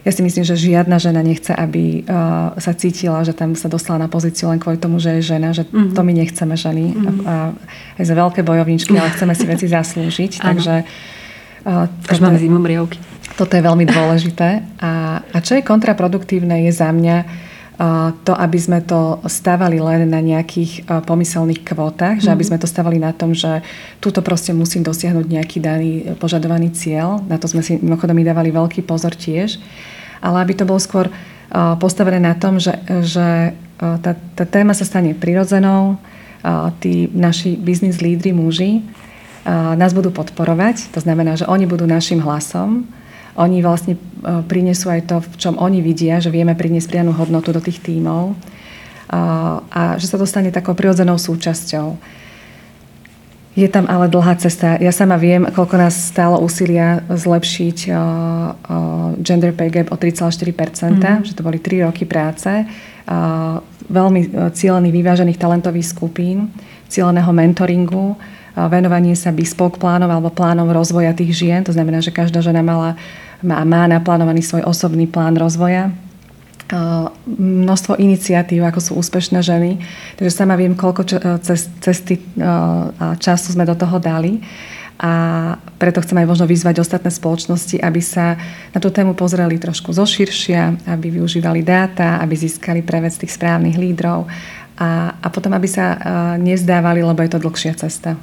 ja 0.00 0.10
si 0.16 0.24
myslím, 0.24 0.44
že 0.48 0.56
žiadna 0.56 0.96
žena 0.96 1.20
nechce, 1.20 1.52
aby 1.52 2.04
uh, 2.08 2.56
sa 2.56 2.72
cítila, 2.72 3.20
že 3.20 3.36
tam 3.36 3.52
sa 3.52 3.68
dostala 3.68 4.00
na 4.00 4.08
pozíciu 4.08 4.48
len 4.48 4.56
kvôli 4.56 4.80
tomu, 4.80 4.96
že 4.96 5.20
je 5.20 5.36
žena, 5.36 5.52
že 5.52 5.68
mm-hmm. 5.68 5.92
to 5.92 6.00
my 6.00 6.12
nechceme 6.16 6.54
ženy. 6.56 6.84
Mm-hmm. 6.96 7.18
A, 7.28 7.28
a 7.28 7.34
aj 8.00 8.04
za 8.08 8.14
veľké 8.16 8.40
bojovničky, 8.40 8.96
ale 8.96 9.12
chceme 9.12 9.36
si 9.36 9.44
veci 9.52 9.66
zaslúžiť. 9.68 10.40
takže 10.40 10.74
uh, 11.68 11.84
toto, 12.08 12.20
máme 12.24 12.40
zimom 12.40 12.64
riavky. 12.64 12.96
Toto 13.36 13.52
je 13.52 13.62
veľmi 13.62 13.84
dôležité. 13.84 14.64
A, 14.80 15.20
a 15.20 15.36
čo 15.44 15.60
je 15.60 15.62
kontraproduktívne, 15.64 16.64
je 16.64 16.72
za 16.72 16.88
mňa 16.88 17.49
to, 18.28 18.32
aby 18.36 18.58
sme 18.60 18.84
to 18.84 19.24
stavali 19.24 19.80
len 19.80 20.04
na 20.12 20.20
nejakých 20.20 20.84
pomyselných 21.08 21.64
kvótach, 21.64 22.20
že 22.20 22.28
aby 22.28 22.44
mhm. 22.44 22.48
sme 22.52 22.58
to 22.60 22.68
stavali 22.68 22.98
na 23.00 23.16
tom, 23.16 23.32
že 23.32 23.64
túto 24.04 24.20
proste 24.20 24.52
musím 24.52 24.84
dosiahnuť 24.84 25.26
nejaký 25.26 25.58
daný 25.64 25.90
požadovaný 26.20 26.76
cieľ. 26.76 27.24
Na 27.24 27.40
to 27.40 27.48
sme 27.48 27.64
si 27.64 27.80
mimochodom 27.80 28.20
dávali 28.20 28.52
veľký 28.52 28.84
pozor 28.84 29.16
tiež. 29.16 29.56
Ale 30.20 30.44
aby 30.44 30.52
to 30.52 30.68
bolo 30.68 30.76
skôr 30.76 31.08
postavené 31.80 32.20
na 32.20 32.36
tom, 32.36 32.60
že, 32.60 32.76
že 33.00 33.56
tá, 33.80 34.12
tá 34.12 34.44
téma 34.44 34.76
sa 34.76 34.84
stane 34.84 35.16
prirodzenou, 35.16 35.96
tí 36.84 37.08
naši 37.16 37.56
biznis 37.56 38.04
lídry, 38.04 38.36
muži, 38.36 38.84
nás 39.48 39.96
budú 39.96 40.12
podporovať, 40.12 40.92
to 40.92 41.00
znamená, 41.00 41.34
že 41.34 41.48
oni 41.48 41.64
budú 41.64 41.88
našim 41.88 42.20
hlasom, 42.20 42.84
oni 43.38 43.62
vlastne 43.62 43.94
e, 43.94 44.00
prinesú 44.46 44.90
aj 44.90 45.06
to, 45.06 45.16
v 45.22 45.34
čom 45.38 45.54
oni 45.60 45.84
vidia, 45.84 46.18
že 46.18 46.34
vieme 46.34 46.58
priniesť 46.58 46.90
pridanú 46.90 47.12
hodnotu 47.14 47.54
do 47.54 47.62
tých 47.62 47.78
tímov 47.82 48.34
a 49.10 49.98
že 49.98 50.06
sa 50.06 50.14
to 50.14 50.22
stane 50.22 50.54
takou 50.54 50.70
prirodzenou 50.78 51.18
súčasťou. 51.18 51.98
Je 53.58 53.66
tam 53.66 53.90
ale 53.90 54.06
dlhá 54.06 54.38
cesta. 54.38 54.78
Ja 54.78 54.94
sama 54.94 55.18
viem, 55.18 55.50
koľko 55.50 55.74
nás 55.74 56.14
stálo 56.14 56.38
úsilia 56.38 57.02
zlepšiť 57.10 57.90
uh, 57.90 57.98
gender 59.18 59.50
pay 59.50 59.66
gap 59.74 59.90
o 59.90 59.98
3,4%, 59.98 60.94
mm. 61.02 61.26
že 61.26 61.34
to 61.34 61.42
boli 61.42 61.58
3 61.58 61.90
roky 61.90 62.06
práce, 62.06 62.46
veľmi 63.90 64.54
cieľených, 64.54 64.94
vyvážených 64.94 65.38
talentových 65.42 65.90
skupín, 65.90 66.54
cieľeného 66.86 67.34
mentoringu, 67.34 68.14
venovanie 68.68 69.16
sa 69.16 69.30
bespoke 69.30 69.80
plánov 69.80 70.10
alebo 70.10 70.28
plánov 70.28 70.68
rozvoja 70.74 71.14
tých 71.16 71.32
žien. 71.32 71.64
To 71.64 71.72
znamená, 71.72 72.02
že 72.02 72.12
každá 72.12 72.42
žena 72.44 72.60
mala 72.60 72.98
má, 73.40 73.64
má 73.64 73.88
naplánovaný 73.88 74.44
svoj 74.44 74.66
osobný 74.68 75.08
plán 75.08 75.38
rozvoja, 75.38 75.94
množstvo 77.26 77.98
iniciatív, 77.98 78.62
ako 78.62 78.80
sú 78.80 78.92
úspešné 78.98 79.42
ženy. 79.42 79.82
Takže 80.14 80.30
sama 80.30 80.54
viem, 80.54 80.78
koľko 80.78 81.02
cesty 81.82 82.22
a 82.38 83.18
času 83.18 83.58
sme 83.58 83.66
do 83.66 83.74
toho 83.74 83.98
dali. 83.98 84.38
A 85.00 85.56
preto 85.80 86.04
chcem 86.04 86.20
aj 86.20 86.28
možno 86.28 86.44
vyzvať 86.44 86.84
ostatné 86.84 87.08
spoločnosti, 87.08 87.80
aby 87.80 88.04
sa 88.04 88.36
na 88.76 88.78
tú 88.84 88.92
tému 88.92 89.16
pozreli 89.16 89.56
trošku 89.56 89.96
zoširšia, 89.96 90.92
aby 90.92 91.08
využívali 91.08 91.64
dáta, 91.64 92.20
aby 92.20 92.36
získali 92.36 92.84
prevec 92.84 93.16
tých 93.16 93.32
správnych 93.32 93.80
lídrov 93.80 94.28
a, 94.76 95.16
a 95.16 95.26
potom, 95.32 95.56
aby 95.56 95.64
sa 95.64 95.96
nezdávali, 96.36 97.00
lebo 97.00 97.24
je 97.24 97.32
to 97.32 97.40
dlhšia 97.40 97.72
cesta. 97.80 98.20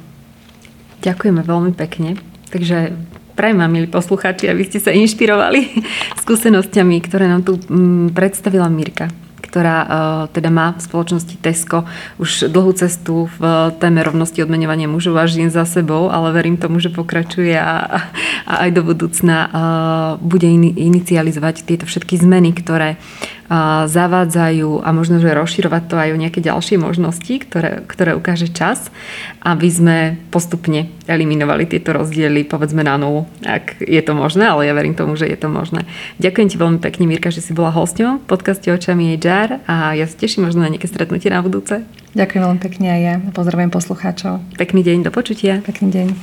Ďakujeme 1.02 1.42
veľmi 1.46 1.74
pekne. 1.78 2.18
Takže 2.50 2.96
Prajem 3.38 3.62
vám, 3.62 3.70
milí 3.70 3.86
poslucháči, 3.86 4.50
aby 4.50 4.66
ste 4.66 4.82
sa 4.82 4.90
inšpirovali 4.90 5.86
skúsenosťami, 6.26 6.98
ktoré 7.06 7.30
nám 7.30 7.46
tu 7.46 7.62
mm, 7.62 8.18
predstavila 8.18 8.66
Mirka 8.66 9.14
ktorá 9.48 9.78
uh, 9.80 9.90
teda 10.30 10.52
má 10.52 10.76
v 10.76 10.84
spoločnosti 10.84 11.40
Tesco 11.40 11.88
už 12.20 12.52
dlhú 12.52 12.76
cestu 12.76 13.32
v 13.40 13.72
téme 13.80 14.04
rovnosti 14.04 14.44
odmenovania 14.44 14.92
mužov 14.92 15.16
a 15.18 15.26
žien 15.26 15.48
za 15.48 15.64
sebou, 15.64 16.12
ale 16.12 16.36
verím 16.36 16.60
tomu, 16.60 16.84
že 16.84 16.92
pokračuje 16.92 17.56
a, 17.56 18.04
a 18.44 18.54
aj 18.68 18.70
do 18.76 18.84
budúcna 18.84 19.38
uh, 19.48 19.50
bude 20.20 20.46
in, 20.46 20.76
inicializovať 20.76 21.64
tieto 21.64 21.88
všetky 21.88 22.20
zmeny, 22.20 22.52
ktoré 22.54 23.00
zavádzajú 23.88 24.84
a 24.84 24.90
možno, 24.92 25.24
že 25.24 25.32
rozširovať 25.32 25.84
to 25.88 25.96
aj 25.96 26.10
o 26.12 26.18
nejaké 26.20 26.44
ďalšie 26.44 26.76
možnosti, 26.76 27.32
ktoré, 27.48 27.84
ktoré 27.88 28.12
ukáže 28.14 28.52
čas, 28.52 28.92
aby 29.40 29.68
sme 29.72 29.98
postupne 30.28 30.92
eliminovali 31.08 31.64
tieto 31.64 31.96
rozdiely, 31.96 32.44
povedzme 32.44 32.84
na 32.84 33.00
nulu, 33.00 33.24
ak 33.48 33.80
je 33.80 34.02
to 34.04 34.12
možné, 34.12 34.44
ale 34.52 34.68
ja 34.68 34.76
verím 34.76 35.00
tomu, 35.00 35.16
že 35.16 35.32
je 35.32 35.40
to 35.40 35.48
možné. 35.48 35.88
Ďakujem 36.20 36.48
ti 36.52 36.58
veľmi 36.60 36.80
pekne, 36.84 37.08
Mirka, 37.08 37.32
že 37.32 37.40
si 37.40 37.56
bola 37.56 37.72
hosťom 37.72 38.24
v 38.24 38.28
podcaste 38.28 38.68
Očami 38.68 39.16
HR 39.16 39.64
a 39.64 39.96
ja 39.96 40.04
sa 40.04 40.16
teším 40.20 40.52
možno 40.52 40.68
na 40.68 40.72
nejaké 40.72 40.92
stretnutie 40.92 41.32
na 41.32 41.40
budúce. 41.40 41.88
Ďakujem 42.18 42.42
veľmi 42.44 42.62
pekne 42.62 42.88
aj 42.92 43.02
ja. 43.02 43.16
Pozdravujem 43.32 43.72
poslucháčov. 43.72 44.44
Pekný 44.60 44.84
deň, 44.84 45.08
do 45.08 45.12
počutia. 45.14 45.64
Pekný 45.64 45.94
deň. 45.94 46.18